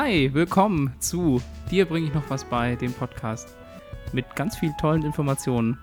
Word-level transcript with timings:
hi, 0.00 0.32
willkommen 0.32 0.94
zu 1.00 1.42
Dir 1.72 1.84
bringe 1.84 2.06
ich 2.06 2.14
noch 2.14 2.30
was 2.30 2.44
bei, 2.44 2.76
dem 2.76 2.92
Podcast. 2.92 3.56
Mit 4.12 4.36
ganz 4.36 4.56
vielen 4.56 4.76
tollen 4.76 5.02
Informationen. 5.02 5.76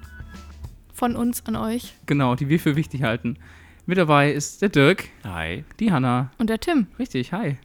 Von 0.94 1.18
uns 1.18 1.46
an 1.48 1.58
euch. 1.58 1.96
Genau, 2.06 2.34
die 2.36 2.48
wir 2.48 2.58
für 2.62 2.78
wichtig 2.78 3.04
halten. 3.04 3.38
Mit 3.86 3.98
dabei 3.98 4.32
ist 4.32 4.62
der 4.62 4.70
Dirk, 4.70 5.10
Hi. 5.26 5.66
die 5.82 5.92
Hanna. 5.92 6.32
Und 6.38 6.50
der 6.50 6.62
Tim. 6.62 6.88
Richtig, 6.98 7.34
hi. 7.34 7.58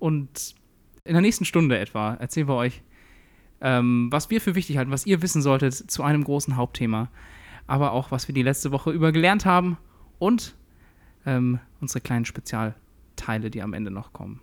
Und 0.00 0.56
in 1.04 1.12
der 1.12 1.22
nächsten 1.22 1.44
Stunde 1.44 1.78
etwa 1.78 2.14
erzählen 2.14 2.48
wir 2.48 2.56
euch, 2.56 2.82
ähm, 3.60 4.08
was 4.10 4.30
wir 4.30 4.40
für 4.40 4.56
wichtig 4.56 4.76
halten, 4.76 4.90
was 4.90 5.06
ihr 5.06 5.22
wissen 5.22 5.40
solltet 5.40 5.74
zu 5.74 6.02
einem 6.02 6.24
großen 6.24 6.56
Hauptthema. 6.56 7.10
Aber 7.68 7.92
auch, 7.92 8.10
was 8.10 8.26
wir 8.26 8.34
die 8.34 8.42
letzte 8.42 8.72
Woche 8.72 8.90
über 8.90 9.12
gelernt 9.12 9.46
haben 9.46 9.78
und 10.18 10.56
ähm, 11.24 11.60
unsere 11.80 12.00
kleinen 12.00 12.24
Spezialteile, 12.24 13.50
die 13.50 13.62
am 13.62 13.72
Ende 13.72 13.92
noch 13.92 14.12
kommen. 14.12 14.40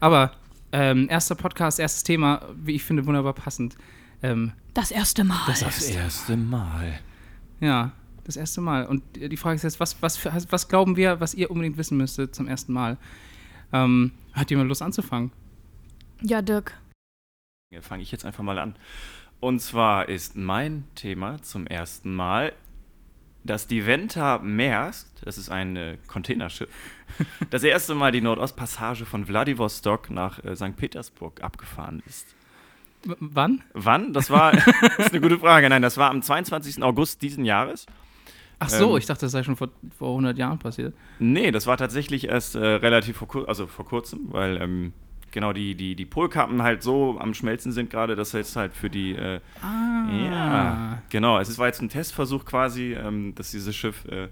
Aber 0.00 0.32
ähm, 0.72 1.08
erster 1.10 1.34
Podcast, 1.34 1.78
erstes 1.80 2.02
Thema, 2.04 2.42
wie 2.56 2.74
ich 2.74 2.84
finde, 2.84 3.06
wunderbar 3.06 3.32
passend. 3.32 3.76
Ähm, 4.22 4.52
Das 4.74 4.90
erste 4.90 5.24
Mal. 5.24 5.40
Das- 5.46 5.60
Das 5.60 5.82
erste 5.88 6.36
Mal. 6.36 6.98
ja, 7.60 7.92
das 8.24 8.36
erste 8.36 8.60
Mal. 8.60 8.84
Und 8.86 9.02
die 9.16 9.36
Frage 9.36 9.56
ist 9.56 9.62
jetzt, 9.62 9.80
was, 9.80 10.00
was, 10.02 10.18
was 10.52 10.68
glauben 10.68 10.96
wir, 10.96 11.20
was 11.20 11.34
ihr 11.34 11.50
unbedingt 11.50 11.76
wissen 11.78 11.96
müsstet 11.96 12.34
zum 12.34 12.46
ersten 12.48 12.72
Mal? 12.72 12.96
Ähm, 13.72 14.12
hat 14.32 14.50
jemand 14.50 14.68
Lust 14.68 14.82
anzufangen? 14.82 15.30
ja, 16.22 16.42
Dirk. 16.42 16.74
Ja, 17.72 17.80
Fange 17.80 18.02
ich 18.02 18.10
jetzt 18.12 18.24
einfach 18.24 18.42
mal 18.42 18.58
an. 18.58 18.76
Und 19.40 19.60
zwar 19.60 20.08
ist 20.08 20.34
mein 20.36 20.84
Thema 20.96 21.40
zum 21.42 21.66
ersten 21.66 22.14
Mal 22.14 22.52
das 23.44 23.66
Diventa 23.66 24.38
Maersk, 24.38 25.06
das 25.24 25.38
ist 25.38 25.50
ein 25.50 25.76
äh, 25.76 25.96
Containerschiff, 26.06 26.68
das 27.50 27.62
erste 27.62 27.94
Mal 27.94 28.12
die 28.12 28.20
Nordostpassage 28.20 29.06
von 29.06 29.26
Vladivostok 29.26 30.10
nach 30.10 30.42
äh, 30.44 30.54
St. 30.56 30.76
Petersburg 30.76 31.42
abgefahren 31.42 32.02
ist. 32.06 32.34
W 33.04 33.14
wann? 33.20 33.62
Wann? 33.74 34.12
Das 34.12 34.30
war, 34.30 34.52
das 34.96 34.98
ist 34.98 35.12
eine 35.12 35.20
gute 35.20 35.38
Frage. 35.38 35.68
Nein, 35.68 35.82
das 35.82 35.96
war 35.96 36.10
am 36.10 36.20
22. 36.22 36.82
August 36.82 37.22
diesen 37.22 37.44
Jahres. 37.44 37.86
Ach 38.58 38.68
so, 38.68 38.92
Ähm, 38.92 38.98
ich 38.98 39.06
dachte, 39.06 39.26
das 39.26 39.32
sei 39.32 39.42
schon 39.44 39.56
vor, 39.56 39.68
vor 39.96 40.10
100 40.10 40.36
Jahren 40.36 40.58
passiert. 40.58 40.94
Nee, 41.18 41.52
das 41.52 41.66
war 41.66 41.76
tatsächlich 41.76 42.28
erst 42.28 42.56
äh, 42.56 42.58
relativ 42.58 43.18
vor, 43.18 43.28
kur 43.28 43.48
also 43.48 43.66
vor 43.66 43.84
kurzem, 43.84 44.32
weil 44.32 44.60
ähm, 44.60 44.92
genau 45.32 45.52
die, 45.52 45.74
die, 45.74 45.94
die 45.94 46.06
Polkappen 46.06 46.62
halt 46.62 46.82
so 46.82 47.18
am 47.18 47.34
Schmelzen 47.34 47.72
sind 47.72 47.90
gerade, 47.90 48.16
dass 48.16 48.32
jetzt 48.32 48.56
halt 48.56 48.74
für 48.74 48.90
die. 48.90 49.12
Äh, 49.14 49.40
Ah. 49.62 50.06
Ja, 50.24 51.02
genau. 51.10 51.38
Es 51.38 51.58
war 51.58 51.66
jetzt 51.66 51.82
ein 51.82 51.88
Testversuch 51.88 52.44
quasi, 52.44 52.94
ähm, 52.94 53.34
dass 53.34 53.50
dieses 53.50 53.74
Schiff 53.76 54.04
äh, 54.06 54.28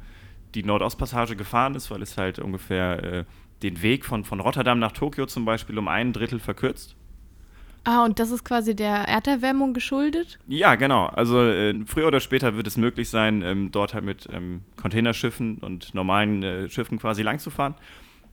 die 0.54 0.62
Nordostpassage 0.62 1.36
gefahren 1.36 1.74
ist, 1.74 1.90
weil 1.90 2.02
es 2.02 2.16
halt 2.16 2.38
ungefähr 2.38 3.02
äh, 3.02 3.24
den 3.62 3.82
Weg 3.82 4.04
von, 4.04 4.24
von 4.24 4.40
Rotterdam 4.40 4.78
nach 4.78 4.92
Tokio 4.92 5.26
zum 5.26 5.44
Beispiel 5.44 5.78
um 5.78 5.88
ein 5.88 6.12
Drittel 6.12 6.38
verkürzt. 6.38 6.96
Ah, 7.84 8.04
und 8.04 8.18
das 8.18 8.32
ist 8.32 8.44
quasi 8.44 8.74
der 8.74 9.06
Erderwärmung 9.06 9.72
geschuldet? 9.72 10.38
Ja, 10.48 10.74
genau. 10.74 11.06
Also 11.06 11.40
äh, 11.44 11.74
früher 11.86 12.08
oder 12.08 12.18
später 12.20 12.56
wird 12.56 12.66
es 12.66 12.76
möglich 12.76 13.08
sein, 13.08 13.42
ähm, 13.42 13.70
dort 13.70 13.94
halt 13.94 14.04
mit 14.04 14.28
ähm, 14.32 14.62
Containerschiffen 14.80 15.58
und 15.58 15.94
normalen 15.94 16.42
äh, 16.42 16.68
Schiffen 16.68 16.98
quasi 16.98 17.22
langzufahren. 17.22 17.74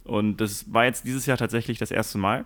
Und 0.05 0.41
das 0.41 0.73
war 0.73 0.85
jetzt 0.85 1.05
dieses 1.05 1.27
Jahr 1.27 1.37
tatsächlich 1.37 1.77
das 1.77 1.91
erste 1.91 2.17
Mal. 2.17 2.45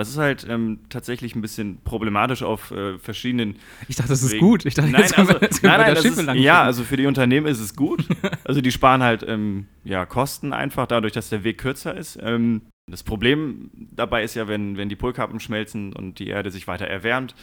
Das 0.00 0.08
ist 0.08 0.16
halt 0.18 0.46
ähm, 0.48 0.80
tatsächlich 0.88 1.34
ein 1.34 1.42
bisschen 1.42 1.78
problematisch 1.84 2.42
auf 2.42 2.70
äh, 2.70 2.98
verschiedenen. 2.98 3.56
Ich 3.88 3.96
dachte, 3.96 4.08
das 4.08 4.22
ist 4.22 4.32
Wegen- 4.32 4.40
gut. 4.46 4.64
Ich 4.66 4.74
dachte, 4.74 4.90
Nein, 4.90 5.02
jetzt 5.02 5.18
also, 5.18 5.34
wir- 5.34 5.40
jetzt 5.42 5.62
nein, 5.62 5.78
nein, 5.78 5.94
da 5.94 5.94
das 5.94 6.04
ist, 6.04 6.28
ja, 6.34 6.62
also 6.62 6.84
für 6.84 6.96
die 6.96 7.06
Unternehmen 7.06 7.46
ist 7.46 7.60
es 7.60 7.76
gut. 7.76 8.04
Also 8.44 8.60
die 8.62 8.72
sparen 8.72 9.02
halt 9.02 9.24
ähm, 9.28 9.66
ja, 9.84 10.06
Kosten 10.06 10.52
einfach 10.52 10.86
dadurch, 10.86 11.12
dass 11.12 11.28
der 11.28 11.44
Weg 11.44 11.58
kürzer 11.58 11.96
ist. 11.96 12.18
Ähm, 12.20 12.62
das 12.90 13.02
Problem 13.04 13.70
dabei 13.74 14.24
ist 14.24 14.34
ja, 14.34 14.48
wenn, 14.48 14.76
wenn 14.76 14.88
die 14.88 14.96
Polkappen 14.96 15.38
schmelzen 15.38 15.92
und 15.92 16.18
die 16.18 16.26
Erde 16.28 16.50
sich 16.50 16.66
weiter 16.66 16.86
erwärmt, 16.88 17.34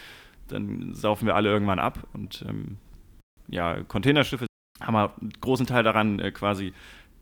dann 0.49 0.93
saufen 0.93 1.25
wir 1.27 1.35
alle 1.35 1.49
irgendwann 1.49 1.79
ab. 1.79 1.99
Und 2.13 2.43
ähm, 2.49 2.77
ja, 3.47 3.83
Containerschiffe 3.83 4.47
haben 4.81 4.95
einen 4.95 5.31
großen 5.39 5.65
Teil 5.65 5.83
daran 5.83 6.19
äh, 6.19 6.31
quasi, 6.31 6.73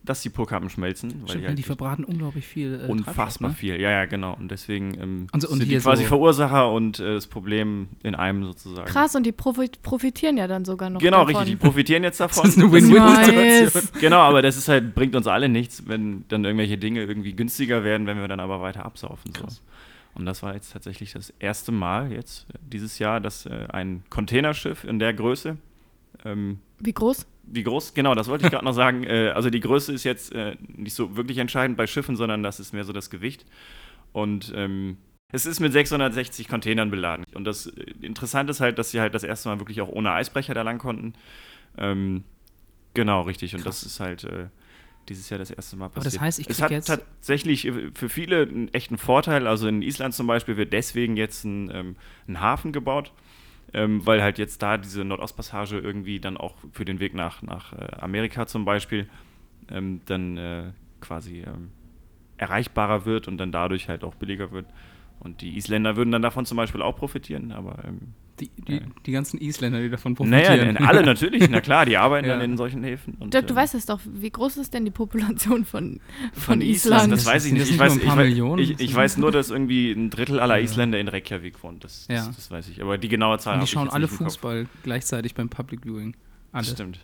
dass 0.06 0.22
die 0.22 0.30
Polkappen 0.30 0.70
schmelzen. 0.70 1.10
Weil 1.22 1.28
Stimmt, 1.30 1.44
die 1.44 1.48
halt 1.48 1.58
die 1.58 1.64
verbraten 1.64 2.04
unglaublich 2.04 2.46
viel. 2.48 2.82
Äh, 2.86 2.88
unfassbar 2.92 3.50
ne? 3.50 3.56
viel. 3.56 3.80
Ja, 3.82 3.90
ja, 3.92 4.06
genau. 4.06 4.36
Und 4.36 4.50
deswegen 4.52 4.94
ähm, 5.02 5.28
Und 5.34 5.42
so- 5.42 5.50
und 5.50 5.58
sind 5.60 5.70
die 5.70 5.78
quasi 5.78 6.04
so- 6.04 6.10
Verursacher 6.10 6.72
und 6.72 7.00
äh, 7.00 7.16
das 7.16 7.28
Problem 7.28 7.88
in 8.04 8.16
einem 8.16 8.44
sozusagen. 8.46 8.88
Krass, 8.88 9.16
und 9.16 9.24
die 9.26 9.32
profit 9.32 9.82
profitieren 9.82 10.38
ja 10.38 10.48
dann 10.48 10.64
sogar 10.66 10.90
noch 10.90 11.00
Genau, 11.02 11.26
davon. 11.26 11.36
richtig. 11.36 11.50
Die 11.52 11.56
profitieren 11.56 12.04
jetzt 12.04 12.20
davon. 12.20 12.44
Das 12.46 12.56
ist 12.56 12.62
eine 12.64 12.72
Das- 12.72 12.74
Win-Win-Situation. 12.84 13.82
Nice. 13.84 13.92
Genau, 14.00 14.20
aber 14.20 14.42
das 14.42 14.58
ist 14.58 14.68
halt, 14.68 14.96
bringt 14.96 15.16
uns 15.16 15.28
alle 15.28 15.50
nichts, 15.50 15.84
wenn 15.88 16.26
dann 16.28 16.46
irgendwelche 16.46 16.78
Dinge 16.78 17.02
irgendwie 17.04 17.34
günstiger 17.34 17.84
werden, 17.84 18.08
wenn 18.08 18.20
wir 18.20 18.28
dann 18.28 18.40
aber 18.40 18.62
weiter 18.62 18.86
absaufen. 18.86 19.32
So. 19.36 19.44
Krass. 19.44 19.62
Und 20.14 20.26
das 20.26 20.44
war 20.44 20.54
jetzt 20.54 20.72
tatsächlich 20.72 21.12
das 21.12 21.34
erste 21.40 21.72
Mal 21.74 22.12
jetzt 22.12 22.46
äh, 22.54 22.58
dieses 22.72 23.00
Jahr, 23.00 23.20
dass 23.20 23.46
äh, 23.46 23.66
ein 23.70 24.04
Containerschiff 24.10 24.84
in 24.86 25.00
der 25.00 25.14
Größe, 25.14 25.58
ähm, 26.24 26.60
Wie 26.80 26.94
groß? 26.94 27.26
Wie 27.48 27.64
groß, 27.64 27.94
genau, 27.94 28.16
das 28.16 28.28
wollte 28.28 28.46
ich 28.46 28.52
gerade 28.52 28.66
noch 28.66 28.74
sagen, 28.84 29.04
äh, 29.04 29.30
also 29.36 29.50
die 29.50 29.60
Größe 29.60 29.94
ist 29.94 30.04
jetzt 30.04 30.34
äh, 30.34 30.56
nicht 30.68 30.94
so 30.94 31.16
wirklich 31.16 31.38
entscheidend 31.38 31.78
bei 31.78 31.88
Schiffen, 31.88 32.16
sondern 32.16 32.44
das 32.44 32.60
ist 32.60 32.74
mehr 32.74 32.84
so 32.84 32.94
das 32.94 33.10
Gewicht. 33.10 33.46
Und 34.14 34.52
ähm, 34.56 34.98
es 35.32 35.46
ist 35.46 35.60
mit 35.60 35.74
660 35.74 36.48
Containern 36.48 36.90
beladen. 36.92 37.26
Und 37.34 37.44
das 37.46 37.68
äh, 37.68 37.86
Interessante 38.02 38.52
ist 38.52 38.62
halt, 38.62 38.80
dass 38.80 38.92
sie 38.92 39.00
halt 39.02 39.14
das 39.14 39.24
erste 39.24 39.50
Mal 39.50 39.60
wirklich 39.60 39.82
auch 39.82 39.90
ohne 39.90 40.12
Eisbrecher 40.12 40.54
da 40.54 40.62
lang 40.62 40.78
konnten. 40.78 41.14
Ähm, 41.78 42.24
genau, 42.94 43.22
richtig. 43.24 43.54
Und 43.56 43.64
Krass. 43.64 43.82
das 43.82 43.92
ist 43.92 44.00
halt 44.00 44.24
äh, 44.24 44.48
dieses 45.10 45.30
Jahr 45.30 45.38
das 45.38 45.52
erste 45.52 45.76
Mal 45.76 45.90
das 45.94 46.06
passiert. 46.06 46.22
heißt, 46.22 46.40
ich 46.40 46.50
es 46.50 46.62
hat 46.62 46.72
jetzt- 46.72 46.88
tatsächlich 46.88 47.66
äh, 47.68 47.92
für 47.94 48.10
viele 48.10 48.44
einen 48.44 48.74
echten 48.74 48.98
Vorteil. 48.98 49.48
Also 49.48 49.68
in 49.68 49.82
Island 49.82 50.14
zum 50.14 50.28
Beispiel 50.28 50.58
wird 50.58 50.72
deswegen 50.74 51.18
jetzt 51.18 51.44
ein, 51.44 51.70
ähm, 51.74 51.96
ein 52.28 52.40
Hafen 52.40 52.72
gebaut, 52.72 53.12
ähm, 53.76 54.06
weil 54.06 54.24
halt 54.24 54.38
jetzt 54.38 54.64
da 54.64 54.78
diese 54.78 55.04
Nordostpassage 55.04 55.78
irgendwie 55.78 56.22
dann 56.22 56.38
auch 56.38 56.56
für 56.72 56.86
den 56.86 57.02
Weg 57.02 57.14
nach, 57.14 57.42
nach 57.42 57.74
äh, 57.74 57.88
Amerika 58.00 58.48
zum 58.48 58.64
Beispiel 58.64 59.10
ähm, 59.70 60.00
dann 60.06 60.38
äh, 60.38 60.72
quasi 61.02 61.42
ähm, 61.42 61.72
erreichbarer 62.38 63.06
wird 63.06 63.28
und 63.28 63.38
dann 63.38 63.52
dadurch 63.52 63.90
halt 63.90 64.06
auch 64.06 64.16
billiger 64.16 64.52
wird. 64.52 64.66
Und 65.20 65.42
die 65.42 65.58
Isländer 65.58 65.98
würden 65.98 66.12
dann 66.12 66.22
davon 66.22 66.46
zum 66.46 66.56
Beispiel 66.56 66.82
auch 66.82 66.96
profitieren, 66.96 67.52
aber 67.52 67.84
ähm, 67.86 68.14
Die, 68.40 68.50
die, 68.68 68.82
die 69.06 69.12
ganzen 69.14 69.40
Isländer, 69.40 69.80
die 69.80 69.90
davon 69.90 70.12
naja, 70.20 70.48
profitieren. 70.50 70.78
alle 70.78 71.04
natürlich, 71.06 71.50
na 71.50 71.62
klar, 71.62 71.86
die 71.86 71.96
arbeiten 71.96 72.28
Ja. 72.28 72.34
dann 72.36 72.44
in 72.52 72.58
solchen 72.58 72.84
Häfen. 72.84 73.14
Und, 73.20 73.34
Dirk, 73.34 73.48
du 73.48 73.54
ähm, 73.54 73.58
weißt 73.60 73.76
es 73.76 73.86
doch. 73.86 74.02
Wie 74.06 74.30
groß 74.30 74.58
ist 74.58 74.74
denn 74.74 74.84
die 74.84 74.92
Population 74.92 75.64
von, 75.64 76.02
von, 76.34 76.42
Von 76.42 76.62
Island? 76.62 77.04
Island, 77.04 77.14
das 77.14 77.26
weiß 77.26 77.46
ich 77.46 77.54
nicht. 77.54 77.62
das 77.64 77.70
Ich 77.70 77.80
weiß, 77.80 77.96
ich, 77.96 78.70
ich, 78.72 78.80
ich 78.82 78.94
weiß 78.96 79.18
nur, 79.18 79.32
dass 79.32 79.52
irgendwie 79.52 79.92
ein 79.94 80.10
Drittel 80.10 80.42
aller 80.42 80.58
Ja. 80.58 80.64
Isländer 80.66 81.00
in 81.00 81.08
Reykjavik 81.08 81.64
wohnt. 81.64 81.86
Das, 81.86 82.08
das, 82.08 82.26
Ja. 82.26 82.34
das 82.36 82.52
weiß 82.52 82.68
ich. 82.70 82.82
Aber 82.82 82.98
die 82.98 83.08
genaue 83.08 83.40
Zahl 83.40 83.54
Und 83.54 83.60
habe 83.60 83.66
die 83.66 83.70
ich 83.70 83.72
schauen 83.72 83.90
alle 83.90 84.02
nicht 84.04 84.12
im 84.12 84.18
Kopf. 84.18 84.28
Fußball 84.28 84.66
gleichzeitig 84.84 85.34
beim 85.34 85.48
Public 85.48 85.86
Viewing. 85.86 86.16
Alle. 86.52 86.64
Das 86.66 86.72
stimmt. 86.72 87.00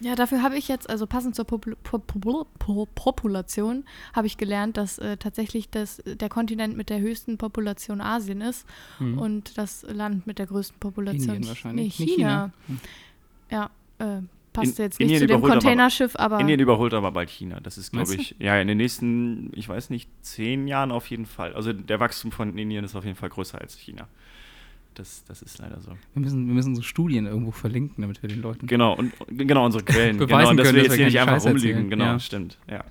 Ja, 0.00 0.14
dafür 0.14 0.42
habe 0.42 0.56
ich 0.58 0.68
jetzt, 0.68 0.90
also 0.90 1.06
passend 1.06 1.34
zur 1.34 1.46
Popul 1.46 1.74
Popul 1.82 2.44
Po- 2.58 2.86
Population, 2.94 3.84
habe 4.12 4.26
ich 4.26 4.36
gelernt, 4.36 4.76
dass 4.76 4.98
äh, 4.98 5.16
tatsächlich 5.16 5.70
das, 5.70 6.02
der 6.04 6.28
Kontinent 6.28 6.76
mit 6.76 6.90
der 6.90 7.00
höchsten 7.00 7.38
Population 7.38 8.00
Asien 8.00 8.40
ist 8.42 8.66
Mhm. 8.98 9.18
und 9.18 9.56
das 9.58 9.84
Land 9.88 10.26
mit 10.26 10.38
der 10.38 10.46
größten 10.46 10.78
Population. 10.78 11.36
Indien 11.36 11.48
wahrscheinlich. 11.48 11.98
Nee, 11.98 12.04
Nicht 12.04 12.16
China. 12.16 12.52
Ja, 13.50 13.70
äh, 13.98 14.20
passt 14.52 14.78
In- 14.78 14.84
jetzt 14.84 14.98
nicht 15.00 15.06
Indien 15.06 15.20
zu 15.20 15.26
dem 15.28 15.38
überholt 15.38 15.52
aber- 15.52 15.60
Containerschiff, 15.62 16.16
aber. 16.16 16.40
Indien 16.40 16.60
überholt 16.60 16.92
aber 16.94 17.12
bald 17.12 17.30
China. 17.30 17.60
Das 17.60 17.78
ist, 17.78 17.92
glaube 17.92 18.14
ich, 18.16 18.34
ja, 18.38 18.58
in 18.60 18.68
den 18.68 18.76
nächsten, 18.78 19.50
ich 19.54 19.68
weiß 19.68 19.88
nicht, 19.90 20.10
zehn 20.22 20.66
Jahren 20.68 20.92
auf 20.92 21.08
jeden 21.08 21.26
Fall. 21.26 21.54
Also 21.54 21.72
der 21.72 22.00
Wachstum 22.00 22.32
von 22.32 22.56
Indien 22.58 22.84
ist 22.84 22.96
auf 22.96 23.04
jeden 23.04 23.16
Fall 23.16 23.28
größer 23.30 23.58
als 23.60 23.76
China. 23.78 24.08
Das, 24.98 25.24
das 25.26 25.42
ist 25.42 25.58
leider 25.58 25.80
so. 25.80 25.90
Wir, 26.14 26.22
müssen, 26.22 26.46
wir 26.46 26.54
müssen 26.54 26.74
so 26.74 26.82
Studien 26.82 27.26
irgendwo 27.26 27.50
verlinken, 27.50 28.00
damit 28.02 28.22
wir 28.22 28.28
den 28.28 28.40
Leuten. 28.40 28.66
Genau, 28.66 28.94
und 28.96 29.12
genau 29.28 29.64
unsere 29.66 29.84
Quellen. 29.84 30.16
Beweisen 30.18 30.28
genau, 30.38 30.50
und 30.50 30.56
dass 30.56 30.66
können, 30.66 30.76
wir 30.76 30.82
dass 30.84 30.92
jetzt 30.92 30.98
wir 30.98 31.04
hier 31.04 31.06
nicht 31.06 31.20
einfach 31.20 31.34
Scheiß 31.34 31.46
rumliegen. 31.46 31.70
erzählen. 31.70 31.90
Genau, 31.90 32.04
Ja. 32.04 32.18
stimmt. 32.18 32.58
Ja. 32.70 32.84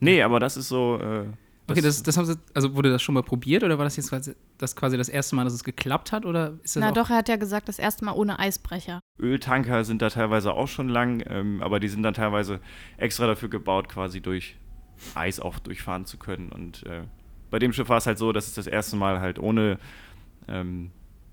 Nee, 0.00 0.22
aber 0.22 0.38
das 0.40 0.56
ist 0.56 0.68
so. 0.68 0.98
Äh, 1.00 1.26
Okay, 1.70 1.82
das, 1.82 2.02
das 2.02 2.16
haben 2.16 2.24
sie, 2.24 2.34
also 2.54 2.74
wurde 2.76 2.90
das 2.90 3.02
schon 3.02 3.14
mal 3.14 3.22
probiert 3.22 3.62
oder 3.62 3.76
war 3.76 3.84
das 3.84 3.94
jetzt 3.96 4.08
quasi 4.08 4.34
das, 4.56 4.74
quasi 4.74 4.96
das 4.96 5.10
erste 5.10 5.36
Mal, 5.36 5.44
dass 5.44 5.52
es 5.52 5.62
geklappt 5.64 6.12
hat 6.12 6.24
oder 6.24 6.54
ist 6.64 6.76
das 6.76 6.80
Na 6.80 6.92
doch, 6.92 7.10
er 7.10 7.16
hat 7.16 7.28
ja 7.28 7.36
gesagt, 7.36 7.68
das 7.68 7.78
erste 7.78 8.06
Mal 8.06 8.12
ohne 8.12 8.38
Eisbrecher. 8.38 9.00
Öltanker 9.20 9.84
sind 9.84 10.00
da 10.00 10.08
teilweise 10.08 10.54
auch 10.54 10.66
schon 10.68 10.88
lang, 10.88 11.22
ähm, 11.28 11.62
aber 11.62 11.78
die 11.78 11.88
sind 11.88 12.02
dann 12.04 12.14
teilweise 12.14 12.60
extra 12.96 13.26
dafür 13.26 13.50
gebaut, 13.50 13.90
quasi 13.90 14.22
durch 14.22 14.56
Eis 15.14 15.40
auch 15.40 15.58
durchfahren 15.58 16.06
zu 16.06 16.16
können. 16.16 16.48
Und 16.50 16.86
äh, 16.86 17.02
bei 17.50 17.58
dem 17.58 17.74
Schiff 17.74 17.90
war 17.90 17.98
es 17.98 18.06
halt 18.06 18.16
so, 18.16 18.32
dass 18.32 18.46
es 18.46 18.54
das 18.54 18.66
erste 18.66 18.96
Mal 18.96 19.20
halt 19.20 19.38
ohne 19.38 19.78
ähm, 20.48 20.90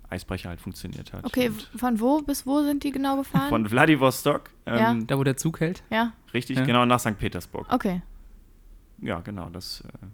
Eisbrecher 0.10 0.50
halt 0.50 0.62
funktioniert 0.62 1.13
hat. 1.13 1.25
Okay, 1.25 1.48
Und 1.50 1.69
von 1.75 2.00
wo 2.00 2.22
bis 2.22 2.46
wo 2.46 2.62
sind 2.62 2.84
die 2.84 2.92
genau 2.92 3.18
gefahren? 3.18 3.50
von 3.50 3.68
Vladivostok, 3.68 4.50
ähm, 4.66 4.78
Ja. 4.78 4.94
da 5.07 5.18
wo 5.18 5.24
der 5.24 5.38
Zug 5.38 5.60
hält? 5.60 5.84
ja, 5.90 6.13
richtig, 6.34 6.57
Ja. 6.57 6.66
genau 6.66 6.86
nach 6.86 7.00
St. 7.00 7.18
Petersburg. 7.18 7.68
okay. 7.72 8.02
Ja, 9.02 9.19
genau, 9.19 9.50
das, 9.50 9.81
äh, 9.81 10.06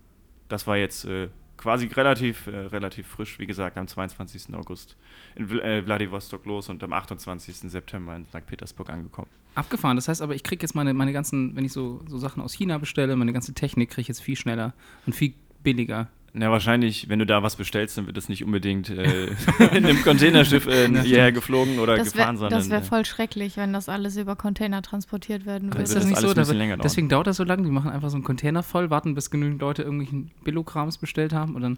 das 0.49 0.65
war 0.65 0.75
jetzt 0.77 1.05
äh, 1.05 1.29
quasi 1.57 1.85
relativ, 1.85 2.47
äh, 2.47 2.55
relativ 2.57 3.05
frisch, 3.07 3.37
wie 3.37 3.45
gesagt, 3.45 3.77
am 3.77 3.87
22. 3.87 4.55
August 4.55 4.97
in 5.35 5.47
Vl 5.47 5.83
Vladivostok 5.83 6.45
los 6.45 6.67
und 6.69 6.83
am 6.83 6.91
28. 6.91 7.69
September 7.69 8.15
in 8.15 8.25
St. 8.25 8.45
Petersburg 8.47 8.89
angekommen. 8.89 9.27
Abgefahren. 9.53 9.97
Das 9.97 10.07
heißt 10.07 10.21
aber, 10.21 10.33
ich 10.33 10.43
kriege 10.43 10.61
jetzt 10.63 10.73
meine, 10.73 10.93
meine 10.93 11.13
ganzen, 11.13 11.55
wenn 11.55 11.63
ich 11.65 11.73
so, 11.73 12.01
so 12.07 12.17
Sachen 12.17 12.41
aus 12.41 12.53
China 12.53 12.77
bestelle, 12.79 13.15
meine 13.15 13.33
ganze 13.33 13.53
Technik 13.53 13.89
kriege 13.91 14.01
ich 14.01 14.07
jetzt 14.07 14.21
viel 14.21 14.35
schneller 14.35 14.73
und 15.05 15.13
viel 15.13 15.33
billiger 15.61 16.07
Na, 16.33 16.49
wahrscheinlich, 16.49 17.09
wenn 17.09 17.19
du 17.19 17.25
da 17.25 17.43
was 17.43 17.57
bestellst, 17.57 17.97
dann 17.97 18.05
wird 18.07 18.15
das 18.15 18.29
nicht 18.29 18.45
unbedingt 18.45 18.89
äh, 18.89 19.25
in 19.73 19.85
einem 19.85 20.01
Containerschiff 20.01 20.65
äh, 20.65 20.87
hierher 21.03 21.33
geflogen 21.33 21.77
oder 21.79 21.97
Das 21.97 22.13
gefahren, 22.13 22.39
wäre 22.39 22.49
sondern. 22.51 22.69
wär 22.69 22.77
äh, 22.79 22.81
voll 22.83 23.05
schrecklich, 23.05 23.57
wenn 23.57 23.73
das 23.73 23.89
alles 23.89 24.15
über 24.15 24.37
Container 24.37 24.81
transportiert 24.81 25.45
werden 25.45 25.71
Dann 25.71 25.81
Ist 25.81 25.89
das 25.93 26.03
würde. 26.03 26.07
nicht 26.07 26.17
alles 26.17 26.21
so? 26.21 26.27
ein 26.29 26.35
Da 26.35 26.41
bisschen 26.43 26.69
wird- 26.69 26.83
deswegen 26.85 27.09
dauert 27.09 27.27
das 27.27 27.35
so 27.37 27.43
lange. 27.43 27.63
Die 27.63 27.69
machen 27.71 27.91
einfach 27.91 28.09
so 28.09 28.15
einen 28.15 28.23
Container 28.23 28.63
voll, 28.63 28.89
warten, 28.89 29.13
bis 29.13 29.29
genügend 29.29 29.59
Leute 29.61 29.81
irgendwelchen 29.83 30.31
Billokrams 30.45 30.97
bestellt 30.97 31.33
haben 31.33 31.55
und 31.55 31.61
dann. 31.63 31.77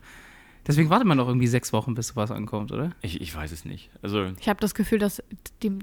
Deswegen 0.68 0.90
wartet 0.90 1.08
man 1.08 1.18
doch 1.18 1.28
irgendwie 1.28 1.48
sechs 1.48 1.74
Wochen, 1.74 1.94
bis 1.96 2.10
sowas 2.10 2.30
ankommt, 2.32 2.72
oder? 2.72 2.92
ich, 3.02 3.20
ich 3.22 3.36
weiß 3.36 3.52
es 3.52 3.66
nicht. 3.66 3.90
Also, 4.02 4.28
Ich 4.40 4.48
habe 4.48 4.60
das 4.62 4.74
Gefühl, 4.76 4.98
dass 5.00 5.22
die 5.62 5.78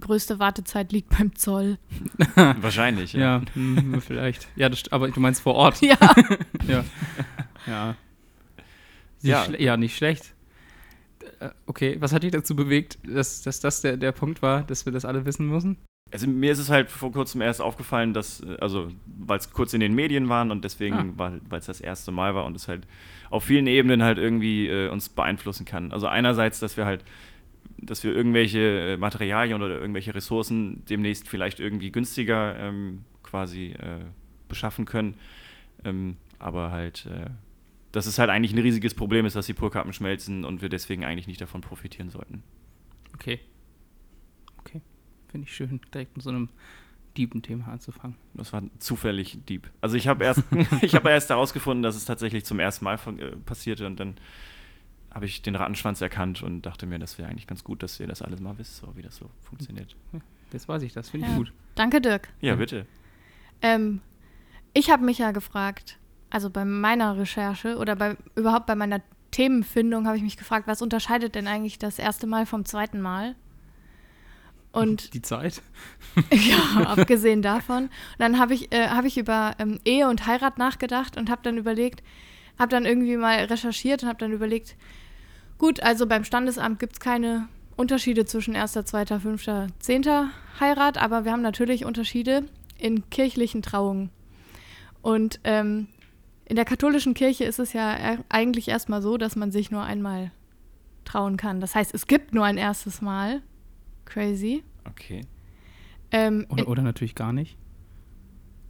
größte 0.00 0.38
Wartezeit 0.40 0.90
liegt 0.92 1.16
beim 1.16 1.34
Zoll. 1.36 1.78
wahrscheinlich. 2.60 3.12
Ja. 3.12 3.20
Ja, 3.38 3.42
hm, 3.54 4.00
vielleicht. 4.02 4.48
Ja, 4.56 4.68
das, 4.68 4.82
aber 4.90 5.08
du 5.08 5.20
meinst 5.20 5.40
vor 5.40 5.54
Ort. 5.54 5.80
Ja. 5.80 5.96
Ja. 6.66 6.84
Ja. 7.66 7.94
Ja. 9.22 9.46
ja, 9.58 9.76
nicht 9.76 9.96
schlecht. 9.96 10.34
Äh, 11.40 11.50
Okay, 11.66 11.96
was 12.00 12.12
hat 12.12 12.22
dich 12.22 12.32
dazu 12.32 12.56
bewegt, 12.56 12.98
dass, 13.06 13.42
dass 13.42 13.60
das 13.60 13.80
der, 13.82 13.96
der 13.96 14.12
Punkt 14.12 14.42
war, 14.42 14.62
dass 14.62 14.84
wir 14.86 14.92
das 14.92 15.04
alle 15.04 15.24
wissen 15.26 15.46
müssen? 15.48 15.76
Also 16.10 16.26
mir 16.26 16.52
ist 16.52 16.58
es 16.58 16.70
halt 16.70 16.90
vor 16.90 17.12
kurzem 17.12 17.42
erst 17.42 17.60
aufgefallen, 17.60 18.14
dass, 18.14 18.40
äh, 18.40 18.56
also 18.60 18.90
weil 19.06 19.38
es 19.38 19.52
kurz 19.52 19.74
in 19.74 19.80
den 19.80 19.94
Medien 19.94 20.28
waren 20.28 20.50
und 20.50 20.64
deswegen, 20.64 21.14
Ah. 21.18 21.40
weil 21.48 21.58
es 21.58 21.66
das 21.66 21.80
erste 21.80 22.12
Mal 22.12 22.34
war 22.34 22.44
und 22.46 22.56
es 22.56 22.66
halt 22.68 22.86
auf 23.30 23.44
vielen 23.44 23.66
Ebenen 23.66 24.02
halt 24.02 24.16
irgendwie 24.18 24.68
äh, 24.68 24.88
uns 24.88 25.08
beeinflussen 25.10 25.66
kann. 25.66 25.92
Also 25.92 26.06
einerseits, 26.06 26.60
dass 26.60 26.76
wir 26.78 26.86
halt, 26.86 27.04
dass 27.76 28.02
wir 28.04 28.14
irgendwelche 28.14 28.92
äh, 28.92 28.96
Materialien 28.96 29.62
oder 29.62 29.78
irgendwelche 29.78 30.14
Ressourcen 30.14 30.82
demnächst 30.88 31.28
vielleicht 31.28 31.60
irgendwie 31.60 31.92
günstiger 31.92 32.56
ähm, 32.58 33.04
quasi 33.22 33.72
äh, 33.72 34.00
beschaffen 34.48 34.86
können. 34.86 35.14
Ähm, 35.84 36.16
aber 36.38 36.70
halt, 36.70 37.06
äh, 37.06 37.28
dass 37.98 38.06
es 38.06 38.18
halt 38.20 38.30
eigentlich 38.30 38.52
ein 38.52 38.58
riesiges 38.60 38.94
Problem 38.94 39.26
ist, 39.26 39.34
dass 39.34 39.46
die 39.46 39.54
Purkappen 39.54 39.92
schmelzen 39.92 40.44
und 40.44 40.62
wir 40.62 40.68
deswegen 40.68 41.04
eigentlich 41.04 41.26
nicht 41.26 41.40
davon 41.40 41.60
profitieren 41.60 42.10
sollten. 42.10 42.44
Okay. 43.12 43.40
Okay. 44.60 44.80
Finde 45.28 45.48
ich 45.48 45.54
schön, 45.54 45.80
direkt 45.92 46.16
mit 46.16 46.22
so 46.22 46.30
einem 46.30 46.48
tiefen 47.14 47.42
Thema 47.42 47.66
anzufangen. 47.66 48.16
Das 48.34 48.52
war 48.52 48.62
zufällig 48.78 49.38
Dieb. 49.48 49.68
Also 49.80 49.96
ich 49.96 50.06
habe 50.06 50.22
erst, 50.22 50.44
ich 50.82 50.94
habe 50.94 51.10
erst 51.10 51.28
herausgefunden, 51.30 51.82
dass 51.82 51.96
es 51.96 52.04
tatsächlich 52.04 52.44
zum 52.44 52.60
ersten 52.60 52.84
Mal 52.84 52.98
von, 52.98 53.18
äh, 53.18 53.32
passierte 53.32 53.84
und 53.86 53.98
dann 53.98 54.14
habe 55.10 55.26
ich 55.26 55.42
den 55.42 55.56
Rattenschwanz 55.56 56.00
erkannt 56.00 56.42
und 56.44 56.62
dachte 56.62 56.86
mir, 56.86 57.00
das 57.00 57.18
wäre 57.18 57.28
eigentlich 57.28 57.48
ganz 57.48 57.64
gut, 57.64 57.82
dass 57.82 57.98
ihr 57.98 58.06
das 58.06 58.22
alles 58.22 58.38
mal 58.40 58.56
wisst, 58.58 58.76
so 58.76 58.94
wie 58.94 59.02
das 59.02 59.16
so 59.16 59.28
funktioniert. 59.42 59.96
Jetzt 60.52 60.68
weiß 60.68 60.82
ich 60.82 60.92
das, 60.92 61.08
finde 61.10 61.26
ich 61.26 61.32
Ja. 61.32 61.38
gut. 61.38 61.52
Danke, 61.74 62.00
Dirk. 62.00 62.28
Ja, 62.40 62.54
bitte. 62.54 62.86
Ähm, 63.60 64.00
ich 64.74 64.90
habe 64.90 65.04
mich 65.04 65.18
ja 65.18 65.32
gefragt, 65.32 65.97
also 66.30 66.50
bei 66.50 66.64
meiner 66.64 67.16
Recherche 67.18 67.76
oder 67.76 67.96
bei, 67.96 68.16
überhaupt 68.34 68.66
bei 68.66 68.74
meiner 68.74 69.00
Themenfindung 69.30 70.06
habe 70.06 70.16
ich 70.16 70.22
mich 70.22 70.36
gefragt, 70.36 70.66
was 70.66 70.82
unterscheidet 70.82 71.34
denn 71.34 71.46
eigentlich 71.46 71.78
das 71.78 71.98
erste 71.98 72.26
Mal 72.26 72.46
vom 72.46 72.64
zweiten 72.64 73.00
Mal? 73.00 73.34
Und 74.72 75.14
Die 75.14 75.22
Zeit? 75.22 75.62
ja, 76.30 76.82
abgesehen 76.84 77.42
davon. 77.42 77.84
Und 77.84 77.90
dann 78.18 78.38
habe 78.38 78.54
ich, 78.54 78.72
äh, 78.72 78.88
hab 78.88 79.04
ich 79.04 79.18
über 79.18 79.54
ähm, 79.58 79.80
Ehe 79.84 80.08
und 80.08 80.26
Heirat 80.26 80.58
nachgedacht 80.58 81.16
und 81.16 81.30
habe 81.30 81.42
dann 81.42 81.56
überlegt, 81.56 82.02
habe 82.58 82.70
dann 82.70 82.84
irgendwie 82.84 83.16
mal 83.16 83.36
recherchiert 83.44 84.02
und 84.02 84.08
habe 84.08 84.18
dann 84.18 84.32
überlegt, 84.32 84.76
gut, 85.56 85.82
also 85.82 86.06
beim 86.06 86.24
Standesamt 86.24 86.78
gibt 86.78 86.94
es 86.94 87.00
keine 87.00 87.48
Unterschiede 87.76 88.24
zwischen 88.24 88.54
erster, 88.54 88.84
zweiter, 88.84 89.20
fünfter, 89.20 89.68
zehnter 89.78 90.30
Heirat, 90.60 90.98
aber 90.98 91.24
wir 91.24 91.32
haben 91.32 91.42
natürlich 91.42 91.84
Unterschiede 91.84 92.44
in 92.76 93.08
kirchlichen 93.08 93.62
Trauungen. 93.62 94.10
Und 95.00 95.40
ähm, 95.44 95.86
in 96.48 96.56
der 96.56 96.64
katholischen 96.64 97.14
Kirche 97.14 97.44
ist 97.44 97.58
es 97.58 97.72
ja 97.72 98.14
e- 98.14 98.18
eigentlich 98.28 98.68
erstmal 98.68 99.02
so, 99.02 99.16
dass 99.18 99.36
man 99.36 99.50
sich 99.52 99.70
nur 99.70 99.82
einmal 99.82 100.30
trauen 101.04 101.36
kann. 101.36 101.60
Das 101.60 101.74
heißt, 101.74 101.94
es 101.94 102.06
gibt 102.06 102.34
nur 102.34 102.44
ein 102.44 102.56
erstes 102.58 103.00
Mal. 103.02 103.42
Crazy. 104.04 104.62
Okay. 104.88 105.22
Ähm, 106.10 106.46
Oder, 106.48 106.68
oder 106.68 106.82
natürlich 106.82 107.14
gar 107.14 107.32
nicht. 107.32 107.56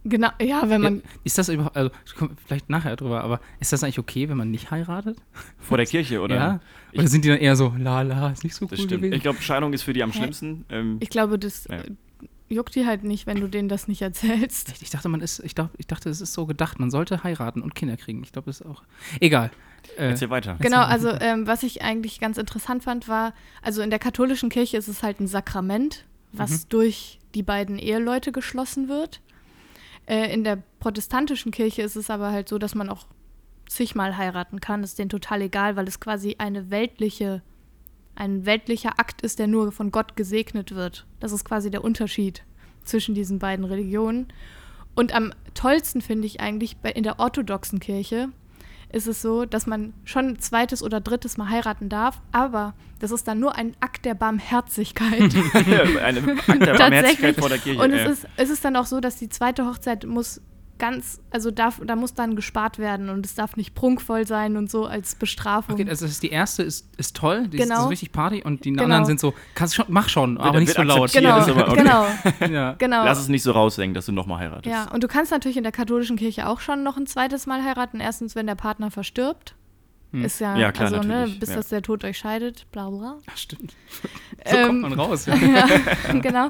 Genau, 0.05 0.29
ja, 0.41 0.69
wenn 0.69 0.81
man. 0.81 0.95
Ja, 0.97 1.01
ist 1.25 1.37
das 1.37 1.49
überhaupt, 1.49 1.75
also 1.75 1.91
ich 2.05 2.15
komme 2.15 2.31
vielleicht 2.45 2.69
nachher 2.69 2.95
drüber, 2.95 3.21
aber 3.23 3.41
ist 3.59 3.73
das 3.73 3.83
eigentlich 3.83 3.99
okay, 3.99 4.29
wenn 4.29 4.37
man 4.37 4.49
nicht 4.49 4.71
heiratet? 4.71 5.17
Vor 5.57 5.75
der 5.77 5.85
Kirche, 5.85 6.21
oder? 6.21 6.35
ja? 6.35 6.59
Ich- 6.93 6.99
Oder 6.99 7.07
sind 7.09 7.25
die 7.25 7.29
dann 7.29 7.37
eher 7.37 7.55
so, 7.57 7.73
la 7.77 8.01
la, 8.01 8.29
ist 8.29 8.43
nicht 8.45 8.55
so 8.55 8.65
cool 8.65 8.69
Das 8.71 8.79
stimmt. 8.79 9.01
gewesen? 9.01 9.13
Ich 9.13 9.21
glaube, 9.21 9.41
Scheidung 9.41 9.73
ist 9.73 9.83
für 9.83 9.91
die 9.93 10.01
am 10.01 10.11
Hä? 10.11 10.17
schlimmsten. 10.19 10.65
Ähm, 10.69 10.97
Ich 11.01 11.09
glaube, 11.09 11.37
das 11.37 11.65
Ja. 11.69 11.79
Juckt 12.49 12.75
die 12.75 12.85
halt 12.85 13.03
nicht, 13.03 13.27
wenn 13.27 13.39
du 13.39 13.47
denen 13.47 13.69
das 13.69 13.87
nicht 13.87 14.01
erzählst. 14.01 14.69
Echt? 14.69 14.81
Ich 14.81 14.89
dachte, 14.89 15.09
man 15.09 15.21
ist, 15.21 15.39
ich, 15.39 15.55
dachte, 15.55 15.73
ich 15.77 15.87
dachte, 15.87 16.09
es 16.09 16.21
ist 16.21 16.33
so 16.33 16.45
gedacht, 16.45 16.79
man 16.79 16.91
sollte 16.91 17.23
heiraten 17.23 17.61
und 17.61 17.75
Kinder 17.75 17.97
kriegen. 17.97 18.23
Ich 18.23 18.31
glaube, 18.31 18.47
das 18.47 18.61
ist 18.61 18.67
auch. 18.67 18.83
Egal. 19.19 19.51
Äh, 19.97 20.09
Erzähl 20.09 20.29
weiter. 20.29 20.57
Genau, 20.59 20.81
also 20.81 21.09
ähm, 21.09 21.47
was 21.47 21.63
ich 21.63 21.81
eigentlich 21.81 22.19
ganz 22.19 22.37
interessant 22.37 22.83
fand, 22.83 23.07
war, 23.07 23.33
also 23.61 23.81
in 23.81 23.89
der 23.89 23.99
katholischen 23.99 24.49
Kirche 24.49 24.77
ist 24.77 24.87
es 24.87 25.03
halt 25.03 25.19
ein 25.19 25.27
Sakrament, 25.27 26.05
was 26.31 26.67
durch 26.67 27.19
die 27.33 27.43
beiden 27.43 27.79
Eheleute 27.79 28.31
geschlossen 28.31 28.87
wird. 28.87 29.21
Äh, 30.05 30.33
in 30.33 30.43
der 30.43 30.61
protestantischen 30.79 31.51
Kirche 31.51 31.81
ist 31.81 31.95
es 31.95 32.09
aber 32.09 32.31
halt 32.31 32.49
so, 32.49 32.57
dass 32.57 32.75
man 32.75 32.89
auch 32.89 33.07
zigmal 33.67 34.17
heiraten 34.17 34.59
kann. 34.59 34.81
Das 34.81 34.91
ist 34.91 34.99
denen 34.99 35.09
total 35.09 35.43
egal, 35.43 35.75
weil 35.75 35.87
es 35.87 35.99
quasi 35.99 36.35
eine 36.39 36.69
weltliche, 36.69 37.41
ein 38.19 38.45
weltlicher 38.45 38.99
Akt 38.99 39.21
ist, 39.21 39.39
der 39.39 39.47
nur 39.47 39.71
von 39.71 39.91
Gott 39.91 40.15
gesegnet 40.15 40.75
wird. 40.75 41.07
Das 41.19 41.31
ist 41.31 41.45
quasi 41.45 41.71
der 41.71 41.83
Unterschied 41.83 42.43
zwischen 42.83 43.15
diesen 43.15 43.39
beiden 43.39 43.65
Religionen. 43.65 44.27
Und 44.93 45.15
am 45.15 45.33
tollsten 45.53 46.01
finde 46.01 46.27
ich 46.27 46.41
eigentlich 46.41 46.77
in 46.93 47.03
der 47.03 47.19
orthodoxen 47.19 47.79
Kirche 47.79 48.29
ist 48.91 49.07
es 49.07 49.21
so, 49.21 49.45
dass 49.45 49.67
man 49.67 49.93
schon 50.03 50.29
ein 50.29 50.39
zweites 50.39 50.81
oder 50.81 50.99
drittes 50.99 51.37
Mal 51.37 51.49
heiraten 51.49 51.89
darf, 51.89 52.21
aber 52.31 52.73
das 52.99 53.11
ist 53.11 53.27
dann 53.27 53.39
nur 53.39 53.55
ein 53.55 53.75
Akt 53.79 54.03
der 54.03 54.15
Barmherzigkeit. 54.15 55.21
Eine 56.03 56.39
Akt 56.47 56.65
der 56.65 56.73
Barmherzigkeit 56.77 57.35
vor 57.37 57.49
der 57.49 57.59
Kirche. 57.59 57.81
Und 57.81 57.91
es 57.91 58.09
ist, 58.09 58.27
es 58.35 58.49
ist 58.49 58.65
dann 58.65 58.75
auch 58.75 58.87
so, 58.87 58.99
dass 58.99 59.17
die 59.17 59.29
zweite 59.29 59.65
Hochzeit 59.67 60.05
muss 60.05 60.41
ganz, 60.79 61.21
also 61.29 61.51
darf, 61.51 61.79
da 61.85 61.95
muss 61.95 62.13
dann 62.15 62.35
gespart 62.35 62.79
werden 62.79 63.09
und 63.09 63.25
es 63.25 63.35
darf 63.35 63.55
nicht 63.57 63.75
prunkvoll 63.75 64.25
sein 64.25 64.57
und 64.57 64.71
so 64.71 64.85
als 64.87 65.13
Bestrafung. 65.15 65.75
okay, 65.75 65.87
also 65.87 66.05
das 66.05 66.13
ist 66.13 66.23
die 66.23 66.29
erste 66.31 66.63
ist, 66.63 66.87
ist 66.97 67.15
toll, 67.15 67.47
die 67.47 67.57
ist, 67.57 67.63
Genau. 67.63 67.75
das 67.75 67.83
ist 67.85 67.91
richtig 67.91 68.11
Party 68.11 68.41
und 68.43 68.65
die 68.65 68.71
Genau. 68.71 68.83
anderen 68.85 69.05
sind 69.05 69.19
so, 69.19 69.33
kannst 69.53 69.75
schon, 69.75 69.85
mach 69.89 70.09
schon, 70.09 70.37
aber 70.39 70.53
Wird- 70.53 70.61
nicht 70.63 70.75
so 70.75 70.81
laut. 70.81 71.11
genau, 71.13 71.37
ist 71.39 71.49
aber 71.49 71.67
okay. 71.67 71.77
genau, 71.77 72.05
Ja. 72.51 72.73
genau. 72.79 73.03
Lass 73.05 73.19
es 73.19 73.27
nicht 73.27 73.43
so 73.43 73.51
raushängen, 73.51 73.93
dass 73.93 74.07
du 74.07 74.11
nochmal 74.11 74.39
heiratest. 74.39 74.65
Ja, 74.73 74.89
und 74.91 75.03
du 75.03 75.07
kannst 75.07 75.31
natürlich 75.31 75.57
in 75.57 75.63
der 75.63 75.71
katholischen 75.71 76.17
Kirche 76.17 76.47
auch 76.47 76.59
schon 76.61 76.81
noch 76.83 76.97
ein 76.97 77.05
zweites 77.05 77.45
Mal 77.45 77.63
heiraten. 77.63 77.99
Erstens, 77.99 78.35
wenn 78.35 78.47
der 78.47 78.55
Partner 78.55 78.89
verstirbt. 78.89 79.55
Hm. 80.11 80.25
Ist 80.25 80.39
ja, 80.39 80.57
Ja, 80.57 80.71
klar, 80.71 80.91
also, 80.93 81.07
ne, 81.07 81.27
bis 81.39 81.49
ja. 81.49 81.55
dass 81.57 81.69
der 81.69 81.81
Tod 81.81 82.03
euch 82.03 82.17
scheidet, 82.17 82.65
bla 82.71 82.89
bla. 82.89 83.19
Ach, 83.27 83.37
stimmt. 83.37 83.75
So 84.45 84.55
kommt 84.55 84.69
Ähm, 84.69 84.81
man 84.81 84.93
raus, 84.93 85.25
ja. 85.25 85.35
ja, 85.35 85.67
genau. 86.19 86.49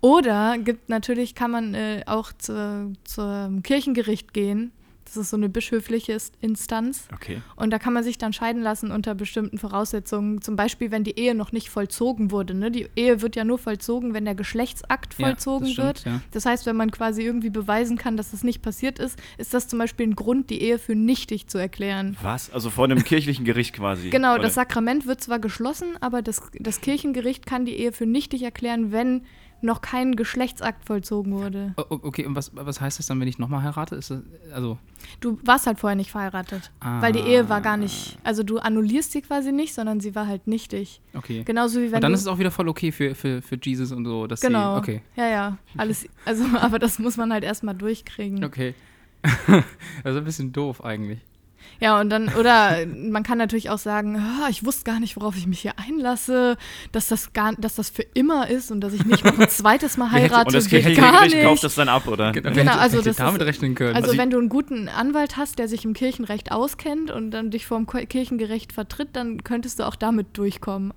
Oder 0.00 0.58
gibt 0.58 0.88
natürlich, 0.88 1.34
kann 1.34 1.50
man 1.50 1.74
äh, 1.74 2.02
auch 2.06 2.32
zu, 2.32 2.92
zum 3.04 3.62
Kirchengericht 3.62 4.32
gehen. 4.34 4.72
Das 5.08 5.16
ist 5.16 5.30
so 5.30 5.36
eine 5.36 5.48
bischöfliche 5.48 6.16
Instanz. 6.40 7.08
Okay. 7.14 7.40
Und 7.56 7.70
da 7.70 7.78
kann 7.78 7.92
man 7.92 8.04
sich 8.04 8.18
dann 8.18 8.32
scheiden 8.32 8.62
lassen 8.62 8.90
unter 8.90 9.14
bestimmten 9.14 9.58
Voraussetzungen. 9.58 10.42
Zum 10.42 10.56
Beispiel, 10.56 10.90
wenn 10.90 11.04
die 11.04 11.18
Ehe 11.18 11.34
noch 11.34 11.52
nicht 11.52 11.70
vollzogen 11.70 12.30
wurde. 12.30 12.54
Ne? 12.54 12.70
Die 12.70 12.88
Ehe 12.96 13.22
wird 13.22 13.36
ja 13.36 13.44
nur 13.44 13.58
vollzogen, 13.58 14.14
wenn 14.14 14.24
der 14.24 14.34
Geschlechtsakt 14.34 15.14
Ja, 15.18 15.26
vollzogen 15.26 15.64
das 15.66 15.72
stimmt, 15.72 15.86
wird. 15.86 16.04
Ja. 16.04 16.20
Das 16.32 16.46
heißt, 16.46 16.66
wenn 16.66 16.76
man 16.76 16.90
quasi 16.90 17.22
irgendwie 17.22 17.50
beweisen 17.50 17.96
kann, 17.96 18.16
dass 18.16 18.30
das 18.32 18.44
nicht 18.44 18.62
passiert 18.62 18.98
ist, 18.98 19.18
ist 19.38 19.54
das 19.54 19.68
zum 19.68 19.78
Beispiel 19.78 20.06
ein 20.08 20.16
Grund, 20.16 20.50
die 20.50 20.60
Ehe 20.60 20.78
für 20.78 20.94
nichtig 20.94 21.46
zu 21.48 21.58
erklären. 21.58 22.16
Was? 22.22 22.50
Also 22.50 22.70
vor 22.70 22.84
einem 22.84 23.02
kirchlichen 23.04 23.44
Gericht 23.44 23.74
quasi. 23.74 24.10
Genau, 24.10 24.34
Oder- 24.34 24.42
das 24.42 24.54
Sakrament 24.54 25.06
wird 25.06 25.20
zwar 25.22 25.38
geschlossen, 25.38 25.96
aber 26.00 26.22
das, 26.22 26.42
das 26.58 26.80
Kirchengericht 26.80 27.46
kann 27.46 27.64
die 27.64 27.74
Ehe 27.74 27.92
für 27.92 28.06
nichtig 28.06 28.42
erklären, 28.42 28.92
wenn 28.92 29.22
noch 29.60 29.80
kein 29.80 30.16
Geschlechtsakt 30.16 30.84
vollzogen 30.84 31.32
wurde. 31.32 31.74
Okay, 31.76 32.24
und 32.26 32.34
was, 32.36 32.54
was 32.54 32.80
heißt 32.80 32.98
das 32.98 33.06
dann, 33.06 33.20
wenn 33.20 33.28
ich 33.28 33.38
nochmal 33.38 33.62
heirate? 33.62 33.96
Ist 33.96 34.10
das, 34.10 34.22
also, 34.52 34.78
Du 35.20 35.38
warst 35.44 35.66
halt 35.66 35.78
vorher 35.78 35.96
nicht 35.96 36.10
verheiratet, 36.10 36.70
weil 36.80 37.12
die 37.12 37.20
Ehe 37.20 37.48
war 37.48 37.60
gar 37.60 37.76
nicht, 37.76 38.18
also 38.24 38.42
du 38.42 38.58
annullierst 38.58 39.12
sie 39.12 39.22
quasi 39.22 39.52
nicht, 39.52 39.74
sondern 39.74 40.00
sie 40.00 40.14
war 40.14 40.26
halt 40.26 40.46
nichtig. 40.46 41.00
okay. 41.14 41.42
Genauso 41.44 41.80
wie 41.80 41.86
wenn 41.86 41.94
und 41.96 42.02
dann 42.02 42.12
du 42.12 42.14
ist 42.16 42.22
es 42.22 42.26
auch 42.26 42.38
wieder 42.38 42.50
voll 42.50 42.68
okay 42.68 42.92
für, 42.92 43.14
für, 43.14 43.42
für 43.42 43.58
Jesus 43.62 43.92
und 43.92 44.04
so, 44.04 44.26
dass 44.26 44.40
genau. 44.40 44.74
sie, 44.74 44.78
okay, 44.80 45.02
Ja, 45.16 45.28
ja, 45.28 45.58
alles 45.76 46.08
also 46.24 46.44
aber 46.60 46.78
das 46.78 46.98
muss 46.98 47.16
man 47.16 47.32
halt 47.32 47.44
erstmal 47.44 47.74
durchkriegen. 47.74 48.44
okay. 48.44 48.74
also 50.04 50.18
ein 50.18 50.24
bisschen 50.24 50.52
doof 50.52 50.84
eigentlich. 50.84 51.20
Ja, 51.80 52.00
und 52.00 52.10
dann, 52.10 52.28
oder 52.34 52.84
man 52.86 53.22
kann 53.22 53.38
natürlich 53.38 53.70
auch 53.70 53.78
sagen, 53.78 54.16
ah, 54.16 54.48
ich 54.50 54.64
wusste 54.64 54.84
gar 54.84 54.98
nicht, 54.98 55.16
worauf 55.16 55.36
ich 55.36 55.46
mich 55.46 55.60
hier 55.60 55.74
einlasse, 55.78 56.56
dass 56.90 57.06
das 57.08 57.32
gar, 57.32 57.54
dass 57.54 57.76
das 57.76 57.88
für 57.88 58.02
immer 58.14 58.48
ist 58.50 58.72
und 58.72 58.80
dass 58.80 58.92
ich 58.92 59.04
nicht 59.04 59.24
noch 59.24 59.38
ein 59.38 59.48
zweites 59.48 59.96
Mal 59.96 60.10
heirate. 60.12 60.46
Und 60.46 60.54
das 60.54 60.68
geht 60.68 60.96
gar 60.96 61.22
nicht. 61.24 61.40
kauft 61.42 61.62
das 61.62 61.76
dann 61.76 61.88
ab, 61.88 62.08
oder? 62.08 62.32
Genau, 62.32 62.50
Genau, 62.50 62.72
also 62.72 63.00
das 63.00 63.16
damit 63.16 63.40
ist- 63.40 63.46
rechnen 63.46 63.74
können. 63.76 63.94
Also, 63.94 64.08
Also 64.08 64.18
wenn 64.20 64.30
du 64.30 64.38
einen 64.38 64.48
guten 64.48 64.88
Anwalt 64.88 65.36
hast, 65.36 65.58
der 65.60 65.68
sich 65.68 65.84
im 65.84 65.94
Kirchenrecht 65.94 66.50
auskennt 66.50 67.10
und 67.12 67.30
dann 67.30 67.50
dich 67.52 67.66
vor 67.66 67.78
dem 67.78 67.86
Kirchengericht 67.86 68.72
vertritt, 68.72 69.10
dann 69.12 69.44
könntest 69.44 69.78
du 69.78 69.84
auch 69.86 69.94
damit 69.96 70.36
durchkommen. 70.36 70.92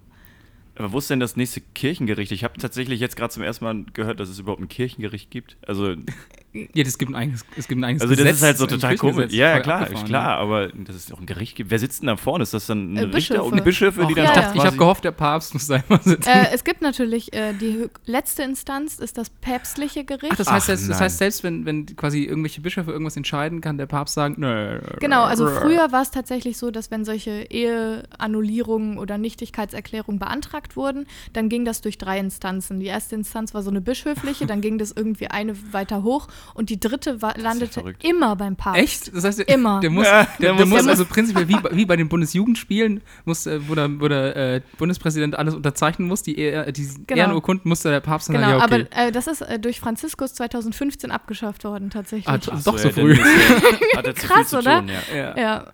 Aber 0.75 0.93
wo 0.93 0.97
ist 0.97 1.09
denn 1.11 1.19
das 1.19 1.35
nächste 1.35 1.61
Kirchengericht? 1.61 2.31
Ich 2.31 2.43
habe 2.43 2.57
tatsächlich 2.59 2.99
jetzt 2.99 3.15
gerade 3.17 3.31
zum 3.31 3.43
ersten 3.43 3.65
Mal 3.65 3.85
gehört, 3.93 4.19
dass 4.19 4.29
es 4.29 4.39
überhaupt 4.39 4.61
ein 4.61 4.69
Kirchengericht 4.69 5.29
gibt. 5.29 5.57
Also, 5.67 5.93
Ja, 6.53 6.83
das 6.83 6.97
gibt 6.97 7.11
ein 7.11 7.15
eigenes, 7.15 7.45
es 7.55 7.67
gibt 7.67 7.79
ein 7.79 7.83
eigenes 7.85 8.01
Also 8.01 8.13
das 8.13 8.23
Gesetz, 8.23 8.37
ist 8.37 8.43
halt 8.43 8.57
so 8.57 8.67
total 8.67 8.97
komisch. 8.97 9.31
Ja, 9.31 9.51
ja, 9.51 9.59
klar, 9.61 9.77
ist 9.79 9.83
abgefahren, 9.83 10.07
klar, 10.07 10.37
aber 10.37 10.67
das 10.67 10.95
ist 10.97 11.13
auch 11.13 11.19
ein 11.19 11.25
Gericht. 11.25 11.55
gibt. 11.55 11.69
Wer 11.71 11.79
sitzt 11.79 12.01
denn 12.01 12.07
da 12.07 12.17
vorne? 12.17 12.43
Ist 12.43 12.53
das 12.53 12.65
dann 12.65 12.97
Äh, 12.97 13.01
ein 13.01 13.11
Richter 13.13 13.35
Bischöfe. 13.35 13.43
und 13.55 13.63
Bischöfe, 13.63 14.05
die 14.05 14.13
Ach, 14.13 14.15
dann 14.15 14.25
ich 14.25 14.35
Ja, 14.35 14.41
ja. 14.41 14.55
ich 14.55 14.65
habe 14.65 14.75
gehofft, 14.77 15.03
der 15.05 15.11
Papst 15.11 15.53
muss 15.53 15.67
da 15.67 15.81
immer 15.87 15.99
sitzen. 16.01 16.27
Äh, 16.29 16.47
es 16.53 16.63
gibt 16.65 16.81
natürlich 16.81 17.31
äh, 17.33 17.53
die 17.53 17.87
letzte 18.05 18.43
Instanz, 18.43 18.99
ist 18.99 19.17
das 19.17 19.29
päpstliche 19.29 20.03
Gericht. 20.03 20.33
Ach, 20.33 20.37
das 20.37 20.51
heißt, 20.51 20.63
Ach, 20.63 20.65
selbst, 20.67 20.83
das 20.89 20.97
nein. 20.97 21.05
heißt, 21.05 21.17
selbst 21.19 21.43
wenn, 21.43 21.65
wenn 21.65 21.85
quasi 21.95 22.23
irgendwelche 22.25 22.59
Bischöfe 22.59 22.91
irgendwas 22.91 23.15
entscheiden, 23.15 23.61
kann 23.61 23.77
der 23.77 23.85
Papst 23.85 24.15
sagen, 24.15 24.35
nö. 24.37 24.81
Genau, 24.99 25.23
also 25.23 25.47
früher 25.47 25.91
war 25.93 26.01
es 26.01 26.11
tatsächlich 26.11 26.57
so, 26.57 26.69
dass 26.69 26.91
wenn 26.91 27.05
solche 27.05 27.43
Eheannullierungen 27.49 28.97
oder 28.97 29.17
Nichtigkeitserklärungen 29.17 30.19
beantragt 30.19 30.75
wurden, 30.75 31.05
dann 31.33 31.49
ging 31.49 31.65
das 31.65 31.81
durch 31.81 31.97
drei 31.97 32.19
Instanzen. 32.19 32.79
Die 32.79 32.87
erste 32.87 33.15
Instanz 33.15 33.53
war 33.53 33.63
so 33.63 33.69
eine 33.69 33.81
bischöfliche, 33.81 34.45
dann 34.45 34.61
ging 34.61 34.77
das 34.77 34.91
irgendwie 34.91 35.27
eine 35.27 35.53
weiter 35.73 36.03
hoch 36.03 36.27
und 36.53 36.69
die 36.69 36.79
dritte 36.79 37.21
war, 37.21 37.37
landete 37.37 37.71
verrückt. 37.73 38.03
immer 38.03 38.35
beim 38.35 38.55
Papst. 38.55 38.81
Echt? 38.81 39.15
Das 39.15 39.23
heißt, 39.23 39.39
der, 39.39 39.47
Immer. 39.49 39.79
Der 39.79 39.89
muss, 39.89 40.05
Ja, 40.05 40.23
der, 40.39 40.49
der 40.49 40.53
der 40.55 40.65
muss- 40.65 40.87
also 40.87 41.05
prinzipiell 41.05 41.47
wie, 41.47 41.55
bei- 41.55 41.69
wie 41.71 41.85
bei 41.85 41.95
den 41.95 42.09
Bundesjugendspielen, 42.09 43.01
muss, 43.25 43.45
äh, 43.45 43.59
wo 43.67 43.75
der, 43.75 43.89
wo 43.99 44.07
der 44.07 44.35
äh, 44.35 44.61
Bundespräsident 44.77 45.35
alles 45.37 45.53
unterzeichnen 45.55 46.07
muss, 46.07 46.23
die, 46.23 46.37
Ehe- 46.37 46.71
die 46.71 46.87
Genau. 47.07 47.19
Ehrenurkunden 47.21 47.67
musste 47.69 47.89
der 47.89 47.99
Papst 48.01 48.29
dann 48.29 48.35
Genau, 48.35 48.59
sagen, 48.59 48.59
ja, 48.59 48.65
okay. 48.65 48.87
aber 48.95 49.07
äh, 49.07 49.11
das 49.11 49.27
ist 49.27 49.41
äh, 49.41 49.59
durch 49.59 49.79
Franziskus 49.79 50.33
2015 50.33 51.11
abgeschafft 51.11 51.63
worden, 51.63 51.89
tatsächlich. 51.89 52.27
Ah, 52.27 52.39
Ach 52.51 52.63
doch 52.63 52.77
so 52.77 52.87
ja, 52.89 52.93
dann 52.93 53.03
früh. 53.03 53.11
ist 53.13 53.21
Hat 53.97 54.05
zu 54.05 54.13
viel 54.15 54.29
Krass, 54.29 54.49
zu 54.49 54.57
oder? 54.59 54.79
tun, 54.79 54.89
ja. 54.89 55.15
ja. 55.17 55.37
ja. 55.37 55.73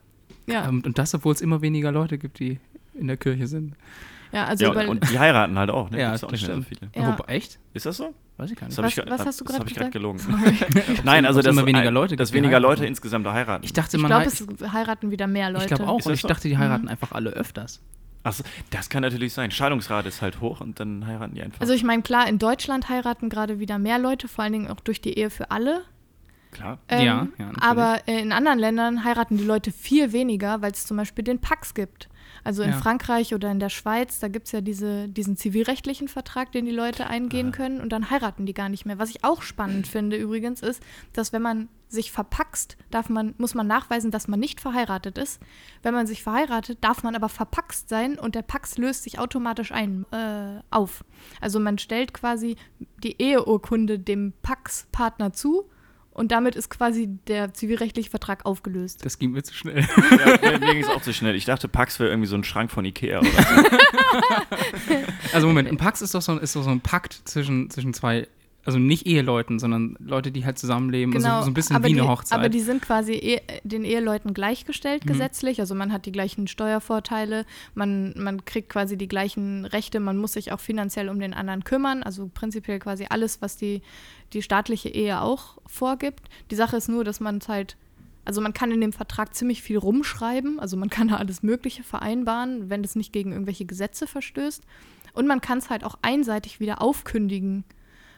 Ja, 0.49 0.67
Ähm, 0.69 0.81
und 0.85 0.97
das, 0.97 1.13
obwohl 1.13 1.33
es 1.33 1.41
immer 1.41 1.61
weniger 1.61 1.91
Leute 1.91 2.17
gibt, 2.17 2.39
die 2.39 2.59
in 2.93 3.07
der 3.07 3.17
Kirche 3.17 3.47
sind. 3.47 3.73
Ja, 4.31 4.45
also 4.45 4.65
Ja, 4.65 4.75
weil, 4.75 4.87
und 4.89 5.09
die 5.09 5.17
heiraten 5.19 5.57
halt 5.57 5.69
auch, 5.69 5.89
ne? 5.89 5.99
Ja, 5.99 6.09
Gibt's 6.09 6.23
auch 6.23 6.29
das 6.31 6.41
nicht 6.41 6.47
mehr 6.47 6.57
so 6.57 6.63
stimmt. 6.63 6.89
viele. 6.93 7.05
Ja. 7.05 7.17
Wobei, 7.17 7.33
echt? 7.33 7.59
Ist 7.73 7.85
das 7.85 7.97
so? 7.97 8.13
Weiß 8.37 8.51
ich 8.51 8.57
gar 8.57 8.67
nicht. 8.67 8.77
Das 8.77 8.83
Was- 8.85 8.97
ich, 8.97 9.09
was 9.09 9.25
hast 9.25 9.39
du 9.41 9.45
das 9.45 9.53
grad 9.53 9.61
hab 9.61 9.67
ich 9.69 9.75
gerade 9.75 9.91
gesagt? 9.91 9.93
gelogen. 9.93 10.19
Nein, 11.03 11.25
also 11.25 11.41
dass, 11.41 11.51
immer 11.51 11.65
weniger 11.65 11.89
Leute 11.91 12.15
dass 12.15 12.33
weniger. 12.33 12.59
Leute 12.59 12.85
insgesamt 12.85 13.25
da 13.25 13.33
heiraten. 13.33 13.63
Ich 13.65 13.73
dachte, 13.73 13.97
ich 13.97 14.03
man 14.03 14.09
glaube, 14.09 14.25
hei- 14.25 14.65
es 14.65 14.73
heiraten 14.73 15.11
wieder 15.11 15.27
mehr 15.27 15.49
Leute. 15.49 15.65
ich 15.65 15.67
glaube 15.69 15.87
auch. 15.87 15.99
Ist 15.99 16.05
Und 16.05 16.11
das 16.11 16.17
ich 16.17 16.21
so? 16.21 16.27
dachte, 16.27 16.47
die 16.47 16.57
heiraten 16.57 16.87
einfach 16.87 17.11
alle 17.13 17.31
öfters. 17.31 17.81
Achso, 18.23 18.43
das 18.71 18.89
kann 18.89 19.01
natürlich 19.03 19.33
sein. 19.33 19.51
Scheidungsrate 19.51 20.09
ist 20.09 20.21
halt 20.21 20.41
hoch 20.41 20.59
und 20.61 20.79
dann 20.79 21.05
heiraten 21.07 21.33
die 21.35 21.41
einfach. 21.41 21.61
Also 21.61 21.73
ich 21.73 21.83
meine, 21.83 22.01
klar, 22.01 22.27
in 22.27 22.39
Deutschland 22.39 22.89
heiraten 22.89 23.29
gerade 23.29 23.59
wieder 23.59 23.77
mehr 23.79 23.99
Leute, 23.99 24.27
vor 24.27 24.43
allen 24.43 24.53
Dingen 24.53 24.67
auch 24.69 24.81
durch 24.81 24.99
die 25.01 25.17
Ehe 25.17 25.29
für 25.29 25.49
alle. 25.51 25.81
Klar. 26.57 26.79
Ähm, 26.89 27.05
Ja, 27.05 27.27
ja, 27.37 27.51
aber 27.59 28.01
äh, 28.07 28.19
in 28.21 28.31
anderen 28.31 28.59
Ländern 28.59 29.03
heiraten 29.03 29.37
die 29.37 29.43
Leute 29.43 29.71
viel 29.71 30.11
weniger, 30.11 30.61
weil 30.61 30.71
es 30.71 30.85
zum 30.85 30.97
Beispiel 30.97 31.23
den 31.23 31.39
Pax 31.39 31.73
gibt. 31.73 32.09
Also 32.43 32.63
in 32.63 32.71
Ja. 32.71 32.77
Frankreich 32.77 33.33
oder 33.33 33.51
in 33.51 33.59
der 33.59 33.69
Schweiz, 33.69 34.19
da 34.19 34.27
gibt 34.27 34.47
es 34.47 34.51
ja 34.51 34.61
diese, 34.61 35.07
diesen 35.09 35.37
zivilrechtlichen 35.37 36.07
Vertrag, 36.07 36.51
den 36.51 36.65
die 36.65 36.71
Leute 36.71 37.07
eingehen 37.07 37.51
können 37.51 37.81
und 37.81 37.89
dann 37.91 38.09
heiraten 38.09 38.45
die 38.45 38.53
gar 38.53 38.69
nicht 38.69 38.85
mehr. 38.85 38.99
Was 38.99 39.09
ich 39.09 39.23
auch 39.23 39.41
spannend 39.41 39.87
finde 39.87 40.17
übrigens 40.17 40.61
ist, 40.61 40.81
dass 41.13 41.33
wenn 41.33 41.41
man 41.41 41.67
sich 41.89 42.11
verpaxt, 42.11 42.77
darf 42.91 43.09
man, 43.09 43.33
muss 43.37 43.53
man 43.53 43.65
nachweisen, 43.67 44.11
dass 44.11 44.27
man 44.27 44.39
nicht 44.39 44.59
verheiratet 44.59 45.17
ist. 45.17 45.41
Wenn 45.83 45.93
man 45.93 46.05
sich 46.05 46.21
verheiratet, 46.23 46.79
darf 46.81 47.03
man 47.03 47.15
aber 47.15 47.29
verpaxt 47.29 47.87
sein 47.89 48.19
und 48.19 48.35
der 48.35 48.41
Pax 48.41 48.77
löst 48.77 49.03
sich 49.03 49.19
automatisch 49.19 49.71
ein, 49.71 50.05
äh, 50.11 50.61
auf. 50.69 51.05
Also 51.39 51.59
man 51.59 51.77
stellt 51.77 52.13
quasi 52.13 52.55
die 53.03 53.21
Eheurkunde 53.21 53.99
dem 53.99 54.33
Pax-Partner 54.41 55.31
zu 55.33 55.69
und 56.17 56.31
damit 56.31 56.55
ist 56.55 56.69
quasi 56.69 57.07
der 57.27 57.53
zivilrechtliche 57.53 58.09
Vertrag 58.09 58.45
aufgelöst. 58.45 59.05
Das 59.05 59.19
ging 59.19 59.31
mir 59.31 59.43
zu 59.43 59.53
schnell. 59.53 59.87
Ja, 60.41 60.57
mir 60.57 60.73
ging 60.73 60.83
es 60.83 60.89
auch 60.89 61.01
zu 61.01 61.13
schnell. 61.13 61.35
Ich 61.35 61.45
dachte, 61.45 61.67
Pax 61.67 61.99
wäre 61.99 62.09
irgendwie 62.09 62.27
so 62.27 62.35
ein 62.35 62.43
Schrank 62.43 62.71
von 62.71 62.83
Ikea 62.85 63.19
oder 63.19 63.29
so. 63.29 63.37
Also 65.33 65.47
Moment, 65.47 65.69
ein 65.69 65.77
Pax 65.77 66.01
ist 66.01 66.15
doch 66.15 66.21
so, 66.21 66.37
ist 66.37 66.55
doch 66.55 66.63
so 66.63 66.69
ein 66.69 66.81
Pakt 66.81 67.21
zwischen, 67.25 67.69
zwischen 67.69 67.93
zwei, 67.93 68.27
also 68.67 68.79
nicht 68.79 69.07
Eheleuten, 69.07 69.59
sondern 69.59 69.95
Leute, 69.97 70.29
die 70.29 70.43
halt 70.45 70.59
zusammenleben, 70.59 71.15
also 71.15 71.27
so 71.45 71.49
ein 71.49 71.53
bisschen 71.53 71.77
Genau, 71.77 71.87
wie 71.87 71.93
die, 71.93 72.01
eine 72.01 72.09
Hochzeit. 72.09 72.37
Aber 72.37 72.49
die 72.49 72.59
sind 72.59 72.81
quasi 72.81 73.13
eh, 73.13 73.39
den 73.63 73.85
Eheleuten 73.85 74.33
gleichgestellt 74.33 75.05
Mhm. 75.05 75.07
gesetzlich. 75.07 75.61
Also 75.61 75.73
man 75.73 75.93
hat 75.93 76.05
die 76.05 76.11
gleichen 76.11 76.47
Steuervorteile, 76.47 77.45
man, 77.75 78.13
man 78.17 78.43
kriegt 78.43 78.67
quasi 78.67 78.97
die 78.97 79.07
gleichen 79.07 79.63
Rechte, 79.63 80.01
man 80.01 80.17
muss 80.17 80.33
sich 80.33 80.51
auch 80.51 80.59
finanziell 80.59 81.07
um 81.07 81.17
den 81.19 81.33
anderen 81.33 81.63
kümmern. 81.63 82.03
Also 82.03 82.29
prinzipiell 82.33 82.79
quasi 82.79 83.05
alles, 83.09 83.41
was 83.41 83.55
die, 83.55 83.81
die 84.33 84.41
staatliche 84.41 84.89
Ehe 84.89 85.21
auch 85.21 85.57
vorgibt. 85.65 86.27
Die 86.51 86.55
Sache 86.55 86.75
ist 86.75 86.89
nur, 86.89 87.05
dass 87.05 87.21
man 87.21 87.37
es 87.37 87.47
halt, 87.47 87.77
also 88.25 88.41
man 88.41 88.51
kann 88.51 88.69
in 88.71 88.81
dem 88.81 88.91
Vertrag 88.91 89.33
ziemlich 89.33 89.61
viel 89.61 89.77
rumschreiben, 89.77 90.59
also 90.59 90.75
man 90.75 90.89
kann 90.89 91.07
da 91.07 91.15
alles 91.15 91.41
Mögliche 91.41 91.83
vereinbaren, 91.83 92.69
wenn 92.69 92.81
das 92.83 92.97
nicht 92.97 93.13
gegen 93.13 93.31
irgendwelche 93.31 93.63
Gesetze 93.63 94.07
verstößt. 94.07 94.61
Und 95.13 95.25
man 95.25 95.39
kann 95.39 95.59
es 95.59 95.69
halt 95.69 95.85
auch 95.85 95.97
einseitig 96.01 96.59
wieder 96.59 96.81
aufkündigen 96.81 97.63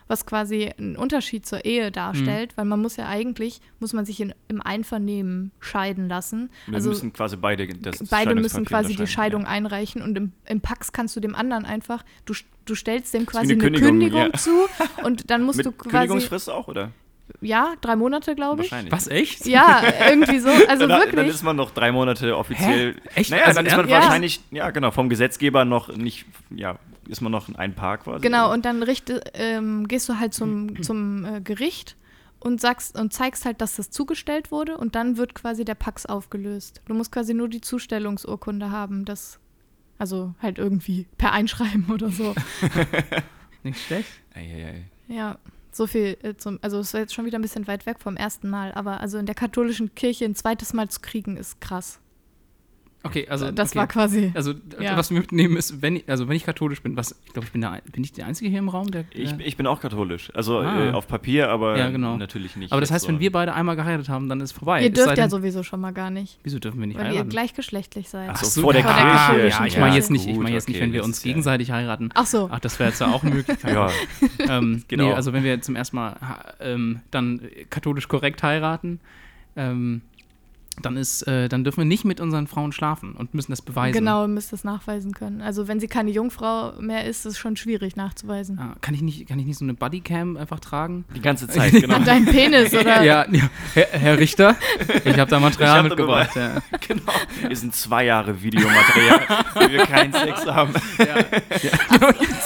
was 0.09 0.25
quasi 0.25 0.71
einen 0.77 0.97
Unterschied 0.97 1.45
zur 1.45 1.63
Ehe 1.63 1.91
darstellt, 1.91 2.57
weil 2.57 2.65
man 2.65 2.81
muss 2.81 2.97
ja 2.97 3.07
eigentlich, 3.07 3.61
muss 3.79 3.93
man 3.93 4.05
sich 4.05 4.19
in, 4.19 4.33
im 4.47 4.59
Einvernehmen 4.61 5.51
scheiden 5.59 6.09
lassen. 6.09 6.49
Wir 6.65 6.75
also 6.75 6.89
müssen 6.89 7.13
quasi 7.13 7.37
beide 7.37 7.67
das 7.67 7.99
beide 8.09 8.33
müssen 8.33 8.65
quasi 8.65 8.95
die 8.95 9.07
Scheidung 9.07 9.43
ja. 9.43 9.49
einreichen 9.49 10.01
und 10.01 10.17
im, 10.17 10.31
im 10.45 10.61
Pax 10.61 10.91
kannst 10.91 11.15
du 11.15 11.19
dem 11.19 11.35
anderen 11.35 11.63
einfach, 11.63 12.03
du, 12.25 12.33
du 12.65 12.73
stellst 12.73 13.13
dem 13.13 13.27
quasi 13.27 13.53
eine 13.53 13.61
eine 13.61 13.61
Kündigung, 13.61 13.89
Kündigung, 13.89 14.19
ja. 14.19 14.33
zu 14.33 14.67
und 15.03 15.29
dann 15.29 15.43
musst 15.43 15.57
Mit 15.57 15.67
du 15.67 15.71
quasi, 15.71 16.07
Kündigungsfrist 16.07 16.49
auch, 16.49 16.67
oder? 16.67 16.91
Ja, 17.41 17.73
drei 17.81 17.95
Monate, 17.95 18.35
glaube 18.35 18.63
ich. 18.63 18.71
Wahrscheinlich. 18.71 18.91
Was, 18.91 19.07
echt? 19.07 19.45
Ja, 19.45 19.81
irgendwie 20.09 20.39
so, 20.39 20.49
also 20.67 20.87
dann, 20.87 20.99
wirklich. 20.99 21.15
dann 21.15 21.27
ist 21.27 21.43
man 21.43 21.55
noch 21.55 21.71
drei 21.71 21.91
Monate 21.91 22.37
offiziell. 22.37 22.95
Hä? 22.95 23.19
Echt? 23.19 23.31
Naja, 23.31 23.45
Also 23.45 23.57
dann 23.57 23.65
ist 23.65 23.77
man? 23.77 23.87
Ja. 23.87 24.01
wahrscheinlich, 24.01 24.41
ja 24.51 24.69
genau, 24.71 24.91
vom 24.91 25.09
Gesetzgeber 25.09 25.65
noch 25.65 25.95
nicht, 25.95 26.25
ja, 26.49 26.77
ist 27.07 27.21
man 27.21 27.31
noch 27.31 27.53
ein 27.55 27.73
Paar 27.75 27.97
quasi. 27.97 28.21
Genau, 28.21 28.51
und 28.53 28.65
dann 28.65 28.83
richte, 28.83 29.21
ähm, 29.33 29.87
gehst 29.87 30.07
du 30.09 30.19
halt 30.19 30.33
zum, 30.33 30.81
zum 30.83 31.25
äh, 31.25 31.41
Gericht 31.41 31.95
und 32.39 32.61
sagst 32.61 32.97
und 32.97 33.13
zeigst 33.13 33.45
halt, 33.45 33.61
dass 33.61 33.75
das 33.75 33.89
zugestellt 33.89 34.51
wurde 34.51 34.77
und 34.77 34.95
dann 34.95 35.17
wird 35.17 35.35
quasi 35.35 35.65
der 35.65 35.75
Pax 35.75 36.05
aufgelöst. 36.05 36.81
Du 36.87 36.93
musst 36.93 37.11
quasi 37.11 37.33
nur 37.33 37.49
die 37.49 37.61
Zustellungsurkunde 37.61 38.71
haben, 38.71 39.05
das 39.05 39.39
also 39.97 40.33
halt 40.41 40.57
irgendwie 40.57 41.07
per 41.17 41.33
Einschreiben 41.33 41.85
oder 41.91 42.09
so. 42.09 42.33
Nicht 43.63 43.85
schlecht. 43.85 44.09
Ei, 44.33 44.39
ei, 44.39 44.65
ei. 44.67 45.13
ja, 45.13 45.37
so 45.71 45.87
viel 45.87 46.17
äh, 46.23 46.35
zum, 46.35 46.59
also 46.61 46.79
es 46.79 46.93
war 46.93 47.01
jetzt 47.01 47.13
schon 47.13 47.25
wieder 47.25 47.39
ein 47.39 47.41
bisschen 47.41 47.67
weit 47.67 47.85
weg 47.85 47.99
vom 47.99 48.15
ersten 48.17 48.49
Mal, 48.49 48.71
aber 48.73 49.01
also 49.01 49.17
in 49.17 49.25
der 49.25 49.35
katholischen 49.35 49.93
Kirche 49.95 50.25
ein 50.25 50.35
zweites 50.35 50.73
Mal 50.73 50.89
zu 50.89 50.99
kriegen 51.01 51.37
ist 51.37 51.61
krass. 51.61 51.99
Okay, 53.01 53.27
also. 53.29 53.49
das 53.51 53.69
okay. 53.69 53.79
war 53.79 53.87
quasi. 53.87 54.31
Also, 54.35 54.53
Ja. 54.79 54.97
was 54.97 55.09
wir 55.09 55.19
mitnehmen 55.19 55.55
ist, 55.55 55.81
wenn 55.81 55.95
ich, 55.97 56.09
also 56.09 56.27
wenn 56.27 56.35
ich 56.35 56.43
katholisch 56.43 56.81
bin, 56.83 56.97
was, 56.97 57.15
ich 57.25 57.31
glaube, 57.31 57.45
ich 57.45 57.51
bin 57.53 57.61
der, 57.61 57.81
bin 57.91 58.03
ich 58.03 58.11
der 58.11 58.25
Einzige 58.25 58.49
hier 58.49 58.59
im 58.59 58.67
Raum, 58.67 58.91
der. 58.91 59.05
Ich, 59.11 59.31
der 59.37 59.47
ich 59.47 59.55
bin 59.55 59.67
auch 59.67 59.79
katholisch. 59.79 60.29
Also 60.35 60.59
Ah. 60.59 60.87
äh, 60.89 60.91
auf 60.91 61.07
Papier, 61.07 61.49
aber 61.49 61.77
Ja, 61.77 61.89
genau. 61.91 62.17
natürlich 62.17 62.57
nicht. 62.57 62.73
aber 62.73 62.81
das 62.81 62.91
heißt, 62.91 63.07
wenn 63.07 63.15
so. 63.15 63.21
wir 63.21 63.31
beide 63.31 63.53
einmal 63.53 63.77
geheiratet 63.77 64.09
haben, 64.09 64.27
dann 64.27 64.41
ist 64.41 64.51
vorbei. 64.51 64.83
Ihr 64.83 64.89
dürft 64.91 65.07
ja 65.09 65.15
denn- 65.15 65.29
sowieso 65.29 65.63
schon 65.63 65.79
mal 65.79 65.91
gar 65.91 66.09
nicht, 66.09 66.39
Wieso 66.43 66.59
dürfen 66.59 66.79
wir 66.81 66.87
nicht 66.87 66.97
weil 66.97 67.05
ihr 67.07 67.11
heiraten? 67.13 67.29
gleichgeschlechtlich 67.29 68.09
seid. 68.09 68.29
Ach 68.31 68.35
Ach 68.35 68.43
so, 68.43 68.49
so, 68.49 68.61
vor 68.63 68.73
der 68.73 68.81
der 68.83 68.91
Kirche. 68.93 69.47
ja, 69.47 69.65
ich 69.65 69.73
ja, 69.75 69.79
meine 69.79 69.91
ja, 69.91 69.95
jetzt 69.95 70.11
nicht, 70.11 70.27
ich 70.27 70.37
meine 70.37 70.51
jetzt 70.51 70.67
nicht, 70.67 70.75
okay, 70.77 70.85
wenn 70.85 70.93
wir 70.93 71.03
uns 71.05 71.19
ist 71.19 71.23
ja- 71.25 71.29
gegenseitig 71.31 71.71
heiraten. 71.71 72.09
Ach 72.15 72.25
so. 72.25 72.49
Ach, 72.51 72.59
das 72.59 72.77
wäre 72.79 72.89
jetzt 72.89 72.99
ja 72.99 73.07
auch 73.07 73.23
eine 73.23 73.33
Möglichkeit. 73.35 73.73
Ja, 73.73 73.89
ähm, 74.57 74.83
Genau. 74.89 75.05
Nee, 75.07 75.13
also 75.13 75.31
wenn 75.31 75.43
wir 75.45 75.61
zum 75.61 75.75
ersten 75.77 75.95
Mal 75.95 76.17
ähm, 76.59 76.99
dann 77.11 77.41
katholisch 77.69 78.07
korrekt 78.09 78.43
heiraten, 78.43 78.99
ähm, 79.55 80.01
dann 80.81 80.97
ist, 80.97 81.23
äh, 81.27 81.47
dann 81.47 81.63
dürfen 81.63 81.77
wir 81.77 81.85
nicht 81.85 82.05
mit 82.05 82.19
unseren 82.19 82.47
Frauen 82.47 82.71
schlafen 82.71 83.13
und 83.13 83.33
müssen 83.33 83.51
das 83.51 83.61
beweisen. 83.61 83.93
Genau, 83.93 84.27
müsst 84.27 84.51
das 84.51 84.63
nachweisen 84.63 85.13
können. 85.13 85.41
Also 85.41 85.67
wenn 85.67 85.79
sie 85.79 85.87
keine 85.87 86.11
Jungfrau 86.11 86.73
mehr 86.79 87.05
ist, 87.05 87.19
ist 87.19 87.33
es 87.33 87.37
schon 87.37 87.55
schwierig 87.55 87.95
nachzuweisen. 87.95 88.59
Ah, 88.59 88.75
kann 88.81 88.93
ich 88.93 89.01
nicht, 89.01 89.27
kann 89.27 89.39
ich 89.39 89.45
nicht 89.45 89.57
so 89.57 89.65
eine 89.65 89.73
Bodycam 89.73 90.37
einfach 90.37 90.59
tragen? 90.59 91.05
die 91.15 91.21
ganze 91.21 91.47
Zeit, 91.47 91.71
genau. 91.71 91.95
An 91.95 92.05
deinem 92.05 92.25
Penis, 92.25 92.73
oder? 92.73 93.03
Ja, 93.09 93.25
ja. 93.31 93.49
Herr, 93.73 93.87
Herr 93.91 94.19
Richter, 94.19 94.55
ich 95.05 95.17
habe 95.17 95.29
da 95.29 95.39
Material 95.39 95.77
hab 95.77 95.83
da 95.83 95.83
mitgebracht. 95.89 96.35
Ja. 96.35 96.57
genau. 96.87 97.13
Wir 97.47 97.55
sind 97.55 97.73
zwei 97.73 98.05
Jahre 98.05 98.41
Videomaterial, 98.41 99.21
wie 99.59 99.73
wir 99.73 99.85
keinen 99.85 100.13
Sex 100.13 100.45
haben. 100.45 100.73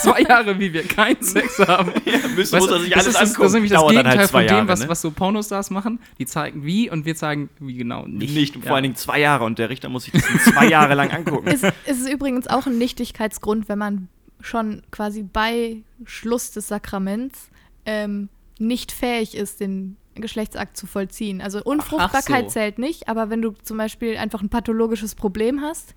Zwei 0.01 0.21
Jahre, 0.21 0.59
wie 0.59 0.71
wir 0.71 0.83
keinen 0.83 1.21
Sex 1.21 1.59
haben. 1.59 1.91
Müssen, 2.35 2.53
Weißt 2.53 2.53
muss 2.53 2.71
er 2.71 2.79
sich 2.79 2.93
das 2.93 3.05
alles 3.05 3.07
ist, 3.07 3.15
das, 3.15 3.21
angucken. 3.21 3.41
das 3.41 3.47
ist 3.47 3.53
nämlich 3.53 3.71
das 3.71 3.81
Dauert 3.81 3.95
dann 3.95 4.03
Gegenteil 4.03 4.19
halt 4.19 4.29
von 4.29 4.41
dem, 4.41 4.47
Jahre, 4.49 4.67
was, 4.67 4.79
ne? 4.81 4.89
was 4.89 5.01
so 5.01 5.11
Pornostars 5.11 5.69
machen. 5.71 5.99
Die 6.19 6.25
zeigen 6.25 6.63
wie 6.63 6.89
und 6.89 7.05
wir 7.05 7.15
zeigen 7.15 7.49
wie 7.59 7.75
genau 7.75 8.05
nicht. 8.05 8.23
Nicht, 8.32 8.56
vor 8.56 8.63
Ja. 8.65 8.74
allen 8.75 8.84
Dingen 8.84 8.96
zwei 8.96 9.20
Jahre 9.20 9.44
und 9.46 9.60
der 9.60 9.70
Richter 9.70 9.89
muss 9.89 10.03
sich 10.06 10.13
das 10.13 10.24
zwei 10.46 10.68
Jahre 10.68 10.94
lang 10.96 11.12
angucken. 11.12 11.48
Es, 11.53 11.63
es 11.63 12.00
ist 12.00 12.10
übrigens 12.10 12.48
auch 12.48 12.65
ein 12.68 12.77
Nichtigkeitsgrund, 12.77 13.70
wenn 13.70 13.80
man 13.80 14.08
schon 14.39 14.84
quasi 14.92 15.24
bei 15.24 15.77
Schluss 16.06 16.51
des 16.51 16.68
Sakraments 16.68 17.50
ähm, 17.86 18.30
nicht 18.60 18.92
fähig 18.92 19.36
ist, 19.36 19.60
den 19.60 19.98
Geschlechtsakt 20.15 20.77
zu 20.77 20.86
vollziehen. 20.86 21.42
Also 21.42 21.63
Unfruchtbarkeit 21.63 22.46
so. 22.46 22.51
zählt 22.51 22.77
nicht, 22.77 23.08
aber 23.08 23.30
wenn 23.30 23.42
du 23.42 23.51
zum 23.63 23.77
Beispiel 23.77 24.18
einfach 24.18 24.42
ein 24.42 24.50
pathologisches 24.50 25.15
Problem 25.15 25.62
hast, 25.62 25.96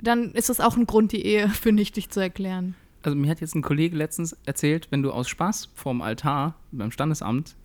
dann 0.00 0.32
ist 0.32 0.48
das 0.48 0.60
auch 0.60 0.76
ein 0.76 0.86
Grund, 0.86 1.12
die 1.12 1.24
Ehe 1.24 1.48
für 1.50 1.72
nichtig 1.72 2.10
zu 2.10 2.20
erklären. 2.20 2.74
Also 3.02 3.16
mir 3.16 3.30
hat 3.30 3.40
jetzt 3.40 3.54
ein 3.56 3.62
Kollege 3.62 3.96
letztens 3.96 4.36
erzählt, 4.46 4.86
wenn 4.90 5.02
du 5.02 5.10
aus 5.10 5.28
Spaß 5.28 5.70
vorm 5.74 6.02
Altar 6.02 6.54
beim 6.70 6.92
Standesamt 6.92 7.56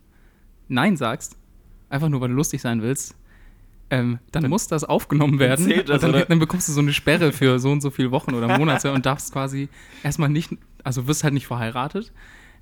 Nein 0.66 0.96
sagst, 0.96 1.36
einfach 1.90 2.08
nur 2.08 2.20
weil 2.20 2.28
du 2.28 2.34
lustig 2.34 2.60
sein 2.60 2.82
willst, 2.82 3.14
ähm, 3.90 4.18
dann, 4.32 4.48
muss 4.48 4.66
das 4.68 4.84
aufgenommen 4.84 5.38
werden. 5.38 5.68
das, 5.68 5.78
und 5.78 6.02
dann, 6.02 6.10
oder? 6.10 6.24
dann 6.26 6.38
bekommst 6.38 6.68
du 6.68 6.72
so 6.72 6.80
eine 6.80 6.92
Sperre 6.92 7.32
für 7.32 7.58
so 7.58 7.70
und 7.70 7.80
so 7.80 7.90
viele 7.90 8.10
Wochen 8.10 8.34
oder 8.34 8.58
Monate 8.58 8.92
und 8.92 9.06
darfst 9.06 9.32
quasi 9.32 9.68
erstmal 10.02 10.28
nicht, 10.28 10.50
also 10.84 11.06
wirst 11.06 11.24
halt 11.24 11.34
nicht 11.34 11.46
verheiratet. 11.46 12.12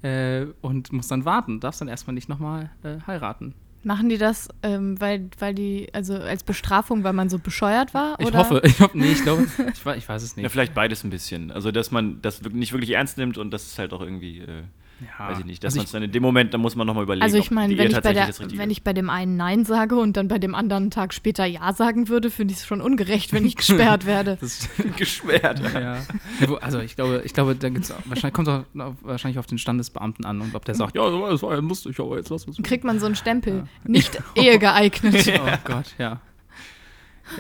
äh, 0.03 0.47
und 0.61 0.93
musst 0.93 1.11
dann 1.11 1.25
warten, 1.25 1.59
darfst 1.61 1.81
dann 1.81 1.89
erstmal 1.89 2.15
nicht 2.15 2.29
nochmal 2.29 2.71
äh, 2.85 2.99
heiraten. 3.07 3.55
Machen 3.83 4.09
die 4.09 4.19
das, 4.19 4.49
ähm, 4.65 5.01
weil, 5.01 5.29
weil 5.39 5.55
die, 5.55 5.89
also 5.93 6.15
als 6.15 6.43
Bestrafung, 6.43 7.05
weil 7.05 7.13
man 7.13 7.29
so 7.29 7.39
bescheuert 7.39 7.95
war? 7.95 8.17
Ich 8.19 8.27
oder? 8.27 8.39
hoffe, 8.41 8.61
ich 8.65 8.81
hoffe, 8.81 8.99
nee, 8.99 9.13
ich 9.13 9.23
glaube, 9.23 9.47
ich, 9.73 9.87
ich 9.97 10.09
weiß 10.09 10.23
es 10.23 10.35
Ja, 10.37 10.43
nicht. 10.43 10.53
vielleicht 10.53 10.75
beides 10.75 11.05
ein 11.05 11.11
bisschen. 11.11 11.51
Also, 11.53 11.71
dass 11.71 11.91
man 11.93 12.21
das 12.21 12.43
wirklich- 12.43 12.59
nicht 12.61 12.73
wirklich 12.73 12.91
ernst 12.91 13.17
nimmt 13.17 13.39
und 13.39 13.53
das 13.53 13.65
ist 13.67 13.79
halt 13.79 13.93
auch 13.93 14.01
irgendwie, 14.01 14.41
äh, 14.41 14.63
Ja. 15.01 15.29
weiß 15.29 15.41
ich 15.41 15.45
nicht, 15.45 15.63
dass 15.63 15.75
Also 15.75 15.79
man 15.81 15.85
es 15.85 15.91
dann 15.93 16.03
in 16.05 16.13
dem 16.13 16.23
Moment, 16.23 16.55
da 16.55 16.59
muss 16.59 16.75
man 16.75 16.87
nochmal 16.87 17.03
überlegen, 17.03 17.23
Also 17.23 17.37
ich 17.37 17.51
meine, 17.51 17.77
wenn 17.77 17.91
ich, 17.91 18.01
bei 18.01 18.13
der, 18.15 18.29
wenn 18.55 18.71
ich 18.71 18.83
bei 18.83 18.95
dem 18.95 19.11
einen 19.11 19.37
Nein 19.37 19.65
sage 19.67 19.97
und 19.97 20.17
dann 20.17 20.27
bei 20.29 20.39
dem 20.39 20.55
anderen 20.55 20.91
Tag 20.91 21.13
später 21.13 21.45
Ja 21.45 21.73
sagen 21.75 22.09
würde, 22.09 22.31
finde 22.31 22.53
ich 22.53 22.61
es 22.61 22.67
schon 22.67 22.81
ungerecht, 22.81 23.33
wenn 23.35 23.45
ich 23.45 23.57
gesperrt 23.57 24.07
werde. 24.07 24.39
das, 24.41 24.61
ist. 24.61 24.71
geschwert. 24.97 25.61
ja. 25.75 25.97
Ja, 25.97 26.57
Also 26.63 26.81
ich 26.81 26.97
glaube, 26.97 27.21
ich 27.27 27.35
glaube, 27.35 27.55
da 27.57 27.69
gibt's 27.69 27.91
auch, 27.91 27.99
wahrscheinlich 28.07 28.33
kommt 28.35 28.49
es 28.49 28.55
auch 28.55 28.95
wahrscheinlich 29.03 29.39
auf 29.39 29.47
den 29.47 29.59
Standesbeamten 29.59 30.25
an 30.25 30.41
und 30.41 30.55
ob 30.55 30.65
der 30.65 30.75
sagt, 30.75 30.97
ja, 30.97 31.09
das 31.11 31.43
war 31.43 31.53
ja 31.55 31.61
lustig, 31.61 32.01
aber 32.01 32.17
jetzt 32.17 32.31
lass 32.31 32.45
uns. 32.47 32.57
Kriegt 32.63 32.85
man 32.85 32.99
so 32.99 33.05
einen 33.07 33.17
Stempel. 33.17 33.65
Nicht 33.85 34.19
Ehe 34.35 34.59
geeignet. 34.59 35.31
Oh 35.39 35.57
Gott, 35.65 35.95
ja. 35.99 36.21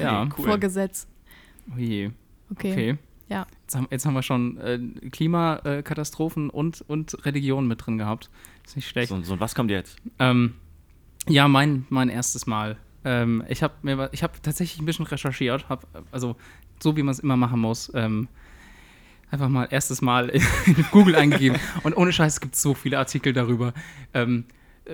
Ja, 0.00 0.24
Nee, 0.24 0.30
cool. 0.38 0.44
Vor 0.46 0.58
Gesetz. 0.58 1.06
oh 1.74 1.78
je. 1.78 2.10
Okay. 2.50 2.72
Okay. 2.72 2.98
Ja. 3.28 3.46
Jetzt 3.90 4.06
haben, 4.06 4.14
wir 4.14 4.22
schon 4.22 4.58
äh, 4.58 4.78
Klimakatastrophen 5.10 6.50
und, 6.50 6.82
und 6.88 7.24
Religion 7.26 7.66
mit 7.66 7.84
drin 7.84 7.98
gehabt. 7.98 8.30
Ist 8.64 8.76
nicht 8.76 8.88
schlecht. 8.88 9.08
So, 9.08 9.20
so, 9.22 9.40
was 9.40 9.54
kommt 9.54 9.70
jetzt? 9.70 9.96
Ähm, 10.18 10.54
ja, 11.28 11.48
mein, 11.48 11.84
mein 11.88 12.08
erstes 12.08 12.46
Mal. 12.46 12.76
Ähm, 13.04 13.42
ich 13.48 13.62
habe 13.62 13.74
mir 13.82 13.98
wa- 13.98 14.08
ich 14.12 14.22
habe 14.22 14.34
tatsächlich 14.40 14.80
ein 14.80 14.86
bisschen 14.86 15.06
recherchiert, 15.06 15.68
hab, 15.68 15.86
also 16.12 16.36
so 16.80 16.96
wie 16.96 17.02
man 17.02 17.12
es 17.12 17.18
immer 17.18 17.36
machen 17.36 17.60
muss. 17.60 17.90
Ähm, 17.94 18.28
einfach 19.30 19.48
mal 19.48 19.66
erstes 19.70 20.00
Mal 20.02 20.28
in 20.66 20.86
Google 20.92 21.16
eingegeben 21.16 21.58
und 21.82 21.96
ohne 21.96 22.12
Scheiß 22.12 22.34
es 22.34 22.40
gibt 22.40 22.54
so 22.54 22.74
viele 22.74 22.98
Artikel 22.98 23.32
darüber, 23.32 23.72
ähm, 24.14 24.44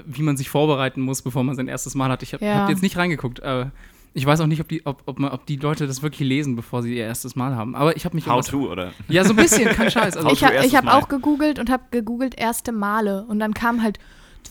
wie 0.06 0.22
man 0.22 0.38
sich 0.38 0.48
vorbereiten 0.48 1.02
muss, 1.02 1.20
bevor 1.20 1.44
man 1.44 1.54
sein 1.56 1.68
erstes 1.68 1.94
Mal 1.94 2.10
hat. 2.10 2.22
Ich 2.22 2.32
habe 2.32 2.42
Ja. 2.44 2.54
hab 2.62 2.70
jetzt 2.70 2.82
nicht 2.82 2.96
reingeguckt. 2.96 3.40
Äh, 3.40 3.66
ich 4.14 4.26
weiß 4.26 4.40
auch 4.40 4.46
nicht, 4.46 4.60
ob 4.60 4.68
die, 4.68 4.84
ob, 4.84 5.02
ob, 5.06 5.20
ob 5.20 5.46
die 5.46 5.56
Leute 5.56 5.86
das 5.86 6.02
wirklich 6.02 6.28
lesen, 6.28 6.56
bevor 6.56 6.82
sie 6.82 6.96
ihr 6.96 7.04
erstes 7.04 7.36
Mal 7.36 7.56
haben. 7.56 7.74
Aber 7.74 7.96
ich 7.96 8.04
habe 8.04 8.14
mich 8.14 8.26
How 8.26 8.46
to, 8.46 8.70
oder? 8.70 8.92
Ja, 9.08 9.24
so 9.24 9.30
ein 9.30 9.36
bisschen, 9.36 9.68
kein 9.70 9.90
Scheiß. 9.90 10.16
Also 10.16 10.30
Ich 10.30 10.40
to 10.40 10.46
habe 10.46 10.66
ich 10.66 10.76
hab 10.76 10.86
auch 10.86 11.08
gegoogelt 11.08 11.58
und 11.58 11.70
habe 11.70 11.84
gegoogelt 11.90 12.38
erste 12.38 12.72
Male. 12.72 13.24
Und 13.26 13.38
dann 13.38 13.54
kam 13.54 13.82
halt 13.82 13.98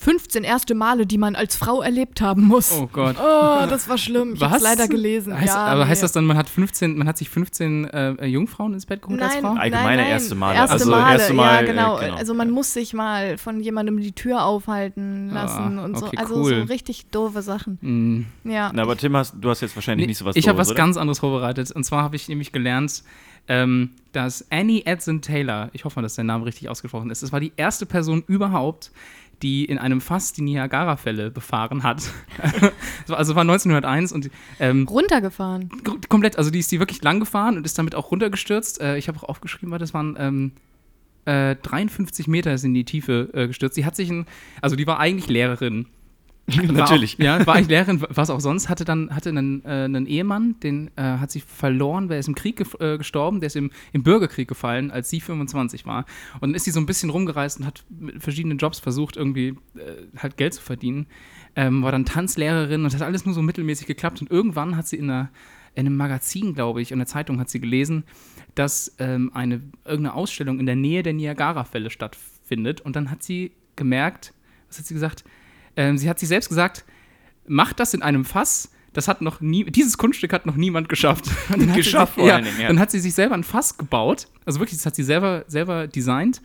15 0.01 0.43
erste 0.43 0.73
Male, 0.73 1.05
die 1.05 1.19
man 1.19 1.35
als 1.35 1.55
Frau 1.55 1.81
erlebt 1.83 2.21
haben 2.21 2.43
muss. 2.47 2.71
oh 2.71 2.89
Gott. 2.91 3.15
Oh, 3.19 3.65
das 3.69 3.87
war 3.87 3.99
schlimm. 3.99 4.33
Ich 4.33 4.41
habe 4.41 4.55
Was? 4.55 4.63
leider 4.63 4.87
gelesen. 4.87 5.37
Heißt, 5.39 5.47
ja, 5.53 5.65
aber 5.67 5.83
nee. 5.83 5.91
heißt 5.91 6.01
das 6.01 6.11
dann, 6.11 6.25
man 6.25 6.37
hat 6.37 6.49
15, 6.49 6.97
man 6.97 7.07
hat 7.07 7.19
sich 7.19 7.29
15 7.29 7.85
äh, 7.85 8.25
Jungfrauen 8.25 8.73
ins 8.73 8.87
Bett 8.87 9.03
geholt 9.03 9.21
als 9.21 9.33
Nein, 9.35 9.41
Frau? 9.43 9.53
Allgemeine 9.53 9.85
nein, 9.85 9.97
nein. 9.97 10.07
erste 10.07 10.33
Male. 10.33 10.55
Erste 10.57 10.73
Also 10.73 10.89
Male, 10.89 11.13
erste 11.13 11.33
Mal, 11.35 11.53
ja, 11.53 11.61
äh, 11.61 11.65
genau. 11.67 11.97
genau. 11.99 12.15
Also 12.15 12.33
man 12.33 12.49
muss 12.49 12.73
sich 12.73 12.93
mal 12.93 13.37
von 13.37 13.59
jemandem 13.59 13.99
die 14.01 14.11
Tür 14.13 14.43
aufhalten 14.43 15.29
lassen 15.29 15.77
Ah, 15.77 15.83
und 15.85 15.97
so. 15.99 16.07
okay, 16.07 16.17
Also 16.17 16.35
cool. 16.35 16.55
so 16.61 16.63
richtig 16.63 17.05
doofe 17.11 17.43
Sachen. 17.43 17.77
Mm. 17.81 18.49
Ja. 18.49 18.71
Na, 18.73 18.81
aber 18.81 18.97
Tim, 18.97 19.15
hast, 19.15 19.35
du 19.39 19.49
hast 19.51 19.61
jetzt 19.61 19.75
wahrscheinlich 19.75 20.07
nicht 20.07 20.17
so 20.17 20.25
was 20.25 20.35
ich 20.35 20.47
habe 20.47 20.57
was 20.57 20.69
oder? 20.69 20.77
ganz 20.77 20.97
anderes 20.97 21.19
vorbereitet. 21.19 21.71
Und 21.71 21.83
zwar 21.83 22.01
habe 22.03 22.15
ich 22.15 22.27
nämlich 22.27 22.51
gelernt, 22.51 23.03
ähm, 23.47 23.91
dass 24.13 24.45
Annie 24.51 24.83
Edson 24.85 25.21
Taylor, 25.21 25.69
ich 25.73 25.85
hoffe 25.85 25.97
mal, 25.99 26.03
dass 26.03 26.15
der 26.15 26.23
Name 26.23 26.45
richtig 26.45 26.69
ausgesprochen 26.69 27.09
ist, 27.09 27.23
das 27.23 27.31
war 27.31 27.39
die 27.39 27.51
erste 27.55 27.85
Person 27.85 28.23
überhaupt, 28.27 28.91
die 29.41 29.65
in 29.65 29.77
einem 29.77 30.01
Fass 30.01 30.33
die 30.33 30.41
Niagara-Fälle 30.41 31.31
befahren 31.31 31.83
hat. 31.83 32.03
Also 33.07 33.35
war 33.35 33.41
1901 33.41 34.11
und 34.13 34.29
ähm, 34.59 34.87
Runtergefahren. 34.87 35.69
komplett, 36.07 36.37
also 36.37 36.49
die 36.49 36.59
ist 36.59 36.71
die 36.71 36.79
wirklich 36.79 37.03
lang 37.03 37.19
gefahren 37.19 37.57
und 37.57 37.65
ist 37.65 37.77
damit 37.77 37.93
auch 37.93 38.09
runtergestürzt. 38.11 38.79
Äh, 38.79 38.97
ich 38.97 39.07
habe 39.07 39.17
auch 39.17 39.23
aufgeschrieben, 39.23 39.71
weil 39.71 39.79
das 39.79 39.93
waren 39.93 40.15
ähm, 40.17 40.51
äh, 41.25 41.55
53 41.55 42.27
Meter 42.27 42.53
ist 42.53 42.63
in 42.63 42.73
die 42.73 42.85
Tiefe 42.85 43.29
äh, 43.33 43.47
gestürzt. 43.47 43.75
Sie 43.75 43.85
hat 43.85 43.95
sich 43.95 44.09
ein, 44.09 44.25
also 44.61 44.75
die 44.75 44.87
war 44.87 44.99
eigentlich 44.99 45.27
Lehrerin. 45.27 45.87
War 46.47 46.63
Natürlich. 46.65 47.15
Auch, 47.15 47.19
ja, 47.23 47.45
war 47.47 47.55
eigentlich 47.55 47.67
Lehrerin, 47.69 48.03
was 48.09 48.29
auch 48.29 48.39
sonst, 48.41 48.67
hatte 48.67 48.83
dann 48.83 49.15
hatte 49.15 49.29
einen, 49.29 49.63
äh, 49.63 49.85
einen 49.85 50.05
Ehemann, 50.05 50.55
den 50.61 50.89
äh, 50.97 51.01
hat 51.03 51.31
sie 51.31 51.39
verloren, 51.39 52.07
der 52.09 52.19
ist 52.19 52.27
im 52.27 52.35
Krieg 52.35 52.59
gef- 52.59 52.81
äh, 52.81 52.97
gestorben, 52.97 53.39
der 53.39 53.47
ist 53.47 53.55
im, 53.55 53.71
im 53.93 54.03
Bürgerkrieg 54.03 54.47
gefallen, 54.47 54.91
als 54.91 55.09
sie 55.09 55.21
25 55.21 55.85
war. 55.85 56.05
Und 56.35 56.41
dann 56.41 56.53
ist 56.55 56.65
sie 56.65 56.71
so 56.71 56.79
ein 56.79 56.85
bisschen 56.85 57.09
rumgereist 57.09 57.59
und 57.59 57.65
hat 57.65 57.85
mit 57.89 58.21
verschiedenen 58.21 58.57
Jobs 58.57 58.79
versucht, 58.79 59.15
irgendwie 59.17 59.49
äh, 59.75 60.07
halt 60.17 60.35
Geld 60.37 60.53
zu 60.53 60.61
verdienen. 60.61 61.05
Ähm, 61.55 61.83
war 61.83 61.91
dann 61.91 62.05
Tanzlehrerin 62.05 62.83
und 62.83 62.93
hat 62.93 63.01
alles 63.01 63.25
nur 63.25 63.33
so 63.35 63.41
mittelmäßig 63.41 63.87
geklappt. 63.87 64.21
Und 64.21 64.29
irgendwann 64.31 64.75
hat 64.75 64.87
sie 64.87 64.97
in, 64.97 65.09
einer, 65.09 65.29
in 65.75 65.85
einem 65.85 65.95
Magazin, 65.95 66.53
glaube 66.53 66.81
ich, 66.81 66.91
in 66.91 66.97
der 66.97 67.07
Zeitung 67.07 67.39
hat 67.39 67.49
sie 67.49 67.61
gelesen, 67.61 68.03
dass 68.55 68.95
ähm, 68.99 69.31
eine 69.33 69.61
irgendeine 69.85 70.15
Ausstellung 70.15 70.59
in 70.59 70.65
der 70.65 70.75
Nähe 70.75 71.03
der 71.03 71.13
Niagara-Fälle 71.13 71.89
stattfindet. 71.89 72.81
Und 72.81 72.95
dann 72.95 73.09
hat 73.11 73.23
sie 73.23 73.51
gemerkt, 73.77 74.33
was 74.67 74.79
hat 74.79 74.85
sie 74.85 74.93
gesagt? 74.93 75.23
Ähm, 75.75 75.97
sie 75.97 76.09
hat 76.09 76.19
sich 76.19 76.29
selbst 76.29 76.49
gesagt, 76.49 76.85
macht 77.47 77.79
das 77.79 77.93
in 77.93 78.01
einem 78.01 78.25
Fass. 78.25 78.71
Das 78.93 79.07
hat 79.07 79.21
noch 79.21 79.39
nie, 79.39 79.63
dieses 79.65 79.97
Kunststück 79.97 80.33
hat 80.33 80.45
noch 80.45 80.55
niemand 80.55 80.89
geschafft. 80.89 81.25
Dann 81.49 81.69
hat 81.69 81.77
Geschafft 81.77 82.15
sie, 82.15 82.21
vor 82.21 82.27
ja, 82.27 82.35
allen 82.35 82.45
Dingen, 82.45 82.59
ja. 82.59 82.67
Dann 82.67 82.79
hat 82.79 82.91
sie 82.91 82.99
sich 82.99 83.13
selber 83.13 83.35
ein 83.35 83.43
Fass 83.43 83.77
gebaut. 83.77 84.27
Also 84.45 84.59
wirklich, 84.59 84.77
das 84.77 84.85
hat 84.85 84.95
sie 84.95 85.03
selber, 85.03 85.45
selber 85.47 85.87
designt. 85.87 86.41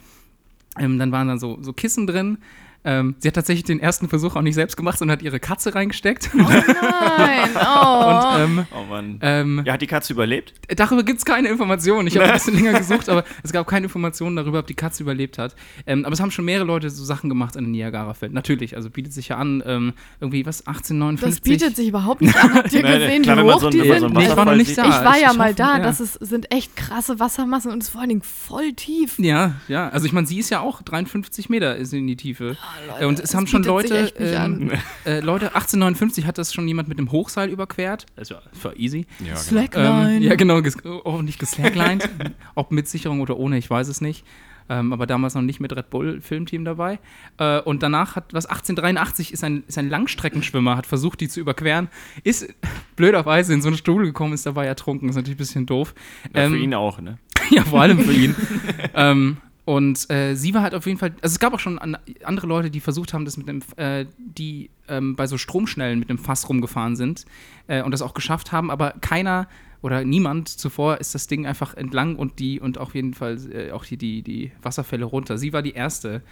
Ähm, 0.78 0.98
dann 0.98 1.10
waren 1.10 1.28
da 1.28 1.38
so, 1.38 1.58
so 1.62 1.72
Kissen 1.72 2.06
drin. 2.06 2.38
Ähm, 2.86 3.16
sie 3.18 3.28
hat 3.28 3.34
tatsächlich 3.34 3.64
den 3.64 3.80
ersten 3.80 4.08
Versuch 4.08 4.36
auch 4.36 4.42
nicht 4.42 4.54
selbst 4.54 4.76
gemacht, 4.76 4.98
sondern 4.98 5.18
hat 5.18 5.22
ihre 5.22 5.40
Katze 5.40 5.74
reingesteckt. 5.74 6.30
Oh 6.34 6.38
nein. 6.38 7.50
Oh. 7.56 8.34
Und 8.34 8.40
ähm, 8.40 8.66
Oh 8.74 8.84
Mann. 8.88 9.18
ähm, 9.22 9.62
ja, 9.64 9.72
hat 9.74 9.82
die 9.82 9.86
Katze 9.86 10.12
überlebt? 10.12 10.54
Darüber 10.76 11.02
gibt 11.02 11.18
es 11.18 11.24
keine 11.24 11.48
Informationen. 11.48 12.06
Ich 12.08 12.16
habe 12.16 12.26
ein 12.26 12.32
bisschen 12.34 12.54
länger 12.54 12.78
gesucht, 12.78 13.08
aber 13.08 13.24
es 13.42 13.52
gab 13.52 13.66
keine 13.66 13.86
Informationen 13.86 14.36
darüber, 14.36 14.60
ob 14.60 14.66
die 14.66 14.74
Katze 14.74 15.02
überlebt 15.02 15.38
hat. 15.38 15.54
Ähm, 15.86 16.04
aber 16.04 16.12
es 16.12 16.20
haben 16.20 16.30
schon 16.30 16.44
mehrere 16.44 16.64
Leute 16.66 16.90
so 16.90 17.04
Sachen 17.04 17.28
gemacht 17.28 17.56
an 17.56 17.64
den 17.64 17.70
Niagara-Fällen. 17.72 18.32
Natürlich, 18.34 18.76
also 18.76 18.90
bietet 18.90 19.12
sich 19.12 19.28
ja 19.28 19.36
an, 19.36 19.62
ähm, 19.66 19.92
irgendwie 20.20 20.44
was, 20.46 20.66
1859. 20.66 21.40
das 21.40 21.40
bietet 21.40 21.76
sich 21.76 21.88
überhaupt 21.88 22.20
nicht 22.20 22.36
an. 22.36 22.54
Habt 22.54 22.72
ihr 22.72 22.82
Nein, 22.82 23.00
gesehen, 23.00 23.22
klar, 23.22 23.36
wie 23.38 23.42
hoch 23.50 23.60
so 23.60 23.66
ein- 23.66 23.72
die 23.72 23.78
sind? 23.80 24.00
so 24.14 24.20
ich 24.20 24.36
war 24.36 24.44
noch 24.44 24.54
nicht 24.56 24.78
da. 24.78 24.84
ich 24.84 24.90
war 25.04 25.18
ja 25.18 25.30
ich 25.32 25.36
mal 25.36 25.44
hoffe, 25.48 25.54
da. 25.56 25.78
ja. 25.78 25.82
Das 25.82 26.00
ist, 26.00 26.14
sind 26.14 26.52
echt 26.52 26.76
krasse 26.76 27.18
Wassermassen 27.18 27.72
und 27.72 27.82
ist 27.82 27.88
vor 27.90 28.00
allen 28.00 28.10
Dingen 28.10 28.22
voll 28.22 28.72
tief. 28.74 29.18
Ja, 29.18 29.54
ja. 29.68 29.88
Also 29.88 30.06
ich 30.06 30.12
meine, 30.12 30.26
sie 30.26 30.38
ist 30.38 30.50
ja 30.50 30.60
auch 30.60 30.82
53 30.82 31.48
Meter 31.48 31.76
ist 31.76 31.92
in 31.92 32.06
die 32.06 32.16
Tiefe. 32.16 32.56
Äh, 33.00 33.06
und 33.06 33.20
es 33.20 33.34
haben 33.34 33.46
schon 33.46 33.62
Leute, 33.62 34.02
nicht 34.02 34.16
ähm, 34.18 34.70
äh, 35.04 35.20
Leute, 35.20 35.46
1859 35.54 36.26
hat 36.26 36.38
das 36.38 36.52
schon 36.52 36.66
jemand 36.68 36.88
mit 36.88 36.98
dem 36.98 37.10
Hochseil 37.12 37.48
überquert. 37.50 38.06
Das 38.16 38.30
war, 38.30 38.76
easy. 38.76 39.06
Ja, 39.20 39.26
genau. 39.26 39.36
Slackline. 39.36 40.16
Ähm, 40.16 40.22
ja, 40.22 40.34
genau, 40.34 40.62
ges 40.62 40.76
hoffentlich 40.84 41.38
geslacklined. 41.38 42.08
Ob 42.54 42.72
mit 42.72 42.88
Sicherung 42.88 43.20
oder 43.20 43.36
ohne, 43.36 43.58
ich 43.58 43.68
weiß 43.68 43.88
es 43.88 44.00
nicht. 44.00 44.24
Ähm, 44.68 44.92
aber 44.92 45.06
damals 45.06 45.34
noch 45.34 45.42
nicht 45.42 45.60
mit 45.60 45.74
Red 45.76 45.90
Bull 45.90 46.20
Filmteam 46.20 46.64
dabei. 46.64 46.98
Äh, 47.38 47.60
und 47.60 47.82
danach 47.84 48.16
hat, 48.16 48.34
was 48.34 48.46
1883 48.46 49.32
ist 49.32 49.44
ein, 49.44 49.62
ist 49.68 49.78
ein 49.78 49.88
Langstreckenschwimmer, 49.88 50.76
hat 50.76 50.86
versucht, 50.86 51.20
die 51.20 51.28
zu 51.28 51.38
überqueren, 51.38 51.88
ist 52.24 52.52
blöderweise 52.96 53.54
in 53.54 53.62
so 53.62 53.68
einen 53.68 53.76
Stuhl 53.76 54.04
gekommen, 54.04 54.32
ist 54.32 54.44
dabei 54.44 54.66
ertrunken. 54.66 55.08
Ist 55.08 55.14
natürlich 55.14 55.36
ein 55.36 55.38
bisschen 55.38 55.66
doof. 55.66 55.94
Ja, 56.34 56.48
für 56.48 56.56
Ähm, 56.56 56.62
ihn 56.62 56.74
auch, 56.74 57.00
ne? 57.00 57.18
ja, 57.50 57.62
vor 57.62 57.80
allem 57.80 58.00
für 58.00 58.12
ihn. 58.12 58.34
ähm, 58.94 59.36
und 59.66 60.08
äh, 60.12 60.36
sie 60.36 60.54
war 60.54 60.62
halt 60.62 60.76
auf 60.76 60.86
jeden 60.86 60.96
Fall, 60.96 61.10
also 61.22 61.34
es 61.34 61.40
gab 61.40 61.52
auch 61.52 61.58
schon 61.58 61.80
an, 61.80 61.98
andere 62.22 62.46
Leute, 62.46 62.70
die 62.70 62.78
versucht 62.78 63.12
haben, 63.12 63.24
das 63.24 63.36
mit 63.36 63.48
dem, 63.48 63.62
äh, 63.74 64.06
die 64.16 64.70
ähm, 64.86 65.16
bei 65.16 65.26
so 65.26 65.36
Stromschnellen 65.38 65.98
mit 65.98 66.08
dem 66.08 66.18
Fass 66.18 66.48
rumgefahren 66.48 66.94
sind 66.94 67.24
äh, 67.66 67.82
und 67.82 67.90
das 67.90 68.00
auch 68.00 68.14
geschafft 68.14 68.52
haben, 68.52 68.70
aber 68.70 68.94
keiner 69.00 69.48
oder 69.82 70.04
niemand 70.04 70.48
zuvor 70.48 70.98
ist 70.98 71.16
das 71.16 71.26
Ding 71.26 71.46
einfach 71.46 71.74
entlang 71.74 72.14
und 72.14 72.38
die 72.38 72.60
und 72.60 72.78
auf 72.78 72.94
jeden 72.94 73.12
Fall 73.12 73.38
äh, 73.52 73.72
auch 73.72 73.82
hier 73.82 73.98
die, 73.98 74.22
die 74.22 74.52
Wasserfälle 74.62 75.04
runter. 75.04 75.36
Sie 75.36 75.52
war 75.52 75.62
die 75.62 75.72
erste, 75.72 76.22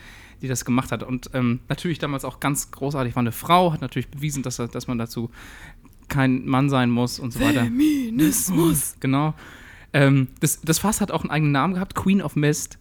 die 0.41 0.47
das 0.47 0.65
gemacht 0.65 0.93
hat 0.93 1.03
und 1.03 1.31
ähm, 1.35 1.59
natürlich 1.69 1.99
damals 1.99 2.25
auch 2.25 2.39
ganz 2.39 2.71
großartig 2.71 3.17
war 3.17 3.21
eine 3.23 3.33
Frau, 3.33 3.73
hat 3.73 3.81
natürlich 3.81 4.11
bewiesen, 4.11 4.45
dass, 4.45 4.59
dass 4.59 4.87
man 4.87 4.97
dazu 4.97 5.31
kein 6.07 6.47
Mann 6.47 6.71
sein 6.71 6.89
muss 6.89 7.19
und 7.19 7.33
so 7.33 7.41
weiter. 7.41 7.65
Feminismus. 7.65 8.95
Genau. 9.01 9.35
Ähm, 9.93 10.29
das, 10.39 10.61
das 10.61 10.79
Fass 10.79 11.01
hat 11.01 11.11
auch 11.11 11.23
einen 11.23 11.33
eigenen 11.33 11.53
Namen 11.53 11.75
gehabt, 11.75 11.97
Queen 11.97 12.23
of 12.23 12.37
Mist. 12.37 12.79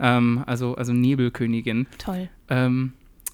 Ähm, 0.00 0.42
also, 0.46 0.74
also 0.74 0.92
Nebelkönigin. 0.92 1.86
Toll. 1.98 2.28
Ähm, 2.48 2.92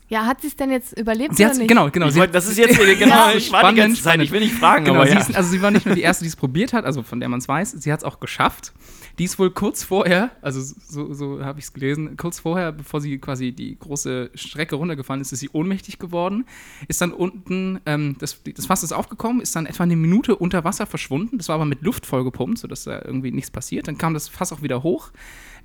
Ja, 0.08 0.24
hat 0.26 0.40
sie 0.40 0.46
es 0.48 0.54
denn 0.56 0.70
jetzt 0.70 0.96
überlebt 0.98 1.36
sie 1.36 1.44
oder 1.44 1.54
nicht? 1.54 1.66
genau, 1.68 1.90
genau. 1.90 2.08
Sie 2.10 2.20
wollte- 2.20 2.32
das 2.32 2.46
ist 2.46 2.58
jetzt 2.58 2.78
genau, 2.98 3.30
Ja. 3.30 3.32
ich 3.34 3.50
war 3.50 3.70
die 3.72 3.76
ganze 3.76 3.96
Zeit, 4.02 4.12
Spannend, 4.12 4.24
ich 4.24 4.30
will 4.32 4.40
nicht 4.40 4.54
fragen, 4.54 4.84
genau, 4.84 4.98
aber 5.00 5.06
sie 5.08 5.14
ja. 5.14 5.20
ist, 5.20 5.34
also 5.34 5.50
sie 5.50 5.60
war 5.62 5.70
nicht 5.72 5.84
nur 5.84 5.94
die 5.96 6.02
erste, 6.02 6.22
die 6.24 6.28
es 6.28 6.36
probiert 6.36 6.72
hat, 6.72 6.84
also 6.84 7.02
von 7.02 7.18
der 7.18 7.28
man 7.28 7.38
es 7.40 7.48
weiß, 7.48 7.72
sie 7.72 7.92
hat 7.92 8.00
es 8.00 8.04
auch 8.04 8.20
geschafft. 8.20 8.72
Die 9.18 9.24
ist 9.24 9.38
wohl 9.38 9.50
kurz 9.50 9.82
vorher, 9.82 10.30
also 10.42 10.60
so, 10.60 11.12
so 11.14 11.42
habe 11.44 11.58
ich 11.58 11.64
es 11.64 11.72
gelesen, 11.72 12.16
kurz 12.16 12.38
vorher, 12.38 12.70
bevor 12.70 13.00
sie 13.00 13.16
quasi 13.18 13.50
die 13.50 13.76
große 13.78 14.30
Strecke 14.34 14.76
runtergefallen 14.76 15.22
ist, 15.22 15.32
ist 15.32 15.40
sie 15.40 15.48
ohnmächtig 15.52 15.98
geworden, 15.98 16.44
ist 16.86 17.00
dann 17.00 17.12
unten, 17.12 17.80
ähm, 17.86 18.14
das, 18.20 18.40
das 18.44 18.66
Fass 18.66 18.82
ist 18.84 18.92
aufgekommen, 18.92 19.40
ist 19.40 19.56
dann 19.56 19.64
etwa 19.66 19.84
eine 19.84 19.96
Minute 19.96 20.36
unter 20.36 20.62
Wasser 20.64 20.86
verschwunden, 20.86 21.38
das 21.38 21.48
war 21.48 21.54
aber 21.56 21.64
mit 21.64 21.82
Luft 21.82 22.04
vollgepumpt, 22.06 22.58
sodass 22.58 22.84
da 22.84 23.00
irgendwie 23.02 23.30
nichts 23.32 23.50
passiert. 23.50 23.88
Dann 23.88 23.96
kam 23.98 24.12
das 24.14 24.28
Fass 24.28 24.52
auch 24.52 24.62
wieder 24.62 24.82
hoch 24.82 25.10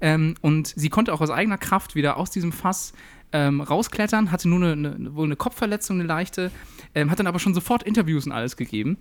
ähm, 0.01 0.35
und 0.41 0.67
sie 0.67 0.89
konnte 0.89 1.13
auch 1.13 1.21
aus 1.21 1.29
eigener 1.29 1.57
Kraft 1.57 1.95
wieder 1.95 2.17
aus 2.17 2.29
diesem 2.29 2.51
Fass 2.51 2.93
ähm, 3.31 3.61
rausklettern, 3.61 4.31
hatte 4.31 4.49
nur 4.49 4.59
eine, 4.59 4.93
eine, 4.93 5.15
wohl 5.15 5.25
eine 5.25 5.35
Kopfverletzung, 5.35 5.99
eine 5.99 6.07
leichte, 6.07 6.51
ähm, 6.93 7.09
hat 7.11 7.19
dann 7.19 7.27
aber 7.27 7.39
schon 7.39 7.53
sofort 7.53 7.83
Interviews 7.83 8.25
und 8.25 8.31
alles 8.31 8.57
gegeben. 8.57 8.97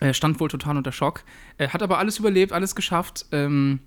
Äh, 0.00 0.12
stand 0.12 0.40
wohl 0.40 0.48
total 0.48 0.76
unter 0.76 0.92
Schock. 0.92 1.24
Äh, 1.56 1.68
hat 1.68 1.82
aber 1.82 1.98
alles 1.98 2.18
überlebt, 2.18 2.52
alles 2.52 2.74
geschafft. 2.74 3.26
Ähm, 3.30 3.78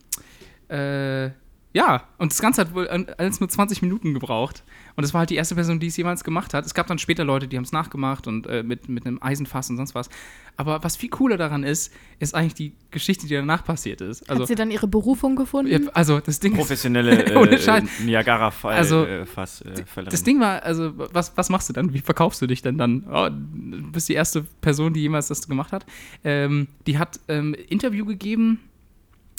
äh, 0.70 1.32
Ja, 1.78 2.06
und 2.18 2.32
das 2.32 2.42
Ganze 2.42 2.62
hat 2.62 2.74
wohl 2.74 2.88
alles 2.88 3.40
nur 3.40 3.48
20 3.48 3.84
Minuten 3.84 4.16
gebraucht. 4.16 4.64
Und 4.96 5.04
das 5.04 5.14
war 5.14 5.20
halt 5.20 5.30
die 5.30 5.36
erste 5.36 5.54
Person, 5.54 5.80
die 5.80 5.86
es 5.86 5.96
jemals 5.96 6.24
gemacht 6.24 6.56
hat. 6.56 6.66
Es 6.66 6.74
gab 6.74 6.88
dann 6.88 6.98
später 6.98 7.24
Leute, 7.24 7.48
die 7.48 7.56
haben 7.56 7.66
es 7.66 7.72
nachgemacht 7.72 8.26
und 8.26 8.48
äh, 8.48 8.64
mit, 8.64 8.90
mit 8.90 9.06
einem 9.06 9.22
Eisenfass 9.22 9.70
und 9.70 9.78
sonst 9.78 9.94
was. 9.94 10.10
Aber 10.56 10.84
was 10.84 10.96
viel 10.96 11.10
cooler 11.10 11.38
daran 11.38 11.62
ist, 11.64 11.94
ist 12.18 12.34
eigentlich 12.34 12.56
die 12.56 12.74
Geschichte, 12.90 13.28
die 13.28 13.36
danach 13.36 13.64
passiert 13.64 14.02
ist. 14.02 14.28
Also, 14.28 14.42
Hat 14.42 14.48
sie 14.48 14.56
dann 14.56 14.72
ihre 14.72 14.88
Berufung 14.88 15.36
gefunden? 15.36 15.72
ja, 15.72 15.80
also 15.94 16.20
das 16.20 16.40
Ding 16.40 16.56
Professionelle 16.56 17.38
Ohne 17.38 17.52
äh, 17.52 17.60
Scheiß. 17.60 17.84
Niagara-Fall 18.04 18.76
Also, 18.76 19.06
äh, 19.06 19.28
Fass, 19.28 19.62
äh, 19.62 19.84
das 20.04 20.24
Ding 20.24 20.40
war, 20.40 20.64
also 20.64 20.94
was, 20.96 21.38
was 21.38 21.50
machst 21.50 21.70
du 21.70 21.74
dann? 21.74 21.94
Wie 21.94 22.00
verkaufst 22.02 22.42
du 22.42 22.48
dich 22.48 22.64
denn 22.64 22.80
dann? 22.80 23.06
Oh, 23.08 23.30
du 23.30 23.92
bist 23.92 24.10
die 24.10 24.16
erste 24.16 24.42
Person, 24.62 24.94
die 24.94 25.02
jemals 25.02 25.28
das 25.28 25.48
gemacht 25.48 25.72
hat. 25.72 25.86
Ähm, 26.24 26.70
die 26.88 26.98
hat 26.98 27.20
ähm, 27.28 27.54
Interview 27.54 28.04
gegeben. 28.04 28.62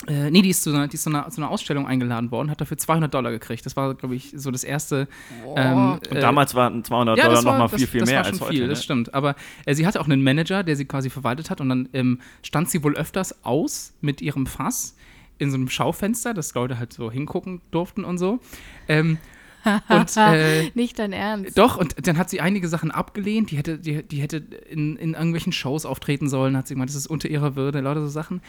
Äh, 0.07 0.31
nee, 0.31 0.41
die 0.41 0.49
ist, 0.49 0.63
zu 0.63 0.69
einer, 0.69 0.87
die 0.87 0.95
ist 0.95 1.03
zu, 1.03 1.09
einer, 1.09 1.29
zu 1.29 1.41
einer 1.41 1.51
Ausstellung 1.51 1.85
eingeladen 1.85 2.31
worden, 2.31 2.49
hat 2.49 2.61
dafür 2.61 2.77
200 2.77 3.13
Dollar 3.13 3.31
gekriegt. 3.31 3.65
Das 3.65 3.75
war, 3.75 3.93
glaube 3.95 4.15
ich, 4.15 4.31
so 4.33 4.49
das 4.49 4.63
erste. 4.63 5.09
ähm, 5.57 5.93
Und 5.93 6.11
äh, 6.11 6.21
damals 6.21 6.55
waren 6.55 6.83
200 6.83 7.17
ja, 7.17 7.25
Dollar 7.25 7.35
das 7.35 7.45
war, 7.45 7.51
noch 7.53 7.59
mal 7.59 7.67
das, 7.67 7.79
viel, 7.79 7.87
viel 7.87 7.99
das 8.01 8.09
mehr 8.09 8.19
war 8.19 8.23
schon 8.25 8.33
als 8.33 8.41
heute. 8.41 8.53
viel, 8.53 8.61
ne? 8.63 8.67
das 8.69 8.83
stimmt. 8.83 9.13
Aber 9.13 9.35
äh, 9.65 9.75
sie 9.75 9.85
hatte 9.85 9.99
auch 9.99 10.05
einen 10.05 10.23
Manager, 10.23 10.63
der 10.63 10.77
sie 10.77 10.85
quasi 10.85 11.09
verwaltet 11.09 11.49
hat 11.49 11.59
und 11.59 11.69
dann 11.69 11.89
ähm, 11.93 12.19
stand 12.43 12.69
sie 12.69 12.81
wohl 12.83 12.95
öfters 12.95 13.43
aus 13.43 13.93
mit 13.99 14.21
ihrem 14.21 14.45
Fass 14.45 14.95
in 15.37 15.51
so 15.51 15.57
einem 15.57 15.69
Schaufenster, 15.69 16.33
dass 16.33 16.53
Leute 16.53 16.79
halt 16.79 16.93
so 16.93 17.11
hingucken 17.11 17.61
durften 17.71 18.05
und 18.05 18.17
so. 18.17 18.39
Ähm, 18.87 19.17
und 19.89 20.15
äh, 20.15 20.69
Nicht 20.73 20.99
dein 20.99 21.11
Ernst. 21.11 21.57
doch, 21.57 21.77
und 21.77 22.07
dann 22.07 22.17
hat 22.17 22.29
sie 22.29 22.39
einige 22.39 22.69
Sachen 22.69 22.91
abgelehnt, 22.91 23.51
die 23.51 23.57
hätte, 23.57 23.77
die, 23.77 24.03
die 24.03 24.21
hätte 24.21 24.37
in, 24.37 24.95
in 24.95 25.13
irgendwelchen 25.13 25.51
Shows 25.51 25.85
auftreten 25.85 26.29
sollen, 26.29 26.55
hat 26.55 26.67
sie 26.67 26.75
gemeint, 26.75 26.89
das 26.89 26.95
ist 26.95 27.07
unter 27.07 27.27
ihrer 27.27 27.57
Würde, 27.57 27.81
lauter 27.81 28.01
so 28.01 28.07
Sachen. 28.07 28.41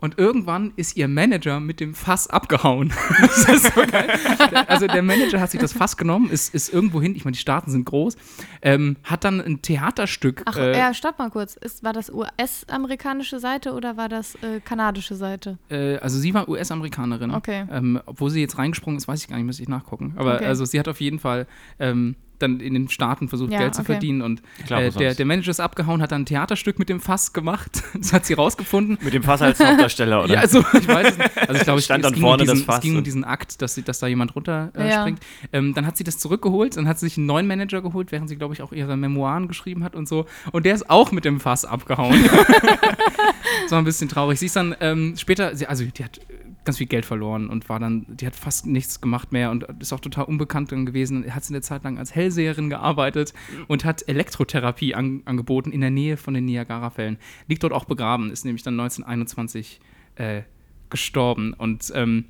Und 0.00 0.16
irgendwann 0.18 0.72
ist 0.76 0.96
ihr 0.96 1.08
Manager 1.08 1.58
mit 1.58 1.80
dem 1.80 1.92
Fass 1.94 2.28
abgehauen. 2.28 2.92
das 3.20 3.48
ist 3.48 3.74
so 3.74 3.80
geil. 3.84 4.08
Also 4.68 4.86
der 4.86 5.02
Manager 5.02 5.40
hat 5.40 5.50
sich 5.50 5.60
das 5.60 5.72
Fass 5.72 5.96
genommen, 5.96 6.30
ist, 6.30 6.54
ist 6.54 6.72
irgendwo 6.72 7.02
hin, 7.02 7.16
ich 7.16 7.24
meine, 7.24 7.32
die 7.32 7.40
Staaten 7.40 7.70
sind 7.70 7.84
groß, 7.84 8.16
ähm, 8.62 8.96
hat 9.02 9.24
dann 9.24 9.40
ein 9.40 9.60
Theaterstück. 9.60 10.42
Ach, 10.44 10.56
äh, 10.56 10.78
ja, 10.78 10.94
stopp 10.94 11.18
mal 11.18 11.30
kurz. 11.30 11.56
Ist, 11.56 11.82
war 11.82 11.92
das 11.92 12.10
US-amerikanische 12.12 13.40
Seite 13.40 13.72
oder 13.72 13.96
war 13.96 14.08
das 14.08 14.34
äh, 14.36 14.60
kanadische 14.64 15.14
Seite? 15.16 15.58
äh, 15.68 15.96
also 15.98 16.18
sie 16.18 16.32
war 16.34 16.48
US-Amerikanerin. 16.48 17.32
Okay. 17.32 17.64
Ähm, 17.70 18.00
obwohl 18.06 18.30
sie 18.30 18.40
jetzt 18.40 18.56
reingesprungen 18.58 18.98
ist, 18.98 19.08
weiß 19.08 19.22
ich 19.22 19.28
gar 19.28 19.36
nicht, 19.36 19.46
müsste 19.46 19.62
ich 19.62 19.68
nachgucken. 19.68 20.14
Aber 20.16 20.36
Okay. 20.36 20.46
also 20.46 20.64
sie 20.64 20.78
hat 20.78 20.86
auf 20.88 21.00
jeden 21.00 21.18
Fall 21.18 21.46
ähm, 21.80 22.14
dann 22.38 22.60
in 22.60 22.74
den 22.74 22.88
Staaten 22.88 23.28
versucht, 23.28 23.52
Ja, 23.52 23.58
Geld 23.58 23.74
zu 23.74 23.82
okay. 23.82 23.92
verdienen 23.92 24.22
und 24.22 24.42
Klar, 24.66 24.82
äh, 24.82 24.90
der, 24.90 25.14
der 25.14 25.26
Manager 25.26 25.50
ist 25.50 25.60
abgehauen, 25.60 26.00
hat 26.02 26.12
dann 26.12 26.22
ein 26.22 26.26
Theaterstück 26.26 26.78
mit 26.78 26.88
dem 26.88 27.00
Fass 27.00 27.32
gemacht. 27.32 27.82
Das 27.98 28.12
hat 28.12 28.26
sie 28.26 28.34
rausgefunden. 28.34 28.96
Mit 29.02 29.12
dem 29.14 29.22
Fass 29.22 29.42
als 29.42 29.58
Hauptdarsteller, 29.60 30.24
oder? 30.24 30.34
Ja, 30.34 30.40
also 30.40 30.60
ich 30.60 30.86
weiß 30.88 31.08
es 31.10 31.18
nicht. 31.18 31.36
Also 31.38 31.54
ich 31.54 31.62
glaube, 31.64 31.78
es, 31.78 31.84
Stand 31.84 32.04
es, 32.04 32.10
dann 32.10 32.14
ging 32.14 32.22
vorne 32.22 32.42
um 32.42 32.46
diesen, 32.48 32.58
das 32.58 32.64
Fass 32.64 32.76
es 32.76 32.82
ging 32.82 32.92
um 32.92 32.98
und- 32.98 33.06
diesen 33.06 33.24
Akt, 33.24 33.60
dass, 33.60 33.74
sie, 33.74 33.82
dass 33.82 33.98
da 33.98 34.06
jemand 34.06 34.34
runterspringt. 34.36 34.76
Äh, 34.86 34.90
Ja. 34.90 35.00
springt. 35.02 35.20
ähm, 35.52 35.74
dann 35.74 35.86
hat 35.86 35.96
sie 35.96 36.04
das 36.04 36.18
zurückgeholt, 36.18 36.76
dann 36.76 36.86
hat 36.88 36.98
sie 36.98 37.06
sich 37.08 37.16
einen 37.18 37.26
neuen 37.26 37.46
Manager 37.46 37.82
geholt, 37.82 38.12
während 38.12 38.28
sie, 38.28 38.36
glaube 38.36 38.54
ich, 38.54 38.62
auch 38.62 38.72
ihre 38.72 38.96
Memoiren 38.96 39.48
geschrieben 39.48 39.84
hat 39.84 39.94
und 39.96 40.08
so. 40.08 40.26
Und 40.52 40.64
der 40.64 40.74
ist 40.74 40.88
auch 40.88 41.12
mit 41.12 41.24
dem 41.24 41.40
Fass 41.40 41.64
abgehauen. 41.64 42.14
das 43.62 43.70
war 43.72 43.78
ein 43.78 43.84
bisschen 43.84 44.08
traurig. 44.08 44.38
Sie 44.38 44.46
ist 44.46 44.56
dann 44.56 44.74
ähm, 44.80 45.14
später, 45.16 45.54
sie, 45.56 45.66
also 45.66 45.84
die 45.84 46.04
hat 46.04 46.20
ganz 46.68 46.76
viel 46.76 46.86
Geld 46.86 47.06
verloren 47.06 47.48
und 47.48 47.70
war 47.70 47.80
dann, 47.80 48.04
die 48.08 48.26
hat 48.26 48.36
fast 48.36 48.66
nichts 48.66 49.00
gemacht 49.00 49.32
mehr 49.32 49.50
und 49.50 49.64
ist 49.80 49.90
auch 49.94 50.00
total 50.00 50.26
unbekannt 50.26 50.68
gewesen. 50.68 51.34
Hat 51.34 51.42
sie 51.42 51.54
eine 51.54 51.62
Zeit 51.62 51.82
lang 51.82 51.96
als 51.96 52.14
Hellseherin 52.14 52.68
gearbeitet 52.68 53.32
und 53.68 53.86
hat 53.86 54.06
Elektrotherapie 54.06 54.94
an, 54.94 55.22
angeboten 55.24 55.72
in 55.72 55.80
der 55.80 55.88
Nähe 55.88 56.18
von 56.18 56.34
den 56.34 56.44
Niagara-Fällen. 56.44 57.16
Liegt 57.46 57.62
dort 57.62 57.72
auch 57.72 57.86
begraben, 57.86 58.30
ist 58.30 58.44
nämlich 58.44 58.62
dann 58.62 58.78
1921 58.78 59.80
äh, 60.16 60.42
gestorben. 60.90 61.54
Und 61.54 61.90
ähm, 61.94 62.26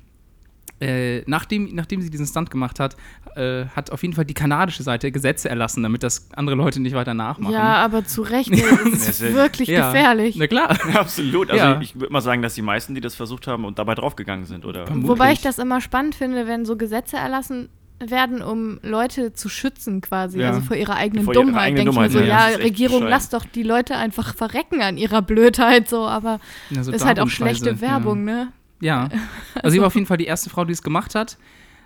äh, 0.81 1.21
nachdem, 1.27 1.73
nachdem 1.75 2.01
sie 2.01 2.09
diesen 2.09 2.25
Stunt 2.25 2.49
gemacht 2.49 2.79
hat, 2.79 2.95
äh, 3.35 3.65
hat 3.75 3.91
auf 3.91 4.01
jeden 4.01 4.13
Fall 4.13 4.25
die 4.25 4.33
kanadische 4.33 4.81
Seite 4.83 5.11
Gesetze 5.11 5.49
erlassen, 5.49 5.83
damit 5.83 6.03
das 6.03 6.29
andere 6.35 6.55
Leute 6.55 6.79
nicht 6.81 6.95
weiter 6.95 7.13
nachmachen. 7.13 7.53
Ja, 7.53 7.75
aber 7.75 8.05
zu 8.05 8.21
Recht. 8.21 8.49
Das 8.91 9.09
ist 9.21 9.33
wirklich 9.33 9.69
Ja. 9.69 9.87
gefährlich. 9.91 10.35
Na 10.37 10.47
klar. 10.47 10.69
Absolut. 10.95 11.49
Also 11.51 11.63
Ja. 11.63 11.81
ich 11.81 11.99
würde 11.99 12.11
mal 12.13 12.21
sagen, 12.21 12.41
dass 12.41 12.53
die 12.55 12.61
meisten, 12.61 12.95
die 12.95 13.01
das 13.01 13.15
versucht 13.15 13.47
haben 13.47 13.65
und 13.65 13.77
dabei 13.79 13.95
draufgegangen 13.95 14.45
sind, 14.45 14.65
oder? 14.65 14.85
Vermutlich. 14.87 15.09
Wobei 15.09 15.31
ich 15.33 15.41
das 15.41 15.59
immer 15.59 15.81
spannend 15.81 16.15
finde, 16.15 16.47
wenn 16.47 16.65
so 16.65 16.75
Gesetze 16.77 17.17
erlassen 17.17 17.69
werden, 18.01 18.41
um 18.41 18.79
Leute 18.81 19.33
zu 19.33 19.49
schützen 19.49 19.99
quasi, 19.99 20.39
Ja. 20.39 20.49
also 20.49 20.61
vor 20.61 20.77
ihrer 20.77 20.95
eigenen 20.95 21.25
Vor 21.25 21.33
ihrer 21.33 21.43
Dummheit. 21.43 21.63
eigenen 21.63 21.85
Denke 21.87 22.05
ich 22.07 22.13
mir 22.13 22.19
so, 22.19 22.25
ja, 22.25 22.49
ja, 22.51 22.55
Regierung, 22.57 22.99
bescheuert. 22.99 23.09
lass 23.11 23.29
doch 23.29 23.43
die 23.43 23.63
Leute 23.63 23.97
einfach 23.97 24.33
verrecken 24.35 24.81
an 24.81 24.97
ihrer 24.97 25.21
Blödheit, 25.21 25.89
so, 25.89 26.05
aber 26.07 26.39
Ja, 26.69 26.83
so 26.83 26.91
ist 26.93 27.03
halt 27.05 27.19
auch 27.19 27.27
schlechte 27.27 27.81
Werbung, 27.81 28.23
ne? 28.23 28.53
Ja. 28.79 29.09
ja. 29.11 29.19
Also 29.55 29.69
sie 29.71 29.79
war 29.79 29.87
auf 29.87 29.95
jeden 29.95 30.07
Fall 30.07 30.17
die 30.17 30.25
erste 30.25 30.49
Frau, 30.49 30.65
die 30.65 30.73
es 30.73 30.83
gemacht 30.83 31.15
hat. 31.15 31.37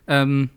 Ähm, 0.07 0.49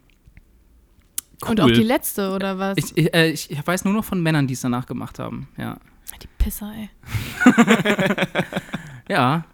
cool. 1.43 1.51
Und 1.51 1.61
auch 1.61 1.67
die 1.67 1.83
letzte, 1.83 2.33
oder 2.33 2.59
was? 2.59 2.77
ich, 2.79 2.97
ich, 2.97 3.15
äh, 3.15 3.31
ich 3.31 3.67
weiß 3.67 3.85
nur 3.85 3.95
noch 3.95 4.05
von 4.05 4.23
Männern, 4.23 4.47
die 4.47 4.55
es 4.55 4.61
danach 4.61 4.87
gemacht 4.87 5.19
haben. 5.19 5.49
Ja. 5.57 5.79
die 6.23 6.29
Pisser, 6.39 6.73
ey. 6.77 6.91
Ja. 9.09 9.45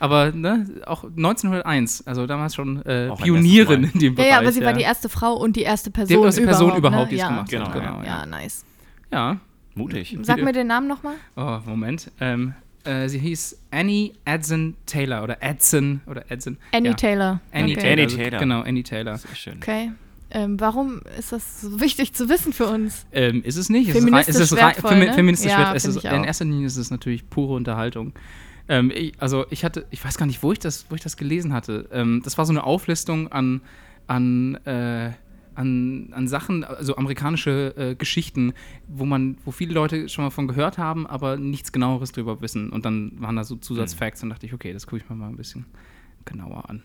Aber 0.00 0.30
ne, 0.32 0.66
auch 0.86 1.04
1901, 1.04 2.06
also 2.06 2.26
damals 2.26 2.54
schon 2.54 2.84
äh, 2.86 3.10
Pionierin 3.16 3.84
in 3.84 3.98
dem 3.98 4.12
Ja, 4.12 4.16
Bereich. 4.16 4.30
ja, 4.30 4.38
aber 4.38 4.52
sie 4.52 4.64
war 4.64 4.72
die 4.72 4.82
erste 4.82 5.08
Frau 5.08 5.34
und 5.34 5.56
die 5.56 5.62
erste 5.62 5.90
Person 5.90 6.24
erste 6.24 6.42
überhaupt. 6.42 6.58
Person 6.60 6.78
überhaupt, 6.78 7.02
ne? 7.04 7.08
die 7.08 7.14
es 7.16 7.20
ja. 7.22 7.28
gemacht 7.28 7.52
hat, 7.52 7.52
Ja, 7.52 7.72
genau, 7.72 7.98
ja, 8.02 8.06
ja. 8.20 8.26
nice. 8.26 8.64
Ja. 9.10 9.38
Mutig. 9.74 10.16
Sag 10.22 10.42
mir 10.42 10.52
den 10.52 10.66
Namen 10.68 10.86
nochmal. 10.88 11.14
Oh, 11.36 11.58
Moment. 11.66 12.10
Ähm, 12.20 12.54
äh, 12.88 13.08
sie 13.08 13.18
hieß 13.18 13.58
Annie 13.70 14.12
Adson 14.24 14.74
Taylor 14.86 15.22
oder 15.22 15.38
Adson 15.42 16.00
oder 16.06 16.24
Adson. 16.30 16.56
Annie 16.72 16.90
ja. 16.90 16.96
Taylor. 16.96 17.40
Annie 17.52 17.72
okay. 17.72 17.80
Taylor. 17.80 17.92
Annie 17.92 18.04
also, 18.04 18.16
Taylor. 18.16 18.38
Genau, 18.38 18.60
Annie 18.62 18.82
Taylor. 18.82 19.18
Sehr 19.18 19.34
schön. 19.34 19.56
Okay. 19.58 19.92
Ähm, 20.30 20.60
warum 20.60 21.00
ist 21.18 21.32
das 21.32 21.62
so 21.62 21.80
wichtig 21.80 22.12
zu 22.12 22.28
wissen 22.28 22.52
für 22.52 22.66
uns? 22.66 23.06
Ähm, 23.12 23.42
ist 23.44 23.56
es 23.56 23.70
nicht? 23.70 23.90
Feministisch 23.92 24.34
es 24.34 24.40
ist, 24.40 24.40
es 24.40 24.52
ist 24.52 24.58
wertvoll, 24.58 24.90
femi 24.90 25.06
ne? 25.06 25.14
feministisch 25.14 25.50
Ja, 25.50 25.58
wert. 25.58 25.76
Es 25.76 25.84
find 25.84 25.96
ist, 25.96 26.04
in 26.04 26.24
erster 26.24 26.44
Linie 26.44 26.66
ist 26.66 26.76
es 26.76 26.90
natürlich 26.90 27.28
pure 27.30 27.54
Unterhaltung. 27.54 28.12
Ähm, 28.68 28.90
ich, 28.94 29.14
also 29.18 29.46
ich 29.50 29.64
hatte, 29.64 29.86
ich 29.90 30.04
weiß 30.04 30.18
gar 30.18 30.26
nicht, 30.26 30.42
wo 30.42 30.52
ich 30.52 30.58
das, 30.58 30.86
wo 30.90 30.94
ich 30.94 31.00
das 31.00 31.16
gelesen 31.16 31.52
hatte. 31.54 31.88
Ähm, 31.92 32.20
das 32.24 32.36
war 32.36 32.44
so 32.44 32.52
eine 32.52 32.64
Auflistung 32.64 33.32
an, 33.32 33.62
an, 34.06 34.56
äh, 34.66 35.12
an, 35.58 36.10
an 36.12 36.28
Sachen, 36.28 36.62
also 36.62 36.96
amerikanische 36.96 37.74
äh, 37.76 37.94
Geschichten, 37.96 38.52
wo 38.86 39.04
man, 39.04 39.36
wo 39.44 39.50
viele 39.50 39.74
Leute 39.74 40.08
schon 40.08 40.24
mal 40.24 40.30
von 40.30 40.46
gehört 40.46 40.78
haben, 40.78 41.06
aber 41.06 41.36
nichts 41.36 41.72
genaueres 41.72 42.12
drüber 42.12 42.40
wissen. 42.40 42.70
Und 42.70 42.84
dann 42.84 43.12
waren 43.18 43.34
da 43.36 43.42
so 43.44 43.56
Zusatzfacts 43.56 44.22
und 44.22 44.30
dachte 44.30 44.46
ich, 44.46 44.54
okay, 44.54 44.72
das 44.72 44.86
gucke 44.86 45.02
ich 45.02 45.10
mir 45.10 45.16
mal 45.16 45.28
ein 45.28 45.36
bisschen 45.36 45.66
genauer 46.24 46.70
an. 46.70 46.82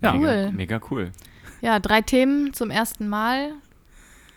Ja. 0.00 0.14
Cool. 0.14 0.50
Mega, 0.52 0.80
cool. 0.90 1.12
Ja, 1.60 1.78
drei 1.78 2.00
Themen 2.00 2.52
zum 2.54 2.70
ersten 2.70 3.08
Mal. 3.08 3.52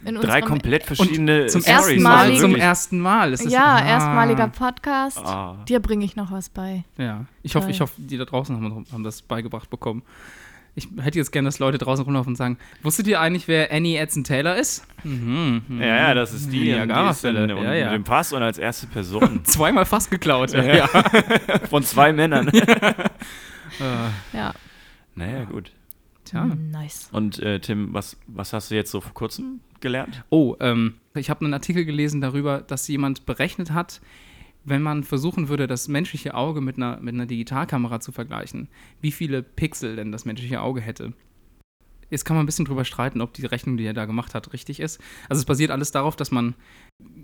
In 0.05 0.15
Drei 0.15 0.41
komplett 0.41 0.83
verschiedene 0.83 1.47
Zum 1.47 1.61
ersten 1.63 1.91
ersten 1.91 2.03
Mal- 2.03 2.09
Mal, 2.27 2.29
also 2.31 2.41
zum 2.41 2.55
ersten 2.55 2.99
Mal. 2.99 3.33
Es 3.33 3.41
ist- 3.41 3.51
Ja, 3.51 3.75
ah. 3.75 3.85
erstmaliger 3.85 4.47
Podcast. 4.47 5.17
Ah. 5.19 5.57
Dir 5.67 5.81
bringe 5.81 6.05
ich 6.05 6.15
noch 6.15 6.31
was 6.31 6.47
bei. 6.49 6.85
Ja, 6.97 7.25
ich 7.43 7.55
hoffe, 7.55 7.69
ich 7.69 7.81
hoffe, 7.81 7.93
die 7.97 8.17
da 8.17 8.23
draußen 8.23 8.55
haben, 8.55 8.85
haben 8.93 9.03
das 9.03 9.21
beigebracht 9.21 9.69
bekommen. 9.69 10.03
Ich 10.79 11.03
hätte 11.03 11.17
jetzt 11.17 11.31
gerne, 11.31 11.47
dass 11.47 11.59
Leute 11.59 11.77
draußen 11.77 12.05
rumlaufen 12.05 12.31
und 12.31 12.35
sagen, 12.35 12.57
wusstet 12.81 13.05
ihr 13.07 13.19
eigentlich, 13.19 13.47
wer 13.49 13.71
Annie 13.71 13.97
Edson 13.97 14.23
Taylor 14.23 14.55
ist? 14.55 14.87
Mhm, 15.03 15.61
mhm. 15.67 15.81
Ja, 15.81 15.87
ja, 15.87 16.13
das 16.13 16.33
ist 16.33 16.47
die, 16.47 16.59
die 16.61 16.69
ist 16.69 16.77
Niagara-Fälle, 16.77 17.47
dann 17.47 17.57
ja, 17.57 17.73
ja. 17.73 17.85
mit 17.87 17.95
dem 17.95 18.03
Pass 18.05 18.31
und 18.31 18.41
als 18.41 18.57
erste 18.57 18.87
Person 18.87 19.41
Zweimal 19.43 19.85
fast 19.85 20.09
geklaut. 20.09 20.53
Ja. 20.53 20.63
ja. 20.63 20.87
von 21.69 21.83
zwei 21.83 22.13
Männern. 22.13 22.51
Ja. 24.33 24.53
naja, 25.15 25.45
gut. 25.45 25.71
tja. 26.25 26.43
Nice. 26.43 27.07
Und 27.13 27.39
äh, 27.39 27.61
Tim, 27.61 27.93
was, 27.93 28.17
was 28.27 28.51
hast 28.51 28.71
du 28.71 28.75
jetzt 28.75 28.91
so 28.91 28.99
vor 28.99 29.13
kurzem 29.13 29.61
gelernt? 29.79 30.21
Oh, 30.29 30.57
ähm, 30.59 30.95
ich 31.15 31.29
habe 31.29 31.45
einen 31.45 31.53
Artikel 31.53 31.85
gelesen 31.85 32.19
darüber, 32.19 32.59
dass 32.59 32.89
jemand 32.89 33.25
berechnet 33.25 33.71
hat, 33.71 34.01
wenn 34.65 34.81
man 34.81 35.03
versuchen 35.03 35.49
würde, 35.49 35.67
das 35.67 35.87
menschliche 35.87 36.35
Auge 36.35 36.61
mit 36.61 36.77
einer, 36.77 36.99
mit 36.99 37.13
einer 37.13 37.25
Digitalkamera 37.25 37.99
zu 37.99 38.11
vergleichen, 38.11 38.67
wie 39.01 39.11
viele 39.11 39.41
Pixel 39.41 39.95
denn 39.95 40.11
das 40.11 40.25
menschliche 40.25 40.61
Auge 40.61 40.81
hätte. 40.81 41.13
Jetzt 42.09 42.25
kann 42.25 42.35
man 42.35 42.43
ein 42.43 42.47
bisschen 42.47 42.65
drüber 42.65 42.85
streiten, 42.85 43.21
ob 43.21 43.33
die 43.33 43.45
Rechnung, 43.45 43.77
die 43.77 43.85
er 43.85 43.93
da 43.93 44.05
gemacht 44.05 44.33
hat, 44.33 44.51
richtig 44.53 44.79
ist. 44.79 44.99
Also 45.29 45.39
es 45.39 45.45
basiert 45.45 45.71
alles 45.71 45.91
darauf, 45.91 46.15
dass 46.15 46.31
man, 46.31 46.55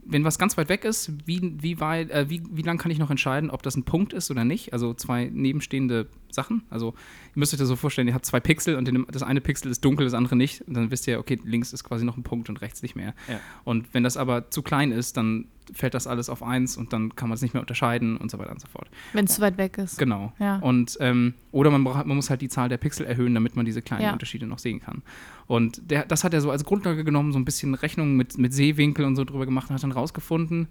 wenn 0.06 0.24
was 0.24 0.38
ganz 0.38 0.56
weit 0.58 0.70
weg 0.70 0.86
ist, 0.86 1.12
wie, 1.26 1.54
wie, 1.62 1.80
weit, 1.80 2.12
äh, 2.12 2.30
wie, 2.30 2.44
wie 2.52 2.62
lang 2.62 2.78
kann 2.78 2.92
ich 2.92 3.00
noch 3.00 3.10
entscheiden, 3.10 3.50
ob 3.50 3.64
das 3.64 3.76
ein 3.76 3.84
Punkt 3.84 4.14
ist 4.14 4.32
oder 4.32 4.46
nicht? 4.46 4.72
Also 4.72 4.94
zwei 4.94 5.30
nebenstehende 5.34 6.08
Sachen. 6.30 6.64
Also 6.70 6.90
ihr 6.90 7.40
müsst 7.40 7.54
euch 7.54 7.60
das 7.60 7.68
so 7.68 7.76
vorstellen, 7.76 8.08
ihr 8.08 8.14
habt 8.14 8.26
zwei 8.26 8.40
Pixel 8.40 8.76
und 8.76 8.88
in 8.88 8.96
dem, 8.96 9.08
das 9.12 9.24
eine 9.24 9.42
Pixel 9.42 9.72
ist 9.72 9.84
dunkel, 9.84 10.06
das 10.06 10.14
andere 10.14 10.36
nicht. 10.36 10.62
Und 10.62 10.76
dann 10.76 10.92
wisst 10.92 11.08
ihr, 11.08 11.20
okay, 11.20 11.40
links 11.44 11.74
ist 11.74 11.84
quasi 11.84 12.06
noch 12.06 12.18
ein 12.18 12.24
Punkt 12.24 12.50
und 12.50 12.62
rechts 12.62 12.84
nicht 12.84 12.96
mehr. 12.96 13.14
Ja. 13.28 13.40
Und 13.64 13.94
wenn 13.94 14.04
das 14.04 14.16
aber 14.16 14.52
zu 14.52 14.62
klein 14.62 14.92
ist, 14.92 15.18
dann 15.18 15.48
fällt 15.74 15.96
das 15.96 16.06
alles 16.06 16.30
auf 16.30 16.44
eins 16.44 16.78
und 16.78 16.94
dann 16.94 17.16
kann 17.16 17.28
man 17.28 17.36
es 17.36 17.42
nicht 17.42 17.56
mehr 17.56 17.62
unterscheiden 17.62 18.18
und 18.18 18.30
so 18.30 18.38
weiter 18.38 18.52
und 18.52 18.62
so 18.62 18.68
fort. 18.68 18.88
Wenn 19.14 19.26
es 19.26 19.34
zu 19.34 19.42
weit 19.42 19.58
weg 19.58 19.80
ist. 19.80 19.98
Genau. 19.98 20.32
Ja. 20.40 20.58
Und 20.58 20.98
ähm, 21.00 21.34
oder 21.52 21.72
man, 21.72 21.84
braucht, 21.84 22.06
man 22.06 22.16
muss 22.16 22.30
halt 22.30 22.42
die 22.42 22.50
Zahl 22.50 22.70
der 22.70 22.78
Pixel 22.78 23.06
erhöhen, 23.06 23.34
damit 23.34 23.56
man 23.56 23.66
diese 23.66 23.82
kleinen 23.82 24.04
Ja. 24.04 24.14
Unterschiede 24.14 24.46
noch 24.46 24.60
sehen 24.60 24.80
kann. 24.80 25.02
Und 25.48 25.90
der, 25.90 26.06
das 26.06 26.24
hat 26.24 26.34
er 26.34 26.42
so 26.42 26.52
als 26.52 26.66
Grundlage 26.66 27.04
genommen, 27.04 27.32
so 27.32 27.40
ein 27.40 27.46
bisschen 27.46 27.74
Rechnungen 27.74 28.16
mit, 28.16 28.38
mit 28.38 28.54
Sehwinkel 28.54 29.06
und 29.06 29.16
so 29.16 29.24
drüber 29.24 29.46
gemacht 29.46 29.65
und 29.70 29.76
hat 29.76 29.84
dann 29.84 29.92
rausgefunden, 29.92 30.68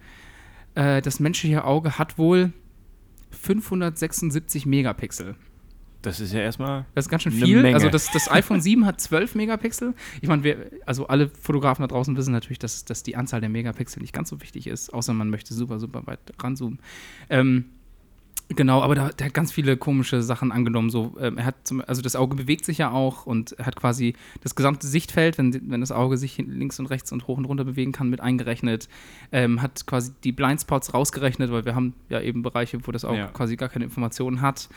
äh, 0.74 1.02
das 1.02 1.20
menschliche 1.20 1.64
Auge 1.64 1.98
hat 1.98 2.18
wohl 2.18 2.52
576 3.30 4.66
Megapixel. 4.66 5.37
Das 6.04 6.20
ist 6.20 6.35
ja 6.35 6.40
erstmal. 6.40 6.85
Das 6.94 7.07
ist 7.07 7.09
ganz 7.09 7.22
schön 7.22 7.33
viel. 7.33 7.64
Also 7.66 7.88
das, 7.88 8.11
das 8.12 8.30
iPhone 8.30 8.61
7 8.61 8.85
hat 8.85 9.00
12 9.00 9.37
Megapixel. 9.37 9.94
Ich 10.20 10.28
meine, 10.28 10.44
wir, 10.44 10.70
also 10.85 11.07
alle 11.07 11.28
Fotografen 11.28 11.83
da 11.83 11.87
draußen 11.87 12.14
wissen 12.16 12.33
natürlich, 12.33 12.59
dass, 12.59 12.85
dass 12.85 13.02
die 13.02 13.16
Anzahl 13.16 13.40
der 13.40 13.48
Megapixel 13.48 14.02
nicht 14.02 14.12
ganz 14.12 14.28
so 14.28 14.42
wichtig 14.42 14.66
ist, 14.66 14.92
außer 14.92 15.14
man 15.14 15.30
möchte 15.30 15.54
super, 15.54 15.78
super 15.80 16.07
weit 16.07 16.20
ranzoomen. 16.38 16.78
Ähm, 17.30 17.66
genau, 18.48 18.83
aber 18.83 18.94
da, 18.94 19.09
der 19.09 19.26
hat 19.26 19.35
ganz 19.35 19.52
viele 19.52 19.76
komische 19.76 20.22
Sachen 20.22 20.52
angenommen. 20.52 20.90
So, 20.90 21.16
ähm, 21.20 21.38
er 21.38 21.46
hat 21.46 21.54
zum, 21.64 21.83
also 21.87 22.02
das 22.02 22.16
Auge 22.16 22.37
bewegt 22.37 22.64
sich 22.64 22.78
ja 22.78 22.90
auch 22.90 23.26
und 23.26 23.52
er 23.52 23.66
hat 23.66 23.76
quasi 23.76 24.14
das 24.42 24.54
gesamte 24.54 24.87
Sichtfeld, 24.87 25.38
wenn, 25.38 25.70
wenn 25.70 25.80
das 25.80 25.92
Auge 25.92 26.16
sich 26.16 26.38
links 26.38 26.78
und 26.78 26.87
rechts 26.87 27.12
und 27.12 27.26
hoch 27.26 27.38
und 27.38 27.44
runter 27.46 27.64
bewegen 27.64 27.92
kann, 27.92 28.11
mit 28.11 28.20
eingerechnet. 28.20 28.88
Ähm, 29.33 29.62
hat 29.62 29.87
quasi 29.87 30.12
die 30.24 30.33
Blindspots 30.33 30.94
rausgerechnet, 30.94 31.50
weil 31.50 31.64
wir 31.64 31.74
haben 31.74 31.94
ja 32.09 32.20
eben 32.20 32.42
Bereiche, 32.42 32.78
wo 32.87 32.92
das 32.92 33.04
Auge 33.04 33.18
Ja. 33.18 33.26
quasi 33.28 33.57
gar 33.57 33.68
keine 33.68 33.85
Informationen 33.85 34.40
hat. 34.40 34.68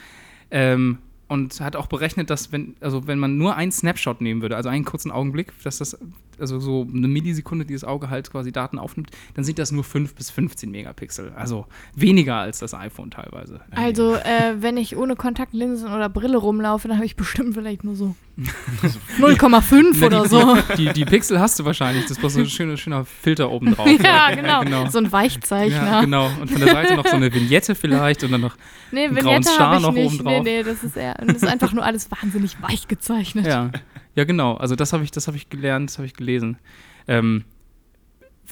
Ähm, 0.51 0.99
und 1.27 1.59
hat 1.59 1.75
auch 1.75 1.87
berechnet, 1.87 2.29
dass 2.29 2.51
wenn, 2.53 2.75
also 2.79 3.05
wenn 3.05 3.19
man 3.19 3.37
nur 3.37 3.55
einen 3.55 3.73
Snapshot 3.73 4.21
nehmen 4.21 4.41
würde, 4.41 4.55
also 4.55 4.69
einen 4.69 4.85
kurzen 4.85 5.11
Augenblick, 5.11 5.51
dass 5.63 5.77
das, 5.79 5.97
also 6.39 6.59
so 6.59 6.87
eine 6.93 7.07
Millisekunde, 7.07 7.65
die 7.65 7.73
das 7.73 7.83
Auge 7.83 8.09
halt 8.09 8.31
quasi 8.31 8.51
Daten 8.51 8.79
aufnimmt, 8.79 9.11
dann 9.35 9.43
sind 9.45 9.59
das 9.59 9.71
nur 9.71 9.83
5 9.83 10.15
bis 10.15 10.29
15 10.31 10.69
Megapixel. 10.71 11.33
Also 11.35 11.65
weniger 11.95 12.35
als 12.35 12.59
das 12.59 12.73
iPhone 12.73 13.11
teilweise. 13.11 13.61
Also, 13.71 14.15
äh, 14.15 14.55
wenn 14.59 14.77
ich 14.77 14.95
ohne 14.97 15.15
Kontaktlinsen 15.15 15.91
oder 15.93 16.09
Brille 16.09 16.37
rumlaufe, 16.37 16.87
dann 16.87 16.97
habe 16.97 17.05
ich 17.05 17.15
bestimmt 17.15 17.53
vielleicht 17.55 17.83
nur 17.83 17.95
so 17.95 18.15
0,5 19.19 20.05
oder 20.05 20.23
die, 20.23 20.29
so. 20.29 20.57
Die, 20.77 20.93
die 20.93 21.05
Pixel 21.05 21.39
hast 21.39 21.59
du 21.59 21.65
wahrscheinlich, 21.65 22.05
das 22.05 22.17
ist 22.17 22.31
so 22.33 22.39
ein 22.39 22.49
schöner, 22.49 22.77
schöner 22.77 23.05
Filter 23.05 23.49
oben 23.49 23.73
drauf. 23.73 23.87
Ja, 24.03 24.33
genau. 24.33 24.61
genau. 24.61 24.89
So 24.89 24.99
ein 24.99 25.11
Weichzeichner. 25.11 25.85
Ja, 25.85 26.01
genau. 26.01 26.29
Und 26.39 26.51
von 26.51 26.59
der 26.61 26.71
Seite 26.71 26.95
noch 26.95 27.07
so 27.07 27.15
eine 27.15 27.33
Vignette 27.33 27.73
vielleicht 27.75 28.23
und 28.23 28.31
dann 28.31 28.41
noch, 28.41 28.55
Nee, 28.91 29.05
Einen 29.05 29.15
grauen 29.15 29.43
Star 29.43 29.79
noch 29.79 29.91
nicht. 29.91 30.05
oben 30.21 30.23
Nee, 30.25 30.35
drauf. 30.35 30.43
nee, 30.43 30.63
das 30.63 30.83
ist 30.83 30.95
eher, 30.97 31.15
das 31.15 31.37
ist 31.37 31.45
einfach 31.47 31.73
nur 31.73 31.83
alles 31.83 32.09
wahnsinnig 32.11 32.61
weich 32.61 32.87
gezeichnet. 32.87 33.45
ja. 33.47 33.71
Ja, 34.17 34.23
genau. 34.23 34.55
Also 34.55 34.75
das 34.75 34.93
habe 34.93 35.03
ich, 35.03 35.11
das 35.11 35.27
habe 35.27 35.37
ich 35.37 35.49
gelernt, 35.49 35.91
das 35.91 35.99
habe 35.99 36.07
ich 36.07 36.15
gelesen. 36.15 36.57
Ähm, 37.07 37.45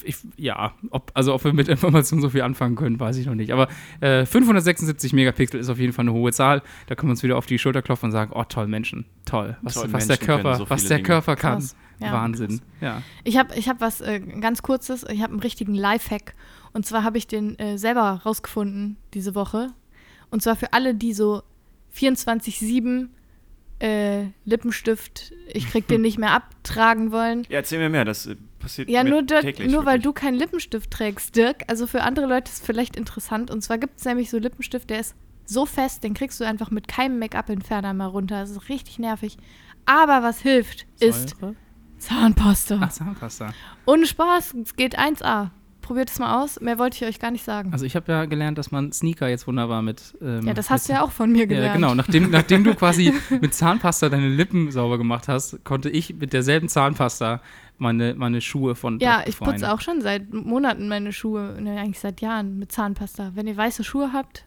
ich, 0.04 0.18
ja, 0.38 0.74
ob, 0.92 1.12
also 1.16 1.34
ob 1.34 1.44
wir 1.44 1.54
mit 1.54 1.68
Informationen 1.70 2.22
so 2.22 2.30
viel 2.30 2.44
anfangen 2.44 2.76
können, 2.76 3.00
weiß 3.00 3.18
ich 3.18 3.26
noch 3.26 3.34
nicht. 3.34 3.52
Aber 3.52 3.68
äh, 4.00 4.28
576 4.28 5.14
Megapixel 5.14 5.60
ist 5.60 5.70
auf 5.70 5.80
jeden 5.80 5.92
Fall 5.92 6.04
eine 6.04 6.14
hohe 6.14 6.32
Zahl. 6.32 6.62
Da 6.86 6.94
können 6.94 7.10
wir 7.10 7.14
uns 7.14 7.24
wieder 7.24 7.36
auf 7.36 7.48
die 7.48 7.58
Schulter 7.58 7.82
klopfen 7.82 8.08
und 8.08 8.12
sagen, 8.12 8.32
oh 8.36 8.44
toll, 8.44 8.68
Menschen, 8.68 9.06
toll. 9.26 9.58
Was, 9.64 9.74
Toll, 9.74 9.92
was 9.92 10.06
der 10.06 10.18
Menschen 10.18 10.26
Körper, 10.28 10.56
so 10.56 10.70
was 10.70 10.84
der 10.86 10.98
Dinge. 10.98 11.08
Körper 11.08 11.36
kann. 11.36 11.60
Krass. 11.60 11.76
Ja, 12.00 12.12
Wahnsinn. 12.12 12.62
Ja. 12.82 13.02
Ich 13.24 13.38
habe 13.38 13.56
ich 13.56 13.68
hab 13.68 13.82
was 13.82 14.02
äh, 14.02 14.20
ganz 14.20 14.62
Kurzes. 14.62 15.04
Ich 15.10 15.24
habe 15.24 15.32
einen 15.32 15.40
richtigen 15.40 15.74
Lifehack. 15.74 16.36
Und 16.74 16.86
zwar 16.86 17.04
habe 17.04 17.18
ich 17.18 17.26
den 17.26 17.58
äh, 17.58 17.78
selber 17.80 18.22
rausgefunden 18.24 18.98
diese 19.16 19.34
Woche. 19.34 19.70
Und 20.30 20.44
zwar 20.44 20.58
für 20.58 20.74
alle, 20.74 20.94
die 20.94 21.14
so 21.14 21.42
24-7 21.96 23.08
äh, 23.86 24.32
Lippenstift, 24.46 25.32
ich 25.54 25.70
krieg 25.70 25.88
den 25.88 26.02
nicht 26.02 26.18
mehr 26.18 26.32
abtragen 26.32 27.12
wollen. 27.12 27.44
Ja, 27.50 27.58
erzähl 27.58 27.80
mir 27.80 27.90
mehr, 27.90 28.04
das 28.06 28.26
äh, 28.26 28.36
passiert 28.60 28.90
Ja, 28.90 29.04
mir 29.04 29.12
nur, 29.12 29.24
dort, 29.24 29.42
täglich. 29.42 29.72
nur 29.72 29.86
weil 29.86 29.96
wirklich. 29.98 30.04
du 30.04 30.14
keinen 30.14 30.36
Lippenstift 30.36 30.90
trägst, 30.90 31.36
Dirk. 31.36 31.64
Also 31.68 31.86
für 31.86 32.02
andere 32.02 32.26
Leute 32.26 32.50
ist 32.50 32.60
es 32.62 32.66
vielleicht 32.66 32.96
interessant. 32.96 33.52
Und 33.52 33.62
zwar 33.62 33.78
gibt 33.78 34.00
es 34.00 34.06
nämlich 34.06 34.30
so 34.30 34.38
Lippenstift, 34.40 34.90
der 34.90 35.02
ist 35.02 35.16
so 35.46 35.68
fest, 35.68 36.04
den 36.04 36.16
kriegst 36.16 36.40
du 36.40 36.44
einfach 36.44 36.72
mit 36.72 36.88
keinem 36.88 37.20
Make-up-Entferner 37.20 37.94
mehr 37.94 38.08
runter. 38.08 38.40
Das 38.42 38.50
ist 38.50 38.70
richtig 38.70 38.98
nervig. 38.98 39.38
Aber 39.86 40.24
was 40.24 40.40
hilft, 40.40 40.88
ist 41.00 41.38
Säure? 41.40 41.56
Zahnpasta. 42.00 42.80
Ach, 42.82 42.92
Zahnpasta. 42.92 43.54
Ohne 43.86 44.08
Spaß, 44.08 44.56
es 44.64 44.76
geht 44.76 44.98
1A. 44.98 45.52
Probiert 45.86 46.10
es 46.10 46.18
mal 46.18 46.42
aus. 46.44 46.60
Mehr 46.62 46.80
wollte 46.80 46.98
ich 46.98 47.08
euch 47.08 47.20
gar 47.20 47.30
nicht 47.30 47.44
sagen. 47.44 47.72
Also 47.72 47.86
ich 47.86 47.96
habe 47.96 48.12
ja 48.12 48.26
gelernt, 48.26 48.58
dass 48.58 48.72
man 48.72 48.92
Sneaker 48.92 49.28
jetzt 49.30 49.46
wunderbar 49.46 49.84
mit. 49.84 50.18
Ähm, 50.20 50.48
ja, 50.48 50.56
das 50.56 50.72
hast 50.72 50.90
du 50.90 50.94
ja 50.94 51.04
auch 51.04 51.12
von 51.12 51.32
mir 51.32 51.46
gelernt. 51.46 51.68
Ja, 51.68 51.74
genau. 51.74 51.94
Nachdem, 51.94 52.32
nachdem 52.32 52.64
du 52.64 52.74
quasi 52.74 53.14
mit 53.30 53.54
Zahnpasta 53.54 54.10
deine 54.10 54.30
Lippen 54.30 54.72
sauber 54.72 54.98
gemacht 54.98 55.28
hast, 55.28 55.64
konnte 55.64 55.92
ich 55.92 56.16
mit 56.16 56.34
derselben 56.34 56.70
Zahnpasta 56.70 57.40
meine, 57.78 58.16
meine 58.16 58.42
Schuhe 58.42 58.74
von 58.74 58.98
Ja, 58.98 59.22
ich 59.28 59.38
putze 59.38 59.72
auch 59.72 59.80
schon 59.80 60.02
seit 60.02 60.34
Monaten 60.34 60.88
meine 60.88 61.14
Schuhe, 61.14 61.56
ne, 61.62 61.80
eigentlich 61.80 62.00
seit 62.00 62.20
Jahren 62.20 62.58
mit 62.58 62.72
Zahnpasta. 62.72 63.34
Wenn 63.36 63.46
ihr 63.46 63.56
weiße 63.56 63.84
Schuhe 63.84 64.12
habt, 64.12 64.46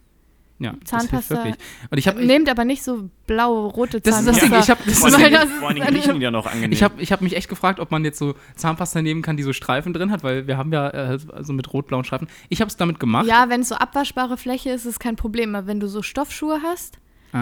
Ja, 0.60 0.74
Zahnpasta- 0.84 1.30
wirklich. 1.30 1.54
Und 1.90 1.98
ich 1.98 2.08
habe 2.08 2.20
ich, 2.20 2.26
nehmt 2.26 2.48
aber 2.48 2.64
nicht 2.64 2.82
so 2.82 3.08
blaue, 3.26 3.68
rote 3.70 4.00
Das 4.00 4.18
ist 4.18 4.26
das 4.26 4.38
Zahnpasta. 4.38 4.46
Ding, 4.56 4.60
ich 4.60 4.70
hab- 4.70 4.84
das 4.84 4.98
Vor 4.98 5.08
allen 5.14 5.32
das 5.94 6.04
vor 6.06 6.16
ja 6.16 6.30
noch 6.32 6.46
angenehm. 6.46 6.72
ich 6.72 6.82
hab, 6.82 6.98
ich 7.00 7.12
hab 7.12 7.20
mich 7.20 7.36
echt 7.36 7.48
gefragt, 7.48 7.78
ob 7.78 7.90
man 7.92 8.04
jetzt 8.04 8.18
so 8.18 8.34
Zahnpasta 8.56 9.00
nehmen 9.02 9.22
kann, 9.22 9.36
die 9.36 9.44
so 9.44 9.52
Streifen 9.52 9.92
drin 9.92 10.10
hat, 10.10 10.24
weil 10.24 10.46
wir 10.48 10.56
haben 10.56 10.72
ja 10.72 10.88
äh, 10.88 11.18
also 11.32 11.52
mit 11.52 11.72
rot-blauen 11.72 12.04
Streifen. 12.04 12.28
Ich 12.48 12.60
habe 12.60 12.68
es 12.68 12.76
damit 12.76 12.98
gemacht. 12.98 13.26
Ja, 13.26 13.48
wenn 13.48 13.60
es 13.60 13.68
so 13.68 13.76
abwaschbare 13.76 14.36
Fläche 14.36 14.70
ist, 14.70 14.80
ist 14.84 14.92
es 14.92 14.98
kein 14.98 15.14
Problem. 15.16 15.54
Aber 15.54 15.66
wenn 15.68 15.78
du 15.78 15.88
so 15.88 16.02
Stoffschuhe 16.02 16.60
hast, 16.62 16.98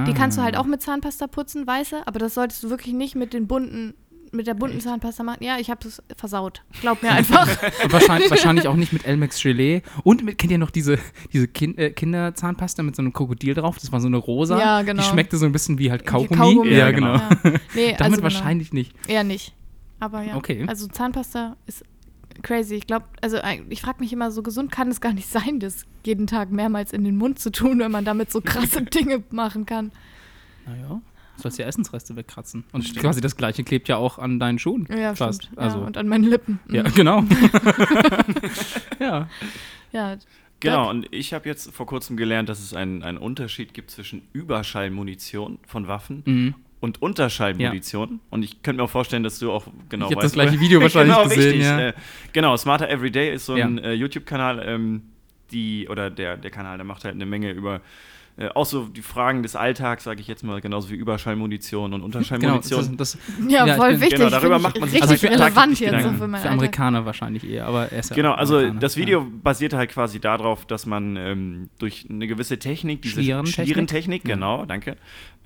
die 0.09 0.14
kannst 0.14 0.37
du 0.37 0.42
halt 0.42 0.57
auch 0.57 0.66
mit 0.66 0.83
Zahnpasta 0.83 1.29
putzen, 1.29 1.64
weiße, 1.64 2.02
aber 2.07 2.18
das 2.18 2.35
solltest 2.35 2.61
du 2.64 2.70
wirklich 2.70 2.92
nicht 2.92 3.14
mit 3.14 3.33
den 3.33 3.46
bunten, 3.46 3.94
mit 4.37 4.46
der 4.46 4.55
bunten 4.55 4.81
Zahnpasta 4.81 5.22
machen. 5.22 5.42
Ja, 5.42 5.59
ich 5.59 5.70
habe 5.70 5.87
es 5.87 6.03
versaut. 6.16 6.62
Glaub 6.81 7.03
mir 7.03 7.11
einfach. 7.11 7.49
Wahrscheinlich, 7.90 8.31
wahrscheinlich 8.31 8.68
auch 8.68 8.77
nicht 8.77 8.92
mit 8.92 9.07
Elmex 9.07 9.42
Gelee. 9.42 9.83
Und 10.05 10.25
mit, 10.25 10.38
kennt 10.38 10.53
ihr 10.53 10.59
noch 10.59 10.70
diese, 10.70 10.99
diese 11.33 11.49
kind, 11.49 11.79
äh, 11.79 11.90
Kinderzahnpasta 11.90 12.83
mit 12.83 12.96
so 12.96 13.03
einem 13.03 13.12
Krokodil 13.12 13.55
drauf? 13.55 13.79
Das 13.79 13.92
war 13.92 14.01
so 14.01 14.07
eine 14.07 14.16
rosa. 14.18 14.59
Ja, 14.59 14.83
genau. 14.83 15.03
Die 15.03 15.09
schmeckte 15.09 15.37
so 15.37 15.46
ein 15.46 15.53
bisschen 15.53 15.79
wie 15.79 15.90
halt 15.90 16.03
Wie 16.03 16.07
Kaugummi. 16.07 16.68
Ja, 16.70 16.90
genau. 16.90 17.18
genau. 17.18 17.55
Ja. 17.57 17.61
Nee, 17.75 17.92
Damit 17.99 18.01
also 18.01 18.11
genau. 18.11 18.22
wahrscheinlich 18.25 18.72
nicht. 18.72 18.94
Eher 19.09 19.25
nicht. 19.25 19.55
Aber 19.99 20.22
ja. 20.22 20.37
Okay. 20.37 20.64
Also 20.66 20.87
Zahnpasta 20.87 21.57
ist 21.66 21.85
crazy. 22.42 22.75
Ich 22.75 22.87
glaube, 22.87 23.07
also 23.22 23.37
äh, 23.37 23.62
ich 23.68 23.81
frage 23.81 24.01
mich 24.01 24.12
immer, 24.12 24.31
so 24.31 24.42
gesund 24.42 24.70
kann 24.70 24.88
es 24.88 25.01
gar 25.01 25.12
nicht 25.12 25.29
sein, 25.29 25.61
das 25.61 25.85
jeden 26.05 26.27
Tag 26.27 26.51
mehrmals 26.51 26.92
in 26.92 27.05
den 27.05 27.16
Mund 27.16 27.38
zu 27.38 27.51
tun, 27.51 27.79
wenn 27.79 27.90
man 27.90 28.05
damit 28.05 28.31
so 28.31 28.40
krasse 28.40 28.83
Dinge 28.83 29.22
machen 29.31 29.66
kann. 29.66 29.92
Naja, 30.66 31.01
du 31.37 31.42
sollst 31.42 31.59
ja 31.59 31.66
Essensreste 31.66 32.16
wegkratzen. 32.16 32.64
Und 32.72 32.96
quasi 32.96 33.20
das 33.20 33.37
gleiche 33.37 33.62
klebt 33.64 33.88
ja 33.88 33.96
auch 33.96 34.18
an 34.18 34.38
deinen 34.40 34.59
Schuhen. 34.59 34.88
Ja, 34.90 35.14
fast. 35.14 35.44
stimmt. 35.44 35.59
Also, 35.59 35.79
ja, 35.81 35.87
und 35.87 35.96
an 35.96 36.09
meinen 36.09 36.25
Lippen. 36.25 36.59
ja, 36.70 36.83
Mhm. 36.83 36.94
genau. 36.94 37.25
ja. 39.01 39.29
ja. 39.92 40.16
Genau, 40.61 40.88
und 40.90 41.07
ich 41.11 41.35
habe 41.35 41.49
jetzt 41.49 41.70
vor 41.72 41.87
kurzem 41.87 42.16
gelernt, 42.16 42.49
dass 42.49 42.61
es 42.61 42.72
einen, 42.72 43.03
einen 43.03 43.18
Unterschied 43.18 43.75
gibt 43.75 43.90
zwischen 43.90 44.22
Überschallmunition 44.33 45.59
von 45.66 45.87
Waffen 45.87 46.22
Mhm. 46.25 46.55
und 46.81 47.03
Unterschallmunition. 47.03 48.20
Und 48.31 48.42
ich 48.42 48.62
könnte 48.62 48.79
mir 48.79 48.85
auch 48.85 48.90
vorstellen, 48.90 49.22
dass 49.22 49.38
du 49.38 49.53
auch 49.53 49.66
genau 49.90 50.07
Ich 50.07 50.12
hab 50.12 50.16
weißt. 50.22 50.25
das 50.25 50.33
gleiche 50.33 50.59
Video 50.61 50.81
wahrscheinlich 50.83 51.14
genau, 51.14 51.29
gesehen, 51.29 51.42
richtig. 51.42 51.62
ja. 51.64 51.88
Äh, 51.88 51.92
genau, 52.33 52.57
Smarter 52.57 52.88
Everyday 52.88 53.35
ist 53.35 53.44
so 53.46 53.53
ein 53.53 53.77
Ja. 53.79 53.85
äh, 53.85 53.92
YouTube-Kanal, 53.92 54.62
ähm, 54.66 55.03
die, 55.53 55.88
oder 55.88 56.11
der, 56.11 56.37
der 56.38 56.51
Kanal, 56.51 56.79
der 56.79 56.87
macht 56.87 57.05
halt 57.05 57.14
eine 57.14 57.27
Menge 57.27 57.51
über 57.53 57.81
äh, 58.38 58.49
auch 58.49 58.66
so 58.66 58.85
die 58.85 59.01
Fragen 59.03 59.42
des 59.42 59.57
Alltags, 59.57 60.05
sage 60.05 60.20
ich 60.20 60.29
jetzt 60.29 60.44
mal, 60.44 60.61
genauso 60.61 60.90
wie 60.90 60.94
Überschallmunition 60.94 61.85
und 61.94 62.01
Genau, 62.01 62.05
Unterschallmunition. 62.05 62.96
das, 62.99 63.16
das 63.16 63.18
Ja, 63.49 63.66
Ja, 63.66 63.77
voll 63.77 63.92
bin- 63.92 64.01
wichtig. 64.03 64.18
genau, 64.18 64.31
darüber 64.31 64.59
macht 64.59 64.79
man 64.79 64.88
sich 64.90 65.01
richtig 65.03 65.11
also 65.11 65.27
für- 65.27 65.33
relevant 65.33 65.81
jetzt 65.81 65.90
so 65.90 65.96
Gedanken. 65.96 66.11
für 66.18 66.29
für 66.29 66.35
Alltag. 66.37 66.53
Amerikaner 66.53 67.07
wahrscheinlich 67.07 67.49
eher, 67.49 67.66
aber 67.66 67.90
er 67.92 67.99
ist 68.01 68.11
ja 68.11 68.16
Genau, 68.16 68.33
also 68.33 68.57
Amerikaner, 68.57 68.81
das 68.81 68.96
Video 68.99 69.20
Ja. 69.20 69.27
basierte 69.42 69.79
halt 69.79 69.90
quasi 69.90 70.20
darauf, 70.20 70.66
dass 70.66 70.85
man 70.85 71.16
ähm, 71.16 71.70
durch 71.79 72.07
eine 72.11 72.27
gewisse 72.27 72.59
Technik, 72.59 73.03
diese 73.03 73.14
Schlierentechnik? 73.22 73.66
Schlierentechnik, 73.66 74.29
Ja. 74.29 74.35
genau, 74.35 74.66
danke, 74.66 74.96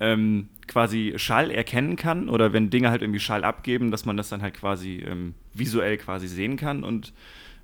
ähm, 0.01 0.49
quasi 0.67 1.13
Schall 1.15 1.49
erkennen 1.51 1.95
kann 1.95 2.27
oder 2.29 2.51
wenn 2.53 2.69
Dinge 2.69 2.89
halt 2.89 3.01
irgendwie 3.01 3.19
Schall 3.21 3.43
abgeben, 3.45 3.91
dass 3.91 4.05
man 4.05 4.17
das 4.17 4.29
dann 4.29 4.41
halt 4.41 4.53
quasi 4.55 4.97
ähm, 5.07 5.33
visuell 5.53 5.97
quasi 5.97 6.27
sehen 6.27 6.57
kann 6.57 6.83
und 6.83 7.13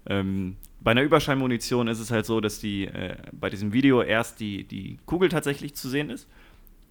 ähm, 0.09 0.55
bei 0.79 0.91
einer 0.91 1.01
Überschallmunition 1.03 1.87
ist 1.87 1.99
es 1.99 2.11
halt 2.11 2.25
so, 2.25 2.39
dass 2.41 2.59
die 2.59 2.85
äh, 2.85 3.15
bei 3.31 3.49
diesem 3.49 3.73
Video 3.73 4.01
erst 4.01 4.39
die, 4.39 4.63
die 4.63 4.97
Kugel 5.05 5.29
tatsächlich 5.29 5.75
zu 5.75 5.89
sehen 5.89 6.09
ist 6.09 6.29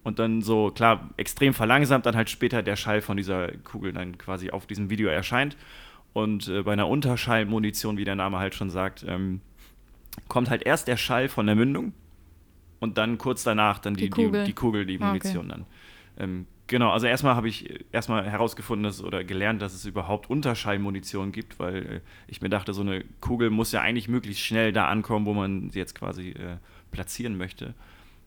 und 0.03 0.19
dann 0.19 0.41
so, 0.41 0.71
klar, 0.71 1.09
extrem 1.17 1.53
verlangsamt 1.53 2.05
dann 2.05 2.15
halt 2.15 2.29
später 2.29 2.61
der 2.63 2.75
Schall 2.75 3.01
von 3.01 3.17
dieser 3.17 3.49
Kugel 3.63 3.93
dann 3.93 4.17
quasi 4.17 4.51
auf 4.51 4.65
diesem 4.67 4.89
Video 4.89 5.09
erscheint. 5.09 5.57
Und 6.13 6.47
äh, 6.47 6.63
bei 6.63 6.73
einer 6.73 6.87
Unterschallmunition, 6.87 7.97
wie 7.97 8.05
der 8.05 8.15
Name 8.15 8.39
halt 8.39 8.55
schon 8.55 8.69
sagt, 8.69 9.05
ähm, 9.07 9.41
kommt 10.27 10.49
halt 10.49 10.63
erst 10.63 10.87
der 10.87 10.97
Schall 10.97 11.29
von 11.29 11.45
der 11.45 11.55
Mündung 11.55 11.93
und 12.79 12.97
dann 12.97 13.17
kurz 13.17 13.43
danach 13.43 13.79
dann 13.79 13.93
die, 13.95 14.05
Die 14.05 14.09
Kugel. 14.09 14.41
die, 14.41 14.47
die 14.47 14.53
Kugel, 14.53 14.85
die 14.85 14.95
Ah, 14.95 14.97
okay. 14.97 15.07
Munition 15.07 15.49
dann. 15.49 15.65
Ähm, 16.17 16.45
genau, 16.67 16.91
also 16.91 17.07
erstmal 17.07 17.35
habe 17.35 17.47
ich 17.47 17.85
erstmal 17.91 18.29
herausgefunden 18.29 18.83
dass, 18.83 19.03
oder 19.03 19.23
gelernt, 19.23 19.61
dass 19.61 19.73
es 19.73 19.85
überhaupt 19.85 20.29
Unterschallmunition 20.29 21.31
gibt, 21.31 21.59
weil 21.59 21.75
äh, 21.85 21.99
ich 22.27 22.41
mir 22.41 22.49
dachte, 22.49 22.73
so 22.73 22.81
eine 22.81 23.03
Kugel 23.21 23.49
muss 23.49 23.71
ja 23.71 23.81
eigentlich 23.81 24.07
möglichst 24.07 24.43
schnell 24.43 24.71
da 24.73 24.87
ankommen, 24.87 25.25
wo 25.25 25.33
man 25.33 25.69
sie 25.69 25.79
jetzt 25.79 25.95
quasi 25.95 26.29
äh, 26.31 26.57
platzieren 26.91 27.37
möchte. 27.37 27.73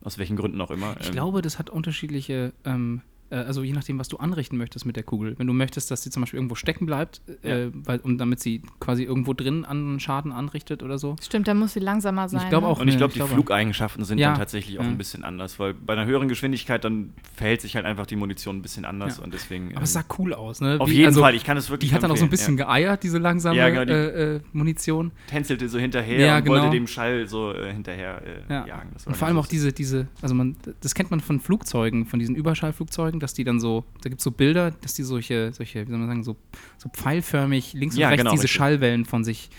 Aus 0.03 0.17
welchen 0.17 0.37
Gründen 0.37 0.61
auch 0.61 0.71
immer. 0.71 0.97
Ich 1.01 1.09
Ähm, 1.09 1.13
glaube, 1.13 1.43
das 1.43 1.59
hat 1.59 1.69
unterschiedliche 1.69 2.53
ähm, 2.65 3.03
äh, 3.03 3.10
also 3.37 3.63
je 3.63 3.73
nachdem, 3.73 3.99
was 3.99 4.09
du 4.09 4.17
anrichten 4.19 4.57
möchtest 4.59 4.87
mit 4.87 4.97
der 4.97 5.03
Kugel. 5.03 5.35
Wenn 5.39 5.47
du 5.47 5.53
möchtest, 5.53 5.91
dass 5.91 6.03
sie 6.03 6.11
zum 6.11 6.23
Beispiel 6.23 6.39
irgendwo 6.39 6.55
stecken 6.55 6.87
bleibt, 6.87 7.21
äh, 7.43 7.69
weil, 7.73 7.99
um, 8.01 8.19
damit 8.19 8.41
sie 8.41 8.63
quasi 8.81 9.05
irgendwo 9.05 9.33
drin 9.35 9.65
an 9.65 10.01
Schaden 10.01 10.33
anrichtet 10.33 10.83
oder 10.83 10.99
so. 10.99 11.17
Stimmt, 11.23 11.49
dann 11.49 11.59
muss 11.59 11.73
sie 11.75 11.81
langsamer 11.81 12.29
sein. 12.29 12.41
Ich 12.43 12.49
glaube 12.49 12.67
ne? 12.67 12.73
auch. 12.73 12.81
Und 12.81 12.89
ich 12.89 12.95
ne, 12.95 12.99
glaube, 12.99 13.13
die 13.13 13.19
glaube- 13.21 13.33
Flugeigenschaften 13.35 14.05
sind 14.05 14.19
Ja. 14.19 14.31
dann 14.31 14.39
tatsächlich 14.39 14.79
auch 14.79 14.83
Ja. 14.85 14.89
ein 14.91 14.99
bisschen 14.99 15.25
anders, 15.25 15.59
weil 15.59 15.75
bei 15.75 15.93
einer 15.93 16.07
höheren 16.07 16.29
Geschwindigkeit 16.29 16.85
dann 16.85 17.13
verhält 17.35 17.61
sich 17.61 17.77
halt 17.77 17.87
einfach 17.87 18.07
die 18.07 18.17
Munition 18.17 18.57
ein 18.59 18.63
bisschen 18.63 18.85
anders 18.85 19.19
Ja. 19.19 19.25
und 19.25 19.33
deswegen. 19.35 19.75
Aber 19.75 19.85
es 19.85 19.93
sah 19.93 20.01
ähm, 20.01 20.07
cool 20.19 20.35
aus, 20.35 20.61
ne? 20.61 20.77
auf 20.81 20.89
Wie- 20.91 20.95
jeden 20.95 21.07
also, 21.07 21.21
Fall, 21.21 21.35
ich 21.35 21.45
kann 21.45 21.57
es 21.57 21.71
wirklich 21.71 21.91
Die 21.91 21.95
hat 21.95 22.03
dann 22.03 22.11
auch 22.11 22.17
so 22.17 22.25
ein 22.25 22.31
bisschen 22.31 22.57
geeiert, 22.57 23.03
diese 23.03 23.19
langsame 23.19 23.57
Ja, 23.57 23.69
genau, 23.71 23.85
die- 23.85 23.93
äh, 23.93 24.37
äh, 24.37 24.41
Munition. 24.53 25.13
ja. 25.27 25.31
tänzelte 25.31 25.69
so 25.69 25.79
hinterher 25.79 26.19
Ja, 26.21 26.39
und 26.39 26.47
wollte 26.49 26.61
genau. 26.63 26.73
dem 26.73 26.87
Schall 26.87 27.27
so 27.29 27.53
äh, 27.53 27.73
hinterher 27.73 28.23
äh, 28.49 28.53
Ja. 28.53 28.67
jagen. 28.67 28.91
Das 28.95 29.07
war 29.07 29.13
Und 29.13 29.17
vor 29.17 29.29
allem 29.29 29.39
auch 29.39 29.47
diese, 29.47 29.73
diese, 29.73 30.09
also 30.21 30.35
man, 30.35 30.57
das 30.81 30.95
kennt 30.95 31.11
man 31.11 31.21
von 31.21 31.39
Flugzeugen, 31.41 32.07
von 32.07 32.19
diesen 32.19 32.35
Überschallflugzeugen, 32.35 33.20
dass 33.21 33.35
die 33.35 33.45
dann 33.45 33.61
so, 33.61 33.85
da 34.03 34.09
gibt 34.09 34.21
es 34.21 34.25
so 34.25 34.31
Bilder, 34.31 34.71
dass 34.71 34.95
die 34.95 35.03
solche, 35.03 35.53
solche, 35.53 35.87
wie 35.87 35.91
soll 35.91 35.99
man 35.99 36.09
sagen, 36.09 36.25
so, 36.25 36.37
so 36.79 36.89
pfeilförmig 36.89 37.73
links 37.75 37.95
und 37.95 38.01
Ja, 38.01 38.09
rechts 38.09 38.23
genau, 38.23 38.33
diese 38.33 38.45
richtig. 38.45 38.57
Schallwellen 38.57 39.05
von 39.05 39.25
sich 39.25 39.51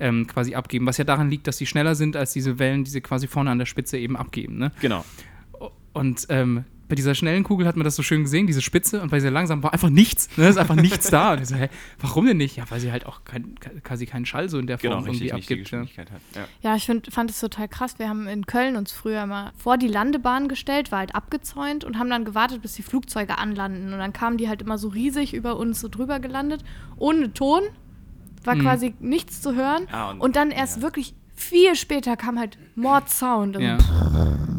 ähm, 0.00 0.26
quasi 0.26 0.54
abgeben, 0.54 0.86
was 0.86 0.96
ja 0.96 1.04
daran 1.04 1.30
liegt, 1.30 1.46
dass 1.46 1.58
die 1.58 1.66
schneller 1.66 1.94
sind 1.94 2.16
als 2.16 2.32
diese 2.32 2.58
Wellen, 2.58 2.84
die 2.84 2.90
sie 2.90 3.00
quasi 3.00 3.26
vorne 3.26 3.50
an 3.50 3.58
der 3.58 3.66
Spitze 3.66 3.98
eben 3.98 4.16
abgeben. 4.16 4.58
Ne? 4.58 4.72
Genau. 4.80 5.04
Und 5.92 6.26
ähm, 6.30 6.64
bei 6.90 6.96
dieser 6.96 7.14
schnellen 7.14 7.44
Kugel 7.44 7.66
hat 7.66 7.76
man 7.76 7.84
das 7.84 7.96
so 7.96 8.02
schön 8.02 8.24
gesehen, 8.24 8.46
diese 8.46 8.60
Spitze, 8.60 9.00
und 9.00 9.10
bei 9.10 9.16
dieser 9.16 9.30
langsamen 9.30 9.62
war 9.62 9.72
einfach 9.72 9.88
nichts. 9.88 10.28
Ne? 10.36 10.48
ist 10.48 10.58
einfach 10.58 10.74
nichts 10.74 11.08
da. 11.08 11.32
Und 11.32 11.40
ich 11.40 11.48
so, 11.48 11.54
hä, 11.54 11.68
warum 12.00 12.26
denn 12.26 12.36
nicht? 12.36 12.56
Ja, 12.56 12.64
weil 12.68 12.80
sie 12.80 12.92
halt 12.92 13.06
auch 13.06 13.24
kein, 13.24 13.54
quasi 13.82 14.04
keinen 14.06 14.26
Schall 14.26 14.48
so 14.48 14.58
in 14.58 14.66
der 14.66 14.78
Form 14.78 14.90
Genau, 14.90 15.10
richtig, 15.10 15.28
irgendwie 15.28 15.54
abgibt. 15.54 15.70
Ja. 15.70 15.80
Hat. 16.02 16.08
Ja. 16.34 16.44
Ja, 16.62 16.76
ich 16.76 16.84
find, 16.84 17.10
fand 17.12 17.30
es 17.30 17.40
total 17.40 17.68
krass. 17.68 17.98
Wir 17.98 18.08
haben 18.08 18.26
in 18.26 18.44
Köln 18.44 18.76
uns 18.76 18.92
früher 18.92 19.24
mal 19.26 19.52
vor 19.56 19.78
die 19.78 19.86
Landebahn 19.88 20.48
gestellt, 20.48 20.90
war 20.92 20.98
halt 20.98 21.14
abgezäunt 21.14 21.84
und 21.84 21.98
haben 21.98 22.10
dann 22.10 22.24
gewartet, 22.24 22.60
bis 22.60 22.74
die 22.74 22.82
Flugzeuge 22.82 23.38
anlanden. 23.38 23.92
Und 23.92 23.98
dann 24.00 24.12
kamen 24.12 24.36
die 24.36 24.48
halt 24.48 24.60
immer 24.60 24.76
so 24.76 24.88
riesig 24.88 25.32
über 25.32 25.56
uns 25.56 25.80
so 25.80 25.88
drüber 25.88 26.18
gelandet, 26.18 26.64
ohne 26.96 27.32
Ton, 27.32 27.62
war 28.44 28.56
Mhm. 28.56 28.62
quasi 28.62 28.94
nichts 28.98 29.40
zu 29.40 29.54
hören. 29.54 29.86
Ah, 29.92 30.10
und, 30.18 30.34
dann 30.34 30.50
erst 30.50 30.78
ja. 30.78 30.82
wirklich 30.82 31.14
viel 31.42 31.74
später 31.74 32.16
kam 32.16 32.38
halt 32.38 32.58
Mordsound. 32.74 33.56
Ja. 33.58 33.76
ja, 33.78 33.78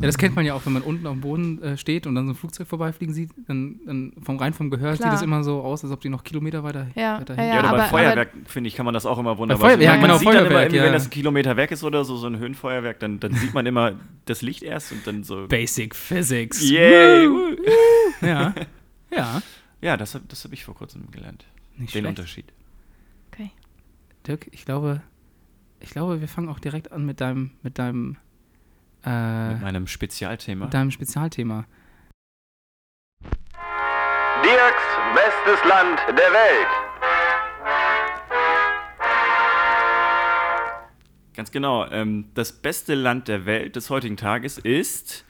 das 0.02 0.18
kennt 0.18 0.36
man 0.36 0.46
ja 0.46 0.54
auch, 0.54 0.66
wenn 0.66 0.74
man 0.74 0.82
unten 0.82 1.06
auf 1.08 1.14
dem 1.14 1.22
Boden 1.22 1.62
äh, 1.62 1.78
steht 1.78 2.08
und 2.08 2.16
dann 2.16 2.26
so 2.26 2.32
ein 2.34 2.36
Flugzeug 2.36 2.68
vorbeifliegen 2.68 3.14
sieht, 3.14 3.30
dann, 3.48 3.80
dann 3.86 4.14
vom 4.24 4.38
rein 4.38 4.54
vom 4.54 4.70
Gehör 4.70 4.96
Klar. 4.96 5.10
sieht 5.10 5.14
das 5.14 5.22
immer 5.22 5.44
so 5.44 5.62
aus, 5.62 5.84
als 5.84 5.92
ob 5.94 6.02
die 6.02 6.10
noch 6.10 6.24
Kilometer 6.24 6.64
weiter, 6.64 6.88
Ja, 6.96 7.20
weiter 7.20 7.36
ja, 7.36 7.44
Ja, 7.46 7.60
oder 7.60 7.70
aber- 7.70 7.78
bei 7.78 7.84
Feuerwerk, 7.86 8.30
finde 8.46 8.68
ich, 8.68 8.76
kann 8.76 8.86
man 8.86 8.94
das 8.94 9.06
auch 9.06 9.18
immer 9.20 9.38
wunderbar 9.38 9.70
Feuerwerk, 9.70 9.80
sehen. 9.80 9.86
ja, 9.86 9.92
Man 9.94 10.02
genau, 10.02 10.18
sieht 10.18 10.28
dann 10.28 10.34
immer 10.36 10.42
Feuerwerk, 10.46 10.64
irgendwie, 10.66 10.78
ja. 10.78 10.84
wenn 10.86 10.94
das 10.94 11.06
ein 11.06 11.10
Kilometer 11.12 11.58
weg 11.58 11.72
ist 11.72 11.84
oder 11.84 12.04
so, 12.04 12.18
so 12.18 12.28
ein 12.28 12.38
Höhenfeuerwerk, 12.40 13.00
dann, 13.00 13.20
dann 13.20 13.34
sieht 13.34 13.54
man 13.54 13.66
immer 13.66 13.94
das 14.26 14.42
Licht 14.42 14.64
erst 14.64 14.92
und 14.92 15.06
dann 15.06 15.24
so. 15.24 15.48
Basic 15.48 15.96
Physics. 15.96 16.70
Yay! 16.70 17.30
Woo. 17.30 17.56
Ja. 18.22 18.54
Ja. 19.16 19.42
Ja, 19.82 19.98
das 19.98 20.14
habe 20.16 20.26
das 20.28 20.44
hab 20.46 20.54
ich 20.54 20.64
vor 20.64 20.76
kurzem 20.76 21.10
gelernt. 21.12 21.46
Nicht 21.78 21.94
Den 21.96 22.02
schlecht. 22.02 22.08
Unterschied. 22.20 22.46
Okay. 23.32 23.52
Dirk, 24.28 24.48
ich 24.52 24.64
glaube, 24.66 25.02
ich 25.82 25.90
glaube, 25.92 26.22
wir 26.22 26.28
fangen 26.28 26.50
auch 26.50 26.60
direkt 26.60 26.92
an 26.92 27.06
mit 27.06 27.22
deinem, 27.22 27.52
mit 27.64 27.80
deinem, 27.80 28.18
äh, 29.06 29.54
Mit 29.54 29.62
meinem 29.62 29.88
Spezialthema. 29.88 30.66
mit 30.66 30.74
deinem 30.74 30.92
Spezialthema. 30.92 31.66
Dirks 34.44 34.84
bestes 35.16 35.64
Land 35.70 36.00
der 36.10 36.32
Welt. 36.34 36.68
Ganz 41.34 41.52
genau. 41.52 41.86
Ähm, 41.90 42.30
das 42.34 42.52
beste 42.52 42.94
Land 42.96 43.28
der 43.28 43.46
Welt 43.46 43.76
des 43.76 43.90
heutigen 43.90 44.18
Tages 44.18 44.58
ist 44.58 45.26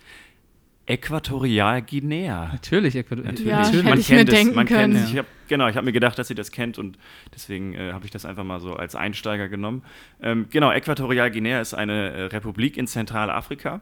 Äquatorialguinea. 0.85 2.49
Natürlich. 2.51 2.95
Natürlich. 2.95 3.45
Ja, 3.45 3.65
hätte 3.65 3.83
man 3.83 3.99
ich 3.99 4.07
kennt 4.07 4.27
mir 4.27 4.33
es, 4.33 4.39
denken 4.39 4.55
man 4.55 4.65
kennt 4.65 4.93
können. 4.93 4.95
es. 5.03 5.11
Ich 5.11 5.17
hab, 5.17 5.25
genau, 5.47 5.67
ich 5.67 5.75
habe 5.75 5.85
mir 5.85 5.91
gedacht, 5.91 6.17
dass 6.17 6.29
ihr 6.29 6.35
das 6.35 6.51
kennt 6.51 6.77
und 6.79 6.97
deswegen 7.33 7.73
äh, 7.73 7.93
habe 7.93 8.05
ich 8.05 8.11
das 8.11 8.25
einfach 8.25 8.43
mal 8.43 8.59
so 8.59 8.73
als 8.73 8.95
Einsteiger 8.95 9.47
genommen. 9.47 9.83
Ähm, 10.21 10.47
genau, 10.49 10.71
Äquatorialguinea 10.71 11.61
ist 11.61 11.73
eine 11.73 12.11
äh, 12.11 12.23
Republik 12.25 12.77
in 12.77 12.87
Zentralafrika, 12.87 13.81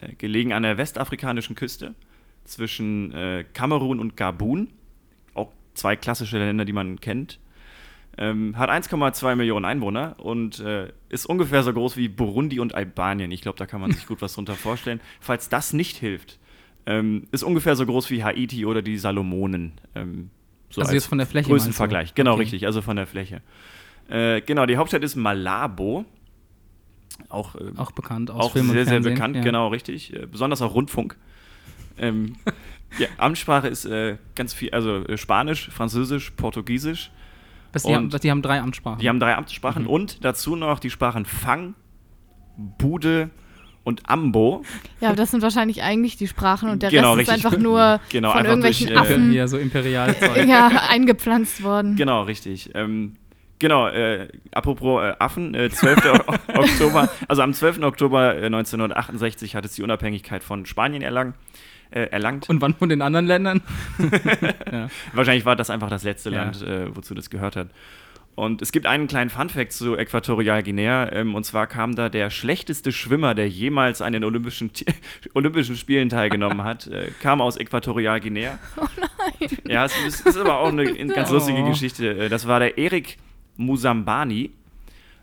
äh, 0.00 0.14
gelegen 0.14 0.52
an 0.52 0.62
der 0.62 0.76
westafrikanischen 0.76 1.54
Küste 1.54 1.94
zwischen 2.44 3.12
äh, 3.12 3.44
Kamerun 3.54 4.00
und 4.00 4.16
Gabun. 4.16 4.68
Auch 5.34 5.52
zwei 5.74 5.96
klassische 5.96 6.38
Länder, 6.38 6.64
die 6.64 6.72
man 6.72 7.00
kennt. 7.00 7.38
Ähm, 8.18 8.58
hat 8.58 8.68
1,2 8.70 9.36
Millionen 9.36 9.64
Einwohner 9.64 10.16
und 10.18 10.58
äh, 10.60 10.92
ist 11.08 11.26
ungefähr 11.26 11.62
so 11.62 11.72
groß 11.72 11.96
wie 11.96 12.08
Burundi 12.08 12.58
und 12.60 12.74
Albanien. 12.74 13.30
Ich 13.30 13.40
glaube, 13.40 13.56
da 13.58 13.66
kann 13.66 13.80
man 13.80 13.92
sich 13.92 14.06
gut 14.06 14.20
was 14.20 14.34
drunter 14.34 14.54
vorstellen. 14.54 15.00
Falls 15.20 15.48
das 15.48 15.72
nicht 15.72 15.96
hilft, 15.96 16.38
ähm, 16.86 17.28
ist 17.30 17.42
ungefähr 17.44 17.76
so 17.76 17.86
groß 17.86 18.10
wie 18.10 18.24
Haiti 18.24 18.66
oder 18.66 18.82
die 18.82 18.98
Salomonen. 18.98 19.72
Ähm, 19.94 20.30
so 20.70 20.80
Also 20.80 20.88
als 20.90 20.94
jetzt 20.94 21.06
von 21.06 21.18
der 21.18 21.26
Fläche? 21.26 21.48
Größenvergleich. 21.48 22.14
Genau, 22.14 22.32
Okay. 22.32 22.42
richtig, 22.42 22.66
also 22.66 22.82
von 22.82 22.96
der 22.96 23.06
Fläche. 23.06 23.42
Äh, 24.08 24.40
genau, 24.42 24.66
die 24.66 24.76
Hauptstadt 24.76 25.04
ist 25.04 25.14
Malabo. 25.16 26.04
Auch, 27.28 27.54
äh, 27.54 27.72
Auch 27.76 27.92
bekannt 27.92 28.30
aus 28.30 28.46
auch 28.46 28.52
Film 28.52 28.68
und 28.68 28.74
sehr, 28.74 28.84
sehr 28.84 28.94
Fernsehen. 28.94 29.14
bekannt, 29.14 29.36
ja. 29.36 29.42
genau, 29.42 29.68
richtig. 29.68 30.12
Äh, 30.14 30.26
besonders 30.26 30.62
auch 30.62 30.74
Rundfunk. 30.74 31.16
ähm, 31.98 32.36
ja, 32.98 33.06
Amtssprache 33.18 33.68
ist 33.68 33.84
äh, 33.84 34.16
ganz 34.34 34.52
viel, 34.52 34.70
also 34.70 35.04
äh, 35.06 35.16
Spanisch, 35.16 35.70
Französisch, 35.70 36.30
Portugiesisch. 36.32 37.10
Was, 37.72 37.84
die, 37.84 37.94
haben, 37.94 38.04
Und- 38.12 38.22
die 38.24 38.30
haben 38.30 38.42
drei 38.42 38.60
Amtssprachen. 38.60 38.98
Die 39.00 39.08
haben 39.08 39.20
drei 39.20 39.34
Amtssprachen 39.36 39.84
Mhm. 39.84 39.88
und 39.90 40.24
dazu 40.24 40.56
noch 40.56 40.78
die 40.80 40.90
Sprachen 40.90 41.24
Fang, 41.24 41.74
Bude 42.56 43.30
und 43.84 44.08
Ambo. 44.08 44.62
Ja, 45.00 45.14
das 45.14 45.30
sind 45.30 45.42
wahrscheinlich 45.42 45.82
eigentlich 45.82 46.16
die 46.16 46.28
Sprachen 46.28 46.68
und 46.68 46.82
der 46.82 46.90
Genau, 46.90 47.14
Rest 47.14 47.22
ist 47.28 47.34
richtig. 47.34 47.46
einfach 47.46 47.58
nur 47.58 48.00
Genau, 48.10 48.30
von 48.30 48.38
einfach 48.38 48.50
irgendwelchen 48.50 48.88
durch, 48.88 48.96
äh, 48.98 49.00
Affen 49.00 49.32
ja, 49.32 49.48
so 49.48 49.56
imperial 49.56 50.14
ja, 50.46 50.68
eingepflanzt 50.88 51.62
worden. 51.62 51.96
Genau, 51.96 52.22
richtig. 52.22 52.70
Ähm, 52.74 53.14
genau, 53.58 53.88
äh, 53.88 54.28
apropos 54.52 55.02
äh, 55.02 55.14
Affen, 55.18 55.54
äh, 55.54 55.70
12. 55.70 56.04
O- 56.26 56.58
Oktober, 56.58 57.08
also 57.28 57.42
am 57.42 57.54
12. 57.54 57.82
Oktober 57.82 58.36
äh, 58.36 58.46
1968 58.46 59.54
hat 59.56 59.64
es 59.64 59.72
die 59.74 59.82
Unabhängigkeit 59.82 60.44
von 60.44 60.66
Spanien 60.66 61.02
erlangt. 61.02 61.34
Äh, 61.90 62.02
erlangt. 62.10 62.48
Und 62.48 62.60
wann 62.60 62.74
von 62.74 62.88
den 62.88 63.02
anderen 63.02 63.26
Ländern? 63.26 63.62
Wahrscheinlich 65.12 65.44
war 65.44 65.56
das 65.56 65.70
einfach 65.70 65.90
das 65.90 66.04
letzte 66.04 66.30
Ja. 66.30 66.44
Land, 66.44 66.62
äh, 66.62 66.94
wozu 66.94 67.14
das 67.14 67.30
gehört 67.30 67.56
hat. 67.56 67.68
Und 68.36 68.62
es 68.62 68.70
gibt 68.72 68.86
einen 68.86 69.06
kleinen 69.08 69.28
Funfact 69.28 69.72
zu 69.72 69.96
Äquatorialguinea. 69.96 71.12
Ähm, 71.12 71.34
und 71.34 71.44
zwar 71.44 71.66
kam 71.66 71.94
da 71.96 72.08
der 72.08 72.30
schlechteste 72.30 72.92
Schwimmer, 72.92 73.34
der 73.34 73.48
jemals 73.48 74.00
an 74.02 74.12
den 74.12 74.24
Olympischen, 74.24 74.70
Olympischen 75.34 75.76
Spielen 75.76 76.08
teilgenommen 76.08 76.62
hat, 76.62 76.86
äh, 76.86 77.10
kam 77.20 77.40
aus 77.40 77.56
Äquatorialguinea. 77.56 78.58
Oh 78.80 78.86
nein. 78.98 79.50
Ja, 79.66 79.84
es 79.84 79.92
ist, 80.06 80.26
ist 80.26 80.38
aber 80.38 80.58
auch 80.60 80.68
eine 80.68 80.84
ganz 81.08 81.30
lustige 81.30 81.58
Oh. 81.60 81.68
Geschichte. 81.68 82.08
Äh, 82.18 82.28
Das 82.28 82.46
war 82.46 82.60
der 82.60 82.78
Erik 82.78 83.18
Musambani. 83.56 84.50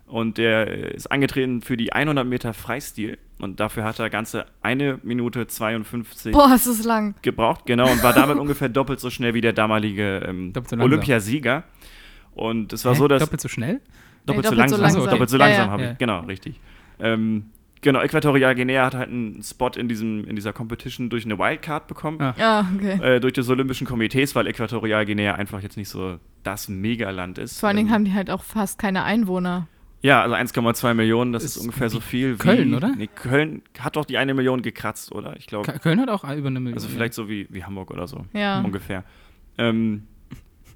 Und 0.07 0.37
der 0.37 0.67
ist 0.95 1.11
angetreten 1.11 1.61
für 1.61 1.75
die 1.75 1.91
100 1.93 2.25
Meter 2.25 2.53
Freistil. 2.53 3.17
Und 3.39 3.59
dafür 3.59 3.83
hat 3.83 3.99
er 3.99 4.09
ganze 4.09 4.45
eine 4.61 4.99
Minute 5.03 5.45
52 5.47 6.31
Boah, 6.31 6.53
ist 6.55 6.85
lang. 6.85 7.13
gebraucht, 7.21 7.65
genau, 7.65 7.91
und 7.91 8.01
war 8.01 8.13
damit 8.13 8.37
ungefähr 8.37 8.69
doppelt 8.69 8.99
so 8.99 9.09
schnell 9.09 9.33
wie 9.33 9.41
der 9.41 9.53
damalige 9.53 10.19
ähm, 10.27 10.53
so. 10.67 10.77
Olympiasieger. 10.77 11.63
Und 12.33 12.71
es 12.73 12.85
war 12.85 12.93
Hä? 12.93 12.97
so, 12.99 13.07
dass. 13.07 13.21
Doppelt 13.21 13.41
so 13.41 13.47
schnell? 13.49 13.81
doppelt, 14.25 14.45
Nee, 14.45 14.49
so 14.49 14.55
doppelt 14.55 14.57
langsam. 14.57 14.77
so 14.77 14.81
langsam. 14.83 15.09
Doppelt 15.11 15.29
so 15.29 15.37
Ja, 15.37 15.45
langsam 15.45 15.65
ja. 15.65 15.71
habe 15.71 15.81
ich, 15.83 15.89
Ja. 15.89 15.95
genau, 15.99 16.19
richtig. 16.21 16.59
Ähm, 16.99 17.45
genau, 17.81 17.99
Äquatorialguinea 18.01 18.85
hat 18.85 18.95
halt 18.95 19.09
einen 19.09 19.41
Spot 19.43 19.69
in, 19.75 19.87
diesem, 19.87 20.25
in 20.25 20.35
dieser 20.35 20.53
Competition 20.53 21.09
durch 21.09 21.25
eine 21.25 21.37
Wildcard 21.37 21.87
bekommen. 21.87 22.19
Ah. 22.21 22.33
Ja, 22.37 22.67
okay. 22.75 23.15
Äh, 23.15 23.19
durch 23.19 23.33
des 23.33 23.49
Olympischen 23.49 23.85
Komitees, 23.87 24.35
weil 24.35 24.47
Äquatorialguinea 24.47 25.35
einfach 25.35 25.61
jetzt 25.61 25.77
nicht 25.77 25.89
so 25.89 26.17
das 26.43 26.69
Megaland 26.69 27.37
ist. 27.37 27.59
Vor 27.59 27.67
allen 27.69 27.77
Dingen 27.77 27.89
Ähm, 27.89 27.93
haben 27.93 28.05
die 28.05 28.13
halt 28.13 28.29
auch 28.31 28.43
fast 28.43 28.79
keine 28.79 29.03
Einwohner. 29.03 29.67
Ja, 30.01 30.21
also 30.21 30.35
1,2 30.35 30.93
Millionen, 30.93 31.33
das 31.33 31.43
ist, 31.43 31.55
Ist 31.55 31.61
ungefähr 31.63 31.89
so 31.89 31.99
viel 31.99 32.35
wie. 32.35 32.37
Köln, 32.37 32.73
oder? 32.75 32.95
Nee, 32.95 33.07
Köln 33.07 33.63
hat 33.79 33.95
doch 33.95 34.05
die 34.05 34.17
eine 34.17 34.33
Million 34.33 34.61
gekratzt, 34.61 35.11
oder? 35.11 35.35
Ich 35.37 35.47
glaube. 35.47 35.71
Köln 35.79 35.99
hat 35.99 36.09
auch 36.09 36.23
über 36.23 36.47
eine 36.47 36.59
Million. 36.59 36.75
Also 36.75 36.87
vielleicht 36.87 37.13
so 37.13 37.27
wie, 37.29 37.47
wie 37.49 37.63
Hamburg 37.63 37.89
oder 37.91 38.07
so. 38.07 38.25
Ja. 38.33 38.61
Ungefähr. 38.61 39.03
Ähm, 39.57 40.03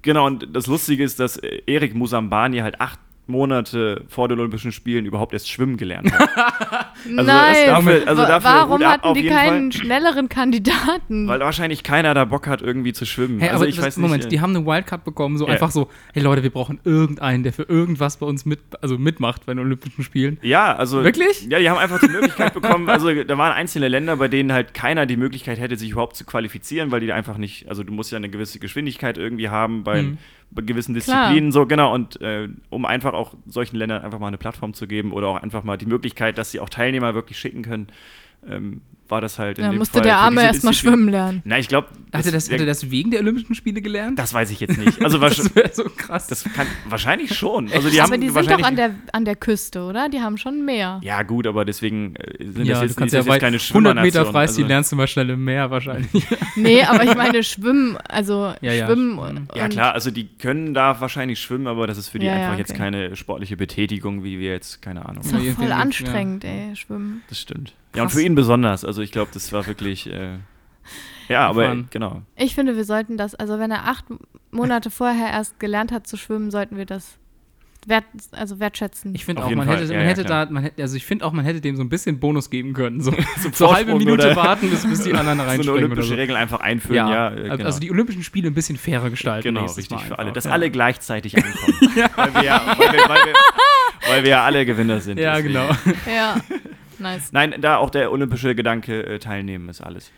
genau, 0.01 0.25
und 0.25 0.47
das 0.55 0.65
Lustige 0.67 1.03
ist, 1.03 1.19
dass 1.19 1.37
äh, 1.37 1.61
Erik 1.67 1.93
Musambani 1.93 2.59
halt 2.59 2.81
acht 2.81 2.99
Monate 3.31 4.03
vor 4.07 4.27
den 4.27 4.39
Olympischen 4.39 4.71
Spielen 4.71 5.05
überhaupt 5.05 5.33
erst 5.33 5.49
schwimmen 5.49 5.77
gelernt 5.77 6.11
hat. 6.11 6.29
Also 7.03 7.23
Nein, 7.23 7.65
dafür- 7.65 8.07
also 8.07 8.21
dafür 8.21 8.49
warum 8.51 8.83
hatten 8.83 9.13
die 9.15 9.25
keinen 9.25 9.71
Fall. 9.71 9.81
schnelleren 9.81 10.29
Kandidaten? 10.29 11.27
Weil 11.27 11.39
wahrscheinlich 11.39 11.81
keiner 11.83 12.13
da 12.13 12.25
Bock 12.25 12.45
hat, 12.47 12.61
irgendwie 12.61 12.93
zu 12.93 13.05
schwimmen. 13.07 13.39
Hey, 13.39 13.49
also 13.49 13.65
ich 13.65 13.77
das, 13.77 13.85
weiß 13.85 13.97
nicht. 13.97 14.03
Moment, 14.03 14.25
äh, 14.25 14.27
die 14.27 14.39
haben 14.39 14.55
eine 14.55 14.65
Wildcard 14.67 15.03
bekommen, 15.03 15.37
so 15.39 15.47
Ja. 15.47 15.53
einfach 15.53 15.71
so, 15.71 15.89
hey 16.13 16.21
Leute, 16.21 16.43
wir 16.43 16.51
brauchen 16.51 16.79
irgendeinen, 16.83 17.41
der 17.41 17.53
für 17.53 17.63
irgendwas 17.63 18.17
bei 18.17 18.27
uns 18.27 18.45
mit, 18.45 18.59
also 18.81 18.99
mitmacht 18.99 19.47
bei 19.47 19.53
den 19.53 19.59
Olympischen 19.59 20.03
Spielen. 20.03 20.37
Ja, 20.43 20.75
also. 20.75 21.03
Wirklich? 21.03 21.47
Ja, 21.49 21.57
die 21.57 21.69
haben 21.71 21.79
einfach 21.79 21.99
die 21.99 22.07
Möglichkeit 22.09 22.53
bekommen. 22.53 22.87
Also, 22.87 23.11
da 23.23 23.37
waren 23.37 23.53
einzelne 23.53 23.87
Länder, 23.87 24.17
bei 24.17 24.27
denen 24.27 24.53
halt 24.53 24.75
keiner 24.75 25.07
die 25.07 25.17
Möglichkeit 25.17 25.59
hätte, 25.59 25.77
sich 25.77 25.91
überhaupt 25.91 26.15
zu 26.15 26.23
qualifizieren, 26.25 26.91
weil 26.91 26.99
die 26.99 27.11
einfach 27.11 27.37
nicht. 27.37 27.67
Also, 27.67 27.83
du 27.83 27.91
musst 27.93 28.11
ja 28.11 28.17
eine 28.17 28.29
gewisse 28.29 28.59
Geschwindigkeit 28.59 29.17
irgendwie 29.17 29.49
haben 29.49 29.83
bei, 29.83 30.03
Mhm. 30.03 30.17
Gewissen 30.55 30.95
Klar. 30.95 31.29
Disziplinen. 31.29 31.51
So, 31.51 31.65
genau. 31.65 31.93
Und 31.93 32.21
äh, 32.21 32.49
um 32.69 32.85
einfach 32.85 33.13
auch 33.13 33.33
solchen 33.47 33.77
Ländern 33.77 34.03
einfach 34.03 34.19
mal 34.19 34.27
eine 34.27 34.37
Plattform 34.37 34.73
zu 34.73 34.87
geben 34.87 35.11
oder 35.11 35.27
auch 35.27 35.41
einfach 35.41 35.63
mal 35.63 35.77
die 35.77 35.85
Möglichkeit, 35.85 36.37
dass 36.37 36.51
sie 36.51 36.59
auch 36.59 36.69
Teilnehmer 36.69 37.13
wirklich 37.13 37.39
schicken 37.39 37.61
können, 37.61 37.87
ähm, 38.47 38.81
war 39.07 39.21
das 39.21 39.39
halt 39.39 39.57
in 39.59 39.65
Da 39.65 39.71
dem 39.71 39.77
musste 39.77 39.95
Fall 39.95 40.03
der 40.03 40.17
Arme 40.17 40.41
erstmal 40.41 40.73
schwimmen 40.73 41.09
lernen. 41.09 41.41
Na, 41.45 41.59
ich 41.59 41.67
glaube, 41.67 41.89
Hat 42.13 42.25
er 42.25 42.31
das, 42.31 42.51
hat 42.51 42.59
er 42.59 42.65
das 42.65 42.91
wegen 42.91 43.11
der 43.11 43.21
Olympischen 43.21 43.55
Spiele 43.55 43.81
gelernt? 43.81 44.19
das 44.19 44.33
weiß 44.33 44.51
ich 44.51 44.59
jetzt 44.59 44.77
nicht. 44.77 45.03
Also 45.03 45.21
wahrscheinlich. 45.21 45.53
das 45.53 45.63
wäre 45.63 45.73
so 45.73 45.83
krass. 45.95 46.27
Das 46.27 46.43
kann 46.43 46.67
wahrscheinlich 46.89 47.33
schon. 47.35 47.71
Also 47.71 47.89
die 47.89 48.01
aber 48.01 48.13
haben 48.13 48.21
die 48.21 48.29
sind 48.29 48.51
doch 48.51 48.63
an 48.63 48.75
der, 48.75 48.95
an 49.13 49.23
der 49.23 49.35
Küste, 49.35 49.83
oder? 49.83 50.09
Die 50.09 50.19
haben 50.19 50.37
schon 50.37 50.65
mehr. 50.65 50.99
ja, 51.03 51.23
gut, 51.23 51.47
aber 51.47 51.63
deswegen 51.63 52.15
äh, 52.15 52.43
sind 52.43 52.65
ja, 52.65 52.73
das 52.73 52.79
du 52.79 52.85
jetzt, 52.85 52.97
kannst 52.97 52.99
ist 52.99 53.01
das 53.01 53.11
ja 53.13 53.19
jetzt 53.19 53.27
bei 53.27 53.39
keine 53.39 53.57
100 53.57 54.01
Meter. 54.01 54.25
Freistil 54.25 54.63
also, 54.63 54.67
lernst 54.67 54.91
du 54.91 54.95
mal 54.97 55.07
schnell 55.07 55.29
im 55.29 55.43
Meer 55.43 55.71
wahrscheinlich. 55.71 56.09
Nee, 56.55 56.83
aber 56.83 57.03
ich 57.03 57.15
meine 57.15 57.43
Schwimmen, 57.43 57.97
also 57.97 58.53
Ja, 58.61 58.73
ja. 58.73 58.85
Schwimmen 58.85 59.17
und. 59.17 59.47
Ja, 59.55 59.69
klar, 59.69 59.93
also 59.93 60.11
die 60.11 60.27
können 60.27 60.73
da 60.73 60.99
wahrscheinlich 60.99 61.39
schwimmen, 61.39 61.67
aber 61.67 61.87
das 61.87 61.97
ist 61.97 62.09
für 62.09 62.19
die 62.19 62.25
Ja, 62.25 62.37
ja, 62.37 62.45
einfach 62.45 62.57
jetzt 62.57 62.71
okay. 62.71 62.79
keine 62.79 63.15
sportliche 63.15 63.55
Betätigung, 63.55 64.23
wie 64.23 64.39
wir 64.39 64.51
jetzt, 64.51 64.81
keine 64.81 65.05
Ahnung. 65.05 65.23
Das 65.23 65.31
ist 65.31 65.49
doch 65.49 65.55
voll 65.55 65.69
ja. 65.69 65.77
anstrengend, 65.77 66.43
ey, 66.43 66.75
Schwimmen. 66.75 67.21
Das 67.29 67.39
stimmt. 67.39 67.73
Ja, 67.95 68.03
und 68.03 68.09
Krass. 68.09 68.19
für 68.19 68.25
ihn 68.25 68.35
besonders. 68.35 68.83
Also 68.85 69.01
ich 69.01 69.11
glaube, 69.11 69.31
das 69.33 69.51
war 69.53 69.65
wirklich. 69.65 70.07
Äh, 70.07 70.37
ja, 71.31 71.47
aber 71.47 71.61
Abfahren. 71.63 71.87
genau. 71.89 72.21
Ich 72.35 72.55
finde, 72.55 72.75
wir 72.75 72.85
sollten 72.85 73.17
das, 73.17 73.35
also 73.35 73.59
wenn 73.59 73.71
er 73.71 73.87
acht 73.87 74.05
Monate 74.51 74.89
vorher 74.91 75.29
erst 75.31 75.59
gelernt 75.59 75.91
hat 75.91 76.07
zu 76.07 76.17
schwimmen, 76.17 76.51
sollten 76.51 76.77
wir 76.77 76.85
das 76.85 77.17
wert, 77.87 78.03
also 78.31 78.59
wertschätzen. 78.59 79.15
Ich 79.15 79.25
finde 79.25 79.43
auch, 79.43 79.49
man 79.49 79.67
Fall. 79.67 79.77
hätte, 79.77 79.91
Ja, 79.91 79.97
man 79.97 80.03
ja, 80.03 80.09
hätte 80.11 80.23
klar. 80.23 80.45
da, 80.45 80.51
man 80.51 80.63
hätte, 80.63 80.81
also 80.81 80.95
ich 80.95 81.05
finde 81.05 81.25
auch, 81.25 81.31
man 81.31 81.45
hätte 81.45 81.61
dem 81.61 81.75
so 81.75 81.81
ein 81.83 81.89
bisschen 81.89 82.19
Bonus 82.19 82.49
geben 82.49 82.73
können. 82.73 83.01
So, 83.01 83.11
so 83.53 83.67
eine 83.67 83.75
halbe 83.77 83.95
Minute 83.95 84.27
oder- 84.27 84.35
warten, 84.35 84.69
bis, 84.69 84.87
bis 84.87 85.01
die 85.03 85.13
anderen 85.15 85.37
So 85.39 85.43
eine 85.43 85.51
reinspringen 85.51 85.83
olympische 85.85 86.09
so. 86.09 86.15
Regel 86.15 86.35
einfach 86.35 86.59
einführen, 86.59 86.95
ja. 87.07 87.31
äh, 87.31 87.49
genau. 87.49 87.65
also 87.65 87.79
die 87.79 87.89
Olympischen 87.91 88.23
Spiele 88.23 88.47
ein 88.47 88.53
bisschen 88.53 88.77
fairer 88.77 89.09
gestalten. 89.09 89.43
Genau, 89.47 89.65
richtig 89.65 89.99
für 90.01 90.19
alle. 90.19 90.31
Dass 90.31 90.45
ja. 90.45 90.51
alle 90.51 90.69
gleichzeitig 90.69 91.35
ankommen. 91.35 91.77
weil, 92.15 92.33
wir 92.35 92.43
ja, 92.43 92.75
weil, 92.77 92.91
wir, 92.93 93.09
weil, 93.09 93.25
wir, 93.25 93.33
weil 94.09 94.23
wir 94.23 94.29
ja 94.29 94.43
alle 94.45 94.65
Gewinner 94.65 94.99
sind. 95.01 95.19
Ja, 95.19 95.35
deswegen. 95.37 95.53
genau. 95.53 95.69
ja, 96.05 96.35
nice. 96.99 97.31
Nein, 97.31 97.55
da 97.59 97.77
auch 97.77 97.89
der 97.89 98.11
olympische 98.11 98.53
Gedanke 98.53 99.05
äh, 99.05 99.19
teilnehmen 99.19 99.69
ist 99.69 99.81
alles. 99.81 100.11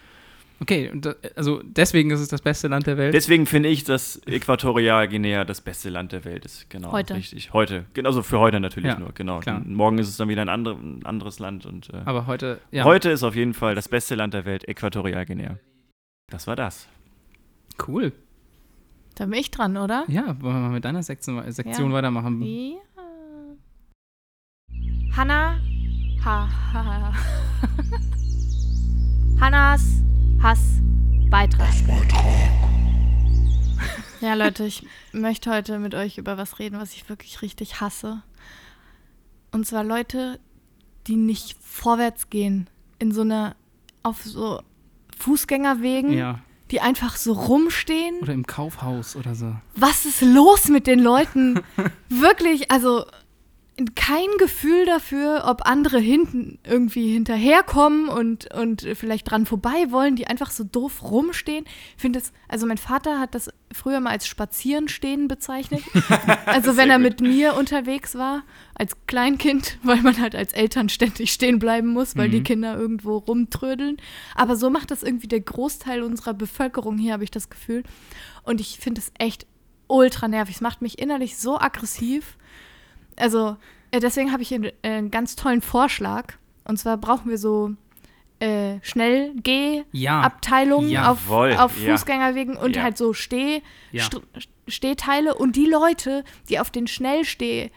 Okay, 0.64 0.89
da, 0.95 1.14
also 1.36 1.61
deswegen 1.61 2.09
ist 2.11 2.22
es 2.22 2.30
das 2.30 2.41
beste 2.41 2.70
Land 2.70 2.88
der 2.88 2.95
Welt. 2.97 3.14
Deswegen 3.14 3.45
finde 3.45 3.68
ich, 3.68 3.84
dass 3.84 4.22
Äquatorialguinea 4.26 5.43
das 5.43 5.59
beste 5.59 5.89
Land 5.89 6.14
der 6.14 6.24
Welt 6.24 6.45
ist. 6.45 6.70
Genau. 6.70 6.93
Heute. 6.93 7.16
Richtig. 7.16 7.51
Heute. 7.51 7.84
Genauso 7.93 8.24
für 8.24 8.39
heute 8.39 8.61
natürlich 8.61 8.88
Ja, 8.93 8.97
nur. 8.97 9.11
Genau. 9.11 9.41
klar. 9.41 9.57
Und 9.57 9.74
morgen 9.76 9.97
ist 9.97 10.07
es 10.07 10.16
dann 10.16 10.30
wieder 10.30 10.41
ein, 10.41 10.47
andere, 10.47 10.76
ein 10.76 11.05
anderes 11.05 11.39
Land. 11.39 11.66
Und 11.66 11.89
äh, 11.89 11.97
Aber 12.05 12.28
heute, 12.28 12.61
ja, 12.72 12.86
heute 12.86 13.09
ist 13.11 13.24
auf 13.24 13.36
jeden 13.36 13.53
Fall 13.53 13.76
das 13.76 13.89
beste 13.89 14.16
Land 14.16 14.34
der 14.34 14.45
Welt, 14.45 14.66
Äquatorialguinea. 14.66 15.57
Das 16.32 16.47
war 16.47 16.55
das. 16.55 16.88
cool. 17.86 18.14
Da 19.16 19.26
bin 19.26 19.34
ich 19.39 19.51
dran, 19.51 19.76
oder? 19.76 20.05
Ja, 20.07 20.28
wollen 20.41 20.55
wir 20.55 20.61
mal 20.61 20.70
mit 20.70 20.86
deiner 20.86 21.03
Sektion, 21.03 21.43
Sektion 21.51 21.89
Ja. 21.89 21.97
weitermachen? 21.97 22.41
Ja. 22.41 22.78
Hanna. 25.18 25.59
Ha, 26.24 26.49
ha, 26.74 26.84
ha. 26.86 27.14
Hannas 29.41 30.01
Hassbeitrag. 30.43 31.73
Ja, 34.19 34.33
Leute, 34.33 34.65
ich 34.65 34.85
möchte 35.13 35.49
heute 35.49 35.79
mit 35.79 35.95
euch 35.95 36.17
über 36.17 36.37
was 36.37 36.59
reden, 36.59 36.77
was 36.81 36.91
ich 36.93 37.07
wirklich 37.07 37.41
richtig 37.41 37.79
hasse. 37.79 38.23
Und 39.53 39.65
zwar 39.65 39.85
Leute, 39.85 40.41
die 41.07 41.15
nicht 41.15 41.55
vorwärts 41.61 42.29
gehen 42.29 42.69
in 42.99 43.13
so 43.13 43.21
einer 43.21 43.55
auf 44.03 44.21
so 44.23 44.61
Fußgängerwegen, 45.17 46.11
Ja, 46.11 46.39
die 46.71 46.81
einfach 46.81 47.15
so 47.15 47.31
rumstehen 47.31 48.19
oder 48.21 48.33
im 48.33 48.45
Kaufhaus 48.45 49.15
oder 49.15 49.35
so. 49.35 49.55
was 49.77 50.05
ist 50.05 50.21
los 50.21 50.67
mit 50.67 50.87
den 50.87 50.99
Leuten? 50.99 51.61
Wirklich, 52.09 52.69
also 52.69 53.05
kein 53.95 54.28
Gefühl 54.38 54.86
dafür, 54.86 55.45
ob 55.47 55.65
andere 55.65 55.97
hinten 55.97 56.59
irgendwie 56.63 57.11
hinterherkommen 57.11 58.07
und, 58.07 58.53
und 58.53 58.86
vielleicht 58.93 59.32
dran 59.32 59.47
vorbei 59.47 59.88
wollen, 59.89 60.15
die 60.15 60.28
einfach 60.28 60.51
so 60.51 60.63
doof 60.63 61.01
rumstehen. 61.01 61.65
Ich 61.95 62.01
finde 62.01 62.19
es, 62.19 62.34
also 62.47 62.67
mein 62.67 62.78
Vater 62.78 63.19
hat 63.19 63.34
das 63.34 63.49
früher 63.71 63.99
mal 63.99 64.11
als 64.11 64.28
Spazierenstehen 64.28 65.28
bezeichnet. 65.28 65.82
Also 66.45 66.78
wenn 66.78 66.91
er 66.91 66.99
mit 66.99 67.19
mir 67.21 67.55
unterwegs 67.55 68.13
war, 68.15 68.43
als 68.76 68.95
Kleinkind, 69.07 69.80
weil 69.84 70.01
man 70.01 70.19
halt 70.19 70.36
als 70.36 70.53
Eltern 70.53 70.89
ständig 70.89 71.34
stehen 71.34 71.57
bleiben 71.57 71.88
muss, 71.88 72.15
weil 72.15 72.30
die 72.30 72.39
Mhm. 72.39 72.43
Kinder 72.43 72.78
irgendwo 72.78 73.17
rumtrödeln. 73.17 73.97
Aber 74.36 74.55
so 74.55 74.69
macht 74.69 74.91
das 74.91 75.01
irgendwie 75.01 75.28
der 75.28 75.39
Großteil 75.41 76.03
unserer 76.03 76.36
Bevölkerung 76.36 76.97
hier, 76.99 77.13
habe 77.13 77.24
ich 77.24 77.32
das 77.32 77.49
Gefühl. 77.49 77.84
Und 78.43 78.61
ich 78.61 78.78
finde 78.80 79.01
es 79.01 79.11
echt 79.17 79.47
ultra 79.88 80.28
nervig. 80.28 80.55
Es 80.55 80.61
macht 80.61 80.82
mich 80.84 80.99
innerlich 80.99 81.38
so 81.38 81.59
aggressiv. 81.59 82.38
Also, 83.18 83.57
äh, 83.91 83.99
deswegen 83.99 84.32
habe 84.32 84.41
ich 84.41 84.47
hier 84.49 84.64
äh, 84.64 84.72
einen 84.84 85.11
ganz 85.11 85.36
tollen 85.36 85.61
Vorschlag. 85.61 86.34
Und 86.66 86.78
zwar 86.78 86.97
brauchen 86.97 87.30
wir 87.30 87.38
so 87.38 87.72
äh, 88.39 88.80
Schnellgeh-Abteilungen 88.82 90.89
Ja. 90.89 91.11
auf, 91.11 91.30
auf 91.30 91.80
ja. 91.80 91.91
Fußgängerwegen 91.91 92.55
und 92.57 92.76
Ja. 92.76 92.84
halt 92.84 92.97
so 92.97 93.14
Steh, 93.14 93.61
Ja. 93.91 94.03
St 94.03 94.22
Stehteile. 94.68 95.36
Und 95.36 95.55
die 95.57 95.66
Leute, 95.66 96.24
die 96.49 96.59
auf 96.59 96.72
den 96.72 96.88
Schnellsteh 96.88 97.70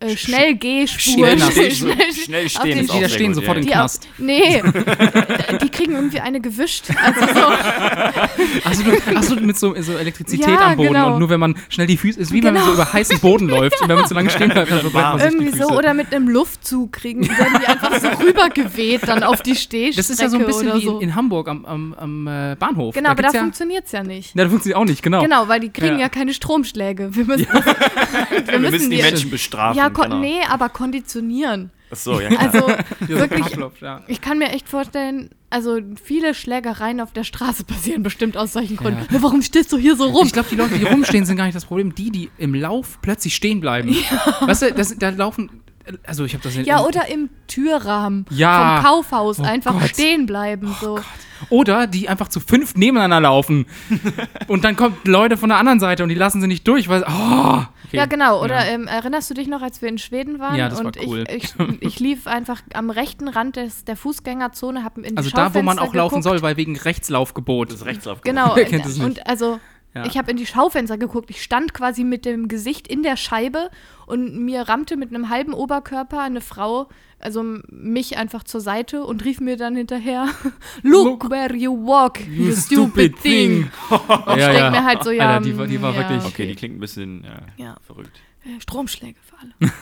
äh, 0.00 0.16
Schnell 0.16 0.54
nach- 0.54 1.50
Schnell 1.52 1.70
schnell 2.12 2.48
stehen 2.48 2.86
Die 2.86 3.00
da 3.00 3.08
stehen 3.08 3.32
gut, 3.32 3.34
sofort 3.36 3.56
ja. 3.56 3.60
im 3.62 3.66
die 3.66 3.72
auf, 3.74 3.78
Knast. 3.80 4.08
nee, 4.18 4.62
die 5.62 5.68
kriegen 5.70 5.94
irgendwie 5.94 6.20
eine 6.20 6.40
gewischt. 6.40 6.84
Also 7.02 7.20
so, 7.34 7.46
Also 8.64 8.82
du, 8.84 9.16
achso, 9.16 9.34
mit 9.36 9.58
so, 9.58 9.74
so 9.80 9.96
Elektrizität 9.96 10.46
Ja, 10.48 10.66
am 10.68 10.76
Boden 10.76 10.88
genau. 10.92 11.12
und 11.14 11.18
nur 11.18 11.30
wenn 11.30 11.40
man 11.40 11.56
schnell 11.68 11.86
die 11.86 11.96
Füße, 11.96 12.20
ist 12.20 12.32
wie 12.32 12.42
wenn 12.42 12.54
man 12.54 12.62
Genau. 12.62 12.66
so 12.66 12.82
über 12.82 12.92
heißen 12.92 13.18
Boden 13.20 13.48
läuft 13.48 13.80
und 13.82 13.88
wenn 13.88 13.96
man 13.96 14.06
zu 14.06 14.14
lange 14.14 14.30
stehen 14.30 14.48
bleibt, 14.52 14.70
dann 14.70 14.80
verbrennt 14.80 14.94
man 15.08 15.18
sich 15.18 15.28
die 15.30 15.34
irgendwie 15.36 15.56
Füße. 15.58 15.68
so 15.68 15.76
oder 15.76 15.94
mit 15.94 16.14
einem 16.14 16.28
Luftzug 16.28 16.92
kriegen, 16.92 17.28
werden 17.28 17.60
die 17.60 17.66
einfach 17.66 17.98
so 18.00 18.08
rübergeweht 18.24 19.06
dann 19.08 19.22
auf 19.22 19.42
die 19.42 19.56
Stehstrecke 19.56 19.96
das 19.96 20.10
ist 20.10 20.20
ja 20.20 20.28
so 20.28 20.38
ein 20.38 20.46
bisschen 20.46 20.74
wie 20.74 20.84
so. 20.84 20.98
in, 21.00 21.14
Hamburg 21.14 21.48
am, 21.48 21.64
am, 21.64 21.94
am 21.94 22.26
äh, 22.26 22.56
Bahnhof. 22.58 22.94
Genau, 22.94 23.10
aber 23.10 23.22
da 23.22 23.30
ja, 23.32 23.40
funktioniert 23.40 23.86
es 23.86 23.92
ja 23.92 24.02
nicht. 24.02 24.34
Ja, 24.36 24.44
da 24.44 24.50
funktioniert 24.50 24.76
auch 24.78 24.84
nicht, 24.84 25.02
genau. 25.02 25.22
Genau, 25.22 25.48
weil 25.48 25.60
die 25.60 25.70
kriegen 25.70 25.94
Ja. 25.96 26.02
ja, 26.02 26.08
keine 26.08 26.32
Stromschläge. 26.34 27.14
Wir 27.16 27.24
müssen, 27.24 27.46
Wir 28.46 28.58
müssen 28.58 28.90
die 28.90 29.02
Menschen 29.02 29.30
bestrafen. 29.30 29.78
ja, 29.78 29.87
kon 29.90 30.04
genau. 30.04 30.18
nee, 30.20 30.40
aber 30.48 30.68
konditionieren. 30.68 31.70
Achso, 31.90 32.20
ja, 32.20 32.28
klar. 32.28 32.42
Also 32.42 32.58
so 33.00 33.08
wirklich, 33.08 33.46
ja. 33.80 34.02
ich 34.08 34.20
kann 34.20 34.38
mir 34.38 34.50
echt 34.50 34.68
vorstellen, 34.68 35.30
also 35.50 35.78
viele 36.02 36.34
Schlägereien 36.34 37.00
auf 37.00 37.12
der 37.12 37.24
Straße 37.24 37.64
passieren 37.66 38.02
bestimmt 38.02 38.36
aus 38.36 38.52
solchen 38.52 38.76
Gründen. 38.76 39.06
Warum 39.10 39.40
stehst 39.42 39.72
du 39.72 39.78
hier 39.78 39.96
so 39.96 40.04
rum? 40.04 40.26
Ich 40.26 40.32
glaube, 40.32 40.48
die 40.50 40.56
Leute, 40.56 40.78
die 40.78 40.84
rumstehen, 40.84 41.24
sind 41.24 41.36
gar 41.36 41.44
nicht 41.44 41.56
das 41.56 41.64
Problem. 41.64 41.94
Die, 41.94 42.10
die 42.10 42.30
im 42.38 42.54
Lauf 42.54 42.98
plötzlich 43.00 43.34
stehen 43.34 43.60
bleiben. 43.60 43.96
Weißt 44.40 44.62
du, 44.62 44.72
das, 44.72 44.96
da 44.98 45.08
laufen. 45.10 45.62
Also, 46.06 46.26
ich 46.26 46.34
habe 46.34 46.42
das 46.44 46.54
in, 46.54 46.66
ja, 46.66 46.80
oder 46.84 47.08
im 47.08 47.30
Türrahmen 47.46 48.26
Ja. 48.28 48.82
vom 48.82 48.84
Kaufhaus 48.84 49.40
Oh 49.40 49.44
einfach 49.44 49.72
Gott. 49.72 49.88
stehen 49.88 50.26
bleiben. 50.26 50.76
So. 50.82 51.00
Oder 51.50 51.86
die 51.86 52.08
einfach 52.08 52.28
zu 52.28 52.40
fünf 52.40 52.74
nebeneinander 52.76 53.20
laufen. 53.20 53.66
und 54.48 54.64
dann 54.64 54.76
kommen 54.76 54.96
Leute 55.04 55.36
von 55.36 55.48
der 55.48 55.58
anderen 55.58 55.80
Seite 55.80 56.02
und 56.02 56.08
die 56.08 56.14
lassen 56.14 56.40
sie 56.40 56.46
nicht 56.46 56.66
durch, 56.66 56.88
weil. 56.88 57.02
Oh, 57.02 57.62
okay. 57.86 57.96
Ja, 57.96 58.06
genau. 58.06 58.42
Oder 58.42 58.66
Ja. 58.66 58.72
Ähm, 58.72 58.86
erinnerst 58.86 59.30
du 59.30 59.34
dich 59.34 59.48
noch, 59.48 59.62
als 59.62 59.82
wir 59.82 59.88
in 59.88 59.98
Schweden 59.98 60.38
waren? 60.38 60.56
Ja, 60.56 60.68
das 60.68 60.78
war 60.78 60.86
und 60.86 60.98
cool. 61.06 61.24
ich, 61.28 61.54
ich, 61.58 61.82
ich 61.82 62.00
lief 62.00 62.26
einfach 62.26 62.60
am 62.74 62.90
rechten 62.90 63.28
Rand 63.28 63.56
des, 63.56 63.84
der 63.84 63.96
Fußgängerzone, 63.96 64.84
habe 64.84 65.02
in 65.02 65.10
die 65.10 65.16
Also 65.16 65.30
da, 65.30 65.54
wo 65.54 65.62
man 65.62 65.78
auch 65.78 65.94
laufen 65.94 66.16
geguckt. 66.16 66.24
soll, 66.24 66.42
weil 66.42 66.56
wegen 66.56 66.76
Rechtslaufgebot. 66.76 67.70
Das 67.70 67.80
ist 67.80 67.86
Rechtslauf. 67.86 68.20
Genau. 68.22 68.54
Und 69.02 69.26
also 69.26 69.60
Ja. 69.94 70.04
ich 70.04 70.18
habe 70.18 70.30
in 70.30 70.36
die 70.36 70.46
Schaufenster 70.46 70.98
geguckt. 70.98 71.30
Ich 71.30 71.42
stand 71.42 71.72
quasi 71.74 72.04
mit 72.04 72.24
dem 72.24 72.48
Gesicht 72.48 72.86
in 72.86 73.02
der 73.02 73.16
Scheibe 73.16 73.70
und 74.06 74.38
mir 74.44 74.62
rammte 74.62 74.96
mit 74.96 75.08
einem 75.14 75.28
halben 75.30 75.54
Oberkörper 75.54 76.20
eine 76.20 76.40
Frau, 76.40 76.88
also 77.18 77.42
mich 77.68 78.16
einfach 78.18 78.44
zur 78.44 78.60
Seite 78.60 79.04
und 79.04 79.24
rief 79.24 79.40
mir 79.40 79.56
dann 79.56 79.74
hinterher: 79.76 80.28
Look, 80.82 81.22
Look, 81.22 81.30
where 81.30 81.54
you 81.54 81.72
walk, 81.86 82.20
you, 82.28 82.52
stupid 82.52 83.18
thing. 83.20 83.70
Und 83.90 84.38
ich 84.38 84.46
denk 84.46 84.70
mir 84.72 84.84
halt 84.84 85.02
so, 85.04 85.10
ja, 85.10 85.34
Alter, 85.34 85.44
die 85.44 85.56
war, 85.58 85.66
die 85.66 85.80
war 85.82 85.92
ja. 85.94 85.98
wirklich. 85.98 86.24
Okay, 86.24 86.46
die 86.46 86.54
klingt 86.54 86.76
ein 86.76 86.80
bisschen 86.80 87.24
ja, 87.24 87.64
Ja. 87.64 87.76
verrückt. 87.86 88.20
Äh, 88.56 88.60
Stromschläge 88.60 89.18
für 89.22 89.36
alle. 89.38 89.72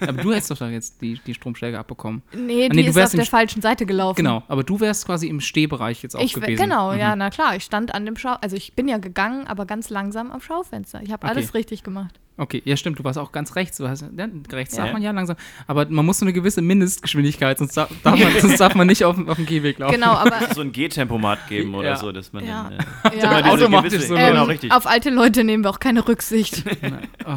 Aber 0.08 0.22
du 0.22 0.32
hättest 0.32 0.50
doch 0.52 0.58
da 0.58 0.68
jetzt 0.68 1.00
die, 1.02 1.20
die 1.26 1.34
Stromschläge 1.34 1.78
abbekommen. 1.78 2.22
Nee, 2.32 2.66
Ah, 2.66 2.68
die 2.68 2.76
nee, 2.76 2.82
du 2.84 2.88
ist 2.90 2.94
wärst 2.94 3.14
auf 3.14 3.18
der 3.18 3.26
Sch- 3.26 3.30
falschen 3.30 3.62
Seite 3.62 3.84
gelaufen. 3.84 4.16
Genau, 4.16 4.42
aber 4.48 4.62
du 4.62 4.78
wärst 4.80 5.06
quasi 5.06 5.26
im 5.28 5.40
Stehbereich 5.40 6.02
jetzt 6.02 6.14
auch 6.16 6.20
Ich, 6.22 6.34
gewesen. 6.34 6.62
genau, 6.62 6.92
Mhm. 6.92 6.98
ja, 7.00 7.16
na 7.16 7.30
klar. 7.30 7.56
Ich 7.56 7.64
stand 7.64 7.94
an 7.94 8.06
dem 8.06 8.16
Schau, 8.16 8.34
also 8.40 8.54
ich 8.56 8.74
bin 8.74 8.86
ja 8.88 8.98
gegangen, 8.98 9.46
aber 9.48 9.66
ganz 9.66 9.90
langsam 9.90 10.30
am 10.30 10.40
Schaufenster. 10.40 11.00
Ich 11.02 11.10
habe 11.12 11.26
Okay. 11.26 11.34
alles 11.36 11.54
richtig 11.54 11.82
gemacht. 11.82 12.18
Okay, 12.38 12.62
ja 12.64 12.76
stimmt, 12.78 12.98
du 12.98 13.04
warst 13.04 13.18
auch 13.18 13.30
ganz 13.30 13.56
rechts. 13.56 13.76
Du 13.76 13.86
hast, 13.88 14.00
ja, 14.16 14.26
rechts 14.50 14.74
Ja. 14.76 14.84
darf 14.84 14.92
man 14.94 15.02
ja 15.02 15.10
langsam. 15.10 15.36
Aber 15.66 15.86
man 15.90 16.06
muss 16.06 16.18
so 16.18 16.24
eine 16.24 16.32
gewisse 16.32 16.62
Mindestgeschwindigkeit, 16.62 17.58
sonst 17.58 17.76
darf, 17.76 17.90
darf, 18.02 18.18
man, 18.18 18.40
sonst 18.40 18.58
darf 18.58 18.74
man 18.74 18.86
nicht 18.86 19.04
auf, 19.04 19.18
auf 19.28 19.36
dem 19.36 19.44
Gehweg 19.44 19.78
laufen. 19.78 19.94
Genau, 19.94 20.12
aber 20.12 20.54
So 20.54 20.62
ein 20.62 20.72
G-Tempomat 20.72 21.48
geben 21.48 21.74
oder 21.74 21.90
Ja. 21.90 21.96
so, 21.96 22.10
dass 22.10 22.32
man 22.32 22.46
Ja. 22.46 22.70
dann, 23.02 23.12
äh, 23.12 23.18
ja, 23.18 23.42
diese 23.42 23.50
automatisch 23.52 23.92
gewisse- 23.92 24.08
so 24.08 24.14
genau, 24.14 24.44
ähm, 24.44 24.48
richtig. 24.48 24.72
auf 24.72 24.86
alte 24.86 25.10
Leute 25.10 25.44
nehmen 25.44 25.62
wir 25.64 25.70
auch 25.70 25.80
keine 25.80 26.06
Rücksicht. 26.08 26.64
Oh, 27.26 27.36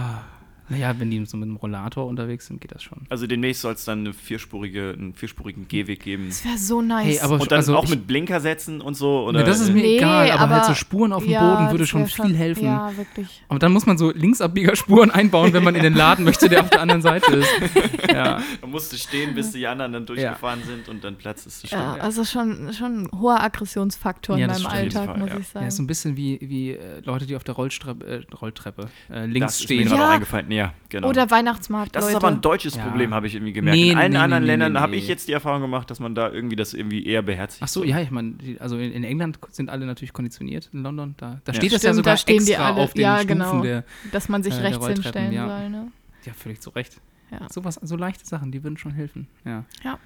Naja, 0.70 0.95
wenn 0.97 1.11
die 1.11 1.24
so 1.26 1.38
mit 1.38 1.47
dem 1.47 1.55
Rollator 1.57 2.07
unterwegs 2.07 2.47
sind, 2.47 2.59
geht 2.61 2.74
das 2.74 2.82
schon. 2.84 2.99
Also 3.09 3.28
demnächst 3.28 3.61
soll 3.61 3.74
es 3.74 3.86
dann 3.86 3.99
eine 3.99 4.13
vierspurige, 4.13 4.95
einen 4.97 5.13
vierspurigen 5.13 5.68
Gehweg 5.68 6.01
geben. 6.01 6.26
Das 6.28 6.43
wäre 6.43 6.57
so 6.57 6.82
nice. 6.82 7.05
Hey, 7.05 7.20
aber 7.20 7.36
Und 7.39 7.51
dann 7.51 7.57
also 7.57 7.76
auch 7.78 7.88
mit 7.88 8.07
Blinker 8.07 8.39
setzen 8.41 8.82
und 8.82 8.95
so? 8.95 9.26
Oder, 9.28 9.39
Ne, 9.39 9.45
das 9.45 9.59
ist 9.59 9.70
mir 9.72 9.82
Nee, 9.84 9.97
egal, 9.97 10.32
aber, 10.32 10.49
halt 10.55 10.63
so 10.63 10.70
aber- 10.70 10.76
Spuren 10.76 11.13
auf 11.13 11.24
dem 11.24 11.32
Ja, 11.32 11.55
Boden 11.55 11.72
würde 11.72 11.86
schon 11.86 12.07
viel 12.07 12.36
helfen. 12.36 12.66
Ja, 12.66 12.95
wirklich. 12.97 13.43
Aber 13.47 13.59
dann 13.59 13.72
muss 13.74 13.86
man 13.86 13.97
so 13.97 14.11
Linksabbiegerspuren 14.11 15.11
einbauen, 15.11 15.53
wenn 15.53 15.63
man 15.63 15.76
in 15.76 15.84
den 15.84 15.93
Laden 15.93 16.26
möchte, 16.26 16.49
der 16.49 16.61
auf 16.61 16.70
der 16.70 16.82
anderen 16.82 17.01
Seite 17.01 17.32
ist. 17.36 17.49
Ja, 18.16 18.41
Man 18.61 18.72
musste 18.72 18.97
stehen, 18.97 19.36
bis 19.36 19.51
die 19.51 19.68
anderen 19.68 19.91
dann 19.91 20.05
durchgefahren 20.05 20.61
sind 20.63 20.88
und 20.88 21.03
dann 21.03 21.16
Platz 21.18 21.45
ist. 21.45 21.70
Ja, 21.70 21.95
also 21.95 22.24
schon, 22.24 22.72
schon 22.74 23.03
ein 23.03 23.09
hoher 23.20 23.41
Aggressionsfaktor 23.41 24.38
Ja, 24.38 24.45
in 24.45 24.49
das 24.49 24.63
meinem. 24.63 24.74
Alltag, 24.74 25.07
jeden 25.09 25.20
muss 25.20 25.30
Fall, 25.32 25.39
ich 25.41 25.47
ja 25.47 25.51
sagen. 25.53 25.68
ist 25.68 25.76
so 25.78 25.84
ein 25.84 25.88
bisschen 25.88 26.16
wie, 26.18 26.39
wie 26.41 26.72
äh, 26.72 27.01
Leute, 27.03 27.26
die 27.26 27.36
auf 27.36 27.43
der 27.43 27.55
Rollstreppe, 27.55 28.05
äh, 28.05 28.34
Rolltreppe 28.36 28.88
äh, 29.11 29.26
links 29.26 29.47
das 29.47 29.61
ist 29.61 29.70
mir 29.70 29.82
stehen. 29.86 29.97
Ja. 29.97 30.09
eingefallen. 30.11 30.47
Ja, 30.56 30.74
genau. 30.89 31.10
Oder 31.10 31.30
Weihnachtsmarkt, 31.30 31.95
das 31.95 32.03
Leute. 32.06 32.12
ist 32.14 32.24
aber 32.24 32.28
ein 32.30 32.41
deutsches 32.41 32.76
Ja. 32.76 32.84
Problem, 32.84 33.14
habe 33.14 33.28
ich 33.28 33.36
irgendwie 33.36 33.53
gemerkt. 33.53 33.78
Nee, 33.78 33.91
in 33.91 33.97
allen 33.97 34.12
nee, 34.14 34.18
anderen 34.18 34.43
nee, 34.43 34.47
nee, 34.47 34.53
Ländern 34.53 34.74
nee, 34.74 34.80
habe 34.80 34.95
ich 34.95 35.08
jetzt 35.08 35.28
die 35.28 35.34
Erfahrung 35.34 35.62
gemacht, 35.62 35.89
dass 35.91 35.99
man 35.99 36.16
da 36.16 36.32
irgendwie 36.32 36.56
das 36.56 36.74
irgendwie 36.74 37.06
eher 37.06 37.22
beherzigt. 37.22 37.62
Ach 37.64 37.68
so, 37.68 37.84
ja, 37.84 37.99
ich 37.99 38.12
meine, 38.12 38.32
die- 38.34 38.60
also 38.62 38.78
in, 38.78 38.91
in 38.91 39.03
England 39.03 39.39
sind 39.51 39.70
alle 39.70 39.86
natürlich 39.86 40.14
konditioniert, 40.14 40.70
in 40.74 40.84
London, 40.84 41.16
da, 41.18 41.39
da 41.43 41.51
Ja. 41.51 41.58
steht 41.58 41.74
das 41.74 41.84
ja 41.84 41.93
sogar 41.93 42.14
da 42.14 42.18
stehen 42.18 42.45
die 42.45 42.51
extra 42.51 42.72
alle- 42.72 42.82
auf 42.82 42.93
den 42.93 43.01
ja, 43.01 43.18
Stufen 43.20 43.28
genau. 43.38 43.62
der, 43.62 43.84
Dass 44.12 44.30
man 44.30 44.43
sich 44.43 44.53
äh, 44.56 44.62
rechts 44.62 44.88
hinstellen 44.88 45.34
ja. 45.34 45.47
soll, 45.47 45.70
ne? 45.70 45.91
ja, 46.26 46.34
völlig 46.34 46.62
zu 46.62 46.70
Recht. 46.72 46.99
Ja. 47.32 47.47
So, 47.51 47.64
was, 47.66 47.76
so 47.76 47.95
leichte 47.95 48.26
Sachen, 48.26 48.51
die 48.51 48.64
würden 48.64 48.78
schon 48.78 48.91
helfen, 48.93 49.28
ja. 49.45 49.64
Ja, 49.84 49.97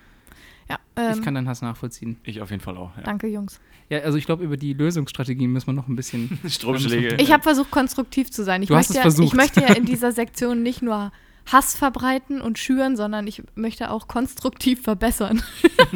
ich 0.69 0.77
ähm, 1.17 1.21
kann 1.23 1.33
deinen 1.35 1.47
Hass 1.47 1.61
nachvollziehen. 1.61 2.17
Ich 2.23 2.41
auf 2.41 2.51
jeden 2.51 2.61
Fall 2.61 2.77
auch. 2.77 2.95
Ja. 2.97 3.03
danke, 3.03 3.27
Jungs. 3.27 3.59
Ja, 3.89 3.99
also 3.99 4.17
ich 4.17 4.25
glaube, 4.25 4.43
über 4.43 4.57
die 4.57 4.73
Lösungsstrategien 4.73 5.51
müssen 5.51 5.67
wir 5.67 5.73
noch 5.73 5.87
ein 5.87 5.95
bisschen 5.95 6.37
Stromschläge. 6.47 7.15
Ich 7.19 7.31
habe 7.31 7.41
versucht, 7.43 7.71
konstruktiv 7.71 8.29
zu 8.31 8.43
sein. 8.43 8.61
Ich 8.61 8.67
Du 8.69 8.75
hast 8.75 8.89
möchte, 8.89 8.99
es 8.99 9.15
versucht. 9.15 9.27
ich 9.29 9.33
möchte 9.33 9.61
ja 9.61 9.73
in 9.73 9.85
dieser 9.85 10.11
Sektion 10.11 10.61
nicht 10.61 10.81
nur 10.81 11.11
Hass 11.51 11.75
verbreiten 11.75 12.41
und 12.41 12.59
schüren, 12.59 12.95
sondern 12.95 13.25
ich 13.25 13.41
möchte 13.55 13.89
auch 13.89 14.07
konstruktiv 14.07 14.83
verbessern. 14.83 15.41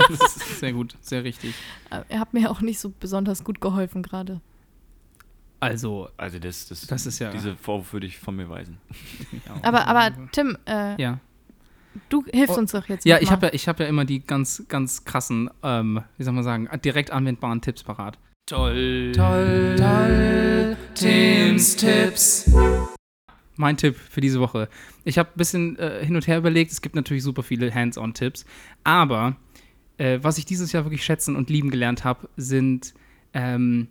Das 0.09 0.37
ist 0.37 0.59
sehr 0.59 0.73
gut, 0.73 0.95
sehr 1.01 1.23
richtig. 1.23 1.53
Aber 1.91 2.05
Ihr 2.09 2.19
habt 2.19 2.33
mir 2.33 2.49
auch 2.49 2.61
nicht 2.61 2.79
so 2.79 2.91
besonders 2.99 3.43
gut 3.43 3.61
geholfen 3.61 4.01
gerade. 4.01 4.41
Also, 5.59 6.09
Also 6.17 6.39
das, 6.39 6.67
das, 6.67 6.87
Das 6.87 7.05
ist 7.05 7.19
ja- 7.19 7.31
Diese 7.31 7.55
Vorwurf 7.55 7.93
würde 7.93 8.07
ich 8.07 8.17
von 8.17 8.35
mir 8.35 8.49
weisen. 8.49 8.77
Aber, 9.61 9.87
aber 9.87 10.11
Tim, 10.31 10.57
äh, 10.65 10.99
ja. 11.01 11.19
Du 12.09 12.23
hilfst 12.31 12.55
Oh, 12.57 12.59
uns 12.59 12.71
doch 12.71 12.87
jetzt. 12.87 13.05
Ja, 13.05 13.19
ich 13.21 13.31
habe 13.31 13.47
ja, 13.47 13.53
ich 13.53 13.67
hab 13.67 13.79
ja 13.79 13.85
immer 13.85 14.05
die 14.05 14.25
ganz, 14.25 14.63
ganz 14.67 15.05
krassen, 15.05 15.49
ähm, 15.63 16.01
wie 16.17 16.23
soll 16.23 16.33
man 16.33 16.43
sagen, 16.43 16.69
direkt 16.83 17.11
anwendbaren 17.11 17.61
Tipps 17.61 17.83
parat. 17.83 18.17
Toll, 18.49 19.11
toll, 19.15 19.75
toll, 19.77 20.77
Tims 20.95 21.75
Tipps. 21.75 22.51
Mein 23.55 23.77
Tipp 23.77 23.95
für 23.95 24.19
diese 24.19 24.39
Woche. 24.39 24.67
Ich 25.05 25.17
habe 25.17 25.29
ein 25.29 25.37
bisschen 25.37 25.77
äh, 25.77 26.03
hin 26.03 26.15
und 26.15 26.27
her 26.27 26.39
überlegt. 26.39 26.71
Es 26.71 26.81
gibt 26.81 26.95
natürlich 26.95 27.23
super 27.23 27.43
viele 27.43 27.73
Hands-on-Tipps. 27.73 28.45
Aber 28.83 29.37
äh, 29.97 30.19
was 30.21 30.37
ich 30.37 30.45
dieses 30.45 30.71
Jahr 30.71 30.85
wirklich 30.85 31.05
schätzen 31.05 31.35
und 31.35 31.49
lieben 31.49 31.69
gelernt 31.69 32.03
habe, 32.03 32.27
sind 32.35 32.93
ähm, 33.33 33.87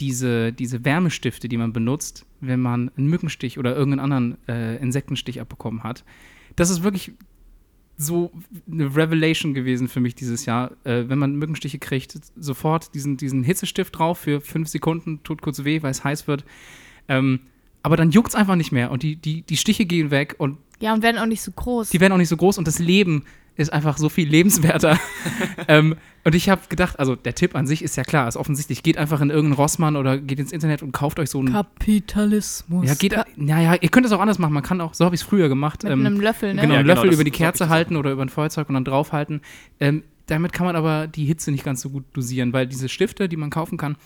diese, 0.00 0.52
diese 0.52 0.84
Wärmestifte, 0.84 1.48
die 1.48 1.58
man 1.58 1.72
benutzt, 1.72 2.26
wenn 2.40 2.60
man 2.60 2.90
einen 2.96 3.06
Mückenstich 3.08 3.58
oder 3.58 3.76
irgendeinen 3.76 4.12
anderen 4.12 4.48
äh, 4.48 4.76
Insektenstich 4.76 5.40
abbekommen 5.40 5.84
hat. 5.84 6.04
Das 6.56 6.70
ist 6.70 6.82
wirklich 6.82 7.12
so 7.96 8.32
eine 8.70 8.94
Revelation 8.96 9.54
gewesen 9.54 9.88
für 9.88 10.00
mich 10.00 10.14
dieses 10.14 10.46
Jahr. 10.46 10.72
Äh, 10.84 11.08
wenn 11.08 11.18
man 11.18 11.36
Mückenstiche 11.36 11.78
kriegt, 11.78 12.18
sofort 12.36 12.94
diesen, 12.94 13.16
diesen 13.16 13.44
Hitzestift 13.44 13.96
drauf 13.98 14.18
für 14.18 14.40
fünf 14.40 14.68
Sekunden, 14.68 15.22
tut 15.22 15.42
kurz 15.42 15.64
weh, 15.64 15.82
weil 15.82 15.90
es 15.90 16.02
heiß 16.02 16.26
wird. 16.26 16.44
Ähm, 17.08 17.40
aber 17.82 17.96
dann 17.96 18.10
juckt 18.10 18.28
es 18.30 18.34
einfach 18.34 18.56
nicht 18.56 18.72
mehr 18.72 18.90
und 18.90 19.02
die, 19.02 19.16
die, 19.16 19.42
die 19.42 19.56
Stiche 19.56 19.84
gehen 19.86 20.10
weg 20.10 20.36
und 20.38 20.58
Ja, 20.80 20.94
und 20.94 21.02
werden 21.02 21.18
auch 21.18 21.26
nicht 21.26 21.42
so 21.42 21.50
groß. 21.52 21.90
die 21.90 22.00
werden 22.00 22.12
auch 22.12 22.16
nicht 22.18 22.28
so 22.28 22.36
groß 22.36 22.58
und 22.58 22.66
das 22.68 22.78
Leben 22.78 23.24
ist 23.56 23.72
einfach 23.72 23.98
so 23.98 24.08
viel 24.08 24.28
lebenswerter. 24.28 24.98
ähm, 25.68 25.96
und 26.24 26.34
ich 26.34 26.48
habe 26.48 26.62
gedacht, 26.68 26.98
also 26.98 27.16
der 27.16 27.34
Tipp 27.34 27.54
an 27.54 27.66
sich 27.66 27.82
ist 27.82 27.96
ja 27.96 28.04
klar, 28.04 28.28
ist 28.28 28.36
offensichtlich, 28.36 28.82
geht 28.82 28.96
einfach 28.96 29.20
in 29.20 29.30
irgendeinen 29.30 29.54
Rossmann 29.54 29.96
oder 29.96 30.18
geht 30.18 30.38
ins 30.38 30.52
Internet 30.52 30.82
und 30.82 30.92
kauft 30.92 31.18
euch 31.18 31.28
so 31.30 31.40
einen. 31.40 31.52
Kapitalismus. 31.52 32.86
Ja, 32.86 32.94
geht, 32.94 33.14
naja, 33.36 33.74
ihr 33.80 33.88
könnt 33.88 34.06
es 34.06 34.12
auch 34.12 34.20
anders 34.20 34.38
machen. 34.38 34.52
Man 34.52 34.62
kann 34.62 34.80
auch, 34.80 34.94
so 34.94 35.04
habe 35.04 35.14
ich 35.14 35.20
es 35.20 35.26
früher 35.26 35.48
gemacht. 35.48 35.82
Mit 35.82 35.92
ähm, 35.92 36.06
einem 36.06 36.20
Löffel, 36.20 36.54
ne? 36.54 36.62
Genau, 36.62 36.74
Ja, 36.74 36.80
einen 36.80 36.88
genau, 36.88 36.94
Löffel 36.94 37.10
das- 37.10 37.14
über 37.16 37.24
die 37.24 37.30
Kerze 37.30 37.60
das 37.64 37.68
halten 37.68 37.96
oder 37.96 38.12
über 38.12 38.22
ein 38.22 38.28
Feuerzeug 38.28 38.68
und 38.68 38.74
dann 38.74 38.84
draufhalten. 38.84 39.40
Ähm, 39.80 40.02
damit 40.26 40.52
kann 40.52 40.66
man 40.66 40.76
aber 40.76 41.06
die 41.08 41.24
Hitze 41.24 41.50
nicht 41.50 41.64
ganz 41.64 41.80
so 41.82 41.90
gut 41.90 42.04
dosieren, 42.14 42.52
weil 42.52 42.66
diese 42.66 42.88
Stifte, 42.88 43.28
die 43.28 43.36
man 43.36 43.50
kaufen 43.50 43.76
kann, 43.76 43.96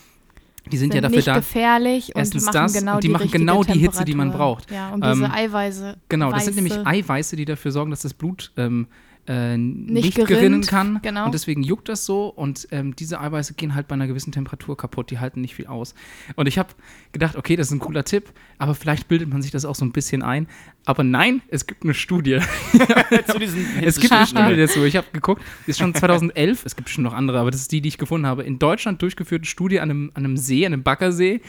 die 0.71 0.77
sind, 0.77 0.91
sind 0.91 0.95
ja 0.95 1.01
dafür 1.01 1.15
nicht 1.17 1.27
da. 1.27 1.35
gefährlich 1.37 2.09
und 2.13 2.19
Erstens 2.19 2.45
machen 2.45 2.53
das 2.55 2.73
genau 2.73 2.95
und 2.95 3.03
die 3.03 3.07
die, 3.07 3.13
machen 3.13 3.31
genau 3.31 3.63
die 3.63 3.79
Hitze, 3.79 4.03
die 4.03 4.15
man 4.15 4.31
braucht. 4.31 4.69
Ja, 4.71 4.89
und 4.89 5.03
Ähm, 5.05 5.13
diese 5.13 5.31
Eiweiße. 5.31 5.97
Genau, 6.09 6.31
das 6.31 6.43
sind 6.45 6.55
nämlich 6.55 6.73
Weiße- 6.73 6.85
Eiweiße, 6.85 7.35
die 7.37 7.45
dafür 7.45 7.71
sorgen, 7.71 7.91
dass 7.91 8.01
das 8.01 8.13
Blut 8.13 8.51
ähm, 8.57 8.87
äh, 9.27 9.57
nicht, 9.57 10.05
Nicht 10.05 10.15
gerinnen 10.15 10.61
gerinnt, 10.61 10.67
kann. 10.67 10.99
genau. 11.01 11.25
Und 11.25 11.33
deswegen 11.33 11.61
juckt 11.61 11.89
das 11.89 12.05
so. 12.05 12.27
Und 12.27 12.67
ähm, 12.71 12.95
diese 12.95 13.19
Eiweiße 13.19 13.55
gehen 13.55 13.75
halt 13.75 13.89
bei 13.89 13.95
einer 13.95 14.07
gewissen 14.07 14.31
Temperatur 14.31 14.77
kaputt. 14.77 15.11
Die 15.11 15.19
halten 15.19 15.41
nicht 15.41 15.55
viel 15.55 15.67
aus. 15.67 15.95
Und 16.37 16.47
ich 16.47 16.57
habe 16.57 16.69
gedacht, 17.11 17.35
okay, 17.35 17.57
das 17.57 17.67
ist 17.67 17.73
ein 17.73 17.79
cooler 17.79 18.05
Tipp, 18.05 18.31
aber 18.57 18.73
vielleicht 18.73 19.09
bildet 19.09 19.29
man 19.29 19.41
sich 19.41 19.51
das 19.51 19.65
auch 19.65 19.75
so 19.75 19.83
ein 19.83 19.91
bisschen 19.91 20.23
ein. 20.23 20.47
Aber 20.85 21.03
nein, 21.03 21.41
es 21.49 21.67
gibt 21.67 21.83
eine 21.83 21.93
Studie. 21.93 22.39
Zu 23.27 23.39
diesen 23.39 23.65
Es 23.83 23.99
gibt 23.99 24.13
eine 24.13 24.25
Studie 24.25 24.55
dazu. 24.55 24.85
Ich 24.85 24.95
habe 24.95 25.07
geguckt, 25.11 25.41
die 25.65 25.71
ist 25.71 25.79
schon 25.79 25.93
2011, 25.93 26.65
es 26.65 26.77
gibt 26.77 26.89
schon 26.89 27.03
noch 27.03 27.13
andere, 27.13 27.39
aber 27.39 27.51
das 27.51 27.59
ist 27.59 27.73
die, 27.73 27.81
die 27.81 27.89
ich 27.89 27.97
gefunden 27.97 28.25
habe. 28.25 28.43
In 28.43 28.59
Deutschland 28.59 29.01
durchgeführte 29.01 29.45
Studie 29.45 29.81
an 29.81 29.89
einem, 29.89 30.11
an 30.13 30.23
einem 30.23 30.37
See, 30.37 30.65
an 30.65 30.71
einem 30.71 30.83
Baggersee 30.83 31.41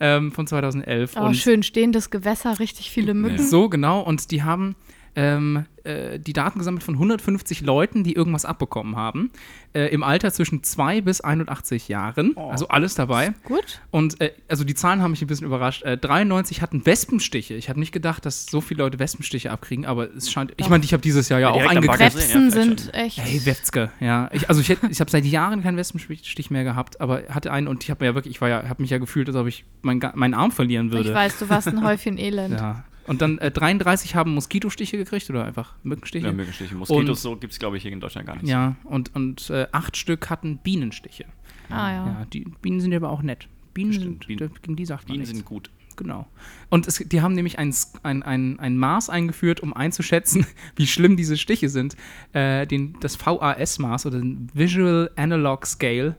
ähm, 0.00 0.32
von 0.32 0.46
2011. 0.46 1.12
Oh, 1.16 1.34
schön 1.34 1.62
stehendes 1.62 2.08
Gewässer, 2.08 2.58
richtig 2.58 2.90
viele 2.90 3.12
Mücken. 3.12 3.38
So, 3.46 3.68
genau. 3.68 4.00
Und 4.00 4.30
die 4.30 4.42
haben 4.42 4.76
ähm, 5.18 5.64
äh, 5.82 6.20
die 6.20 6.32
Daten 6.32 6.60
gesammelt 6.60 6.84
von 6.84 6.94
150 6.94 7.62
Leuten, 7.62 8.04
die 8.04 8.12
irgendwas 8.12 8.44
abbekommen 8.44 8.94
haben. 8.94 9.32
Äh, 9.74 9.86
Im 9.86 10.04
Alter 10.04 10.32
zwischen 10.32 10.62
2 10.62 11.00
bis 11.00 11.20
81 11.20 11.88
Jahren. 11.88 12.36
Also 12.36 12.68
alles 12.68 12.94
dabei. 12.94 13.34
Gut. 13.42 13.80
Und 13.90 14.20
äh, 14.20 14.30
also 14.46 14.62
die 14.62 14.76
Zahlen 14.76 15.02
haben 15.02 15.10
mich 15.10 15.20
ein 15.20 15.26
bisschen 15.26 15.48
überrascht. 15.48 15.82
Äh, 15.82 15.98
93 15.98 16.62
hatten 16.62 16.86
Wespenstiche. 16.86 17.54
Ich 17.54 17.68
habe 17.68 17.80
nicht 17.80 17.90
gedacht, 17.90 18.26
dass 18.26 18.46
so 18.46 18.60
viele 18.60 18.84
Leute 18.84 19.00
Wespenstiche 19.00 19.50
abkriegen, 19.50 19.86
aber 19.86 20.08
es 20.14 20.30
scheint. 20.30 20.52
Ich 20.56 20.68
meine, 20.68 20.84
ich 20.84 20.92
habe 20.92 21.00
dieses 21.00 21.28
Jahr 21.28 21.40
ja, 21.40 21.48
Ja, 21.48 21.64
auch 21.64 21.68
eingekriegt. 21.68 22.12
Vielleicht 22.12 22.52
sind 22.52 22.94
echt. 22.94 23.18
Hey, 23.18 23.44
Wetzke, 23.44 23.90
ja. 23.98 24.30
Ich, 24.32 24.48
also 24.48 24.60
ich, 24.60 24.70
ich 24.70 25.00
habe 25.00 25.10
seit 25.10 25.24
Jahren 25.24 25.64
keinen 25.64 25.76
Wespenstich 25.78 26.50
mehr 26.50 26.62
gehabt, 26.62 27.00
aber 27.00 27.24
hatte 27.28 27.50
einen 27.50 27.66
und 27.66 27.82
ich 27.82 27.90
habe 27.90 28.04
mir 28.04 28.10
ja 28.10 28.14
wirklich, 28.14 28.36
ich 28.36 28.40
war 28.40 28.48
ja, 28.48 28.68
habe 28.68 28.82
mich 28.82 28.92
ja 28.92 28.98
gefühlt, 28.98 29.26
als 29.26 29.36
ob 29.36 29.48
ich 29.48 29.64
mein, 29.82 30.00
meinen 30.14 30.34
Arm 30.34 30.52
verlieren 30.52 30.92
würde. 30.92 31.08
ich 31.08 31.14
weiß, 31.14 31.40
du 31.40 31.48
warst 31.48 31.66
ein 31.66 31.82
Häufchen 31.84 32.18
Elend. 32.18 32.54
Ja. 32.54 32.84
Und 33.08 33.20
dann 33.22 33.38
äh, 33.38 33.50
33 33.50 34.14
haben 34.14 34.34
Moskitostiche 34.34 34.96
gekriegt 34.98 35.28
oder 35.30 35.44
einfach 35.44 35.74
Mückenstiche. 35.82 36.26
Ja, 36.26 36.32
Mückenstiche. 36.32 36.74
Moskitos 36.74 37.08
Und- 37.08 37.16
so 37.18 37.36
gibt 37.36 37.52
es, 37.54 37.58
glaube 37.58 37.76
ich, 37.76 37.82
hier 37.82 37.92
in 37.92 38.00
Deutschland 38.00 38.26
gar 38.26 38.36
nicht. 38.36 38.46
Ja, 38.48 38.76
und, 38.84 39.14
und 39.14 39.50
äh, 39.50 39.66
acht 39.72 39.96
Stück 39.96 40.30
hatten 40.30 40.58
Bienenstiche. 40.58 41.24
Ah 41.70 41.90
ja. 41.92 42.06
Ja, 42.06 42.26
die 42.32 42.44
Bienen 42.62 42.80
sind 42.80 42.94
aber 42.94 43.10
auch 43.10 43.22
nett. 43.22 43.48
Bienen 43.74 43.92
Stimmt, 43.92 44.24
sind, 44.24 44.38
Bienen- 44.38 44.50
gegen 44.62 44.76
die 44.76 44.84
sagt 44.86 45.02
man 45.08 45.14
Bienen 45.14 45.20
nichts. 45.22 45.36
sind 45.36 45.44
gut. 45.44 45.70
Genau. 45.96 46.28
Und 46.68 46.86
es, 46.86 46.98
die 46.98 47.20
haben 47.22 47.34
nämlich 47.34 47.58
ein, 47.58 47.74
ein, 48.04 48.22
ein, 48.22 48.60
ein 48.60 48.76
Maß 48.76 49.10
eingeführt, 49.10 49.60
um 49.60 49.74
einzuschätzen, 49.74 50.46
wie 50.76 50.86
schlimm 50.86 51.16
diese 51.16 51.36
Stiche 51.36 51.68
sind. 51.68 51.96
Äh, 52.32 52.66
den, 52.68 52.94
das 53.00 53.18
VAS-Maß 53.18 54.06
oder 54.06 54.18
den 54.20 54.48
Visual 54.54 55.10
Analog 55.16 55.66
Scale. 55.66 56.14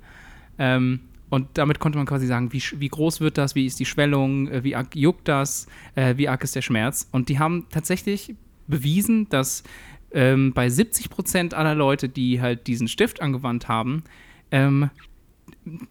Ähm, 0.58 1.00
und 1.30 1.48
damit 1.54 1.80
konnte 1.80 1.98
man 1.98 2.08
quasi 2.08 2.28
sagen, 2.28 2.52
wie, 2.54 2.62
wie 2.76 2.90
groß 2.90 3.22
wird 3.22 3.38
das, 3.38 3.56
wie 3.56 3.66
ist 3.66 3.80
die 3.80 3.86
Schwellung, 3.86 4.48
äh, 4.48 4.64
wie 4.64 4.76
arg 4.76 4.96
juckt 4.96 5.28
das, 5.28 5.68
äh, 5.96 6.18
wie 6.18 6.28
arg 6.28 6.44
ist 6.44 6.56
der 6.56 6.62
Schmerz. 6.62 7.08
Und 7.12 7.30
die 7.30 7.40
haben 7.40 7.68
tatsächlich 7.70 8.36
bewiesen, 8.68 9.30
dass 9.30 9.64
ähm, 10.12 10.54
bei 10.54 10.70
70 10.70 11.10
Prozent 11.10 11.54
aller 11.54 11.76
Leute, 11.76 12.10
die 12.10 12.42
halt 12.42 12.68
diesen 12.68 12.88
Stift 12.88 13.22
angewandt 13.22 13.68
haben, 13.68 14.04
ähm, 14.52 14.90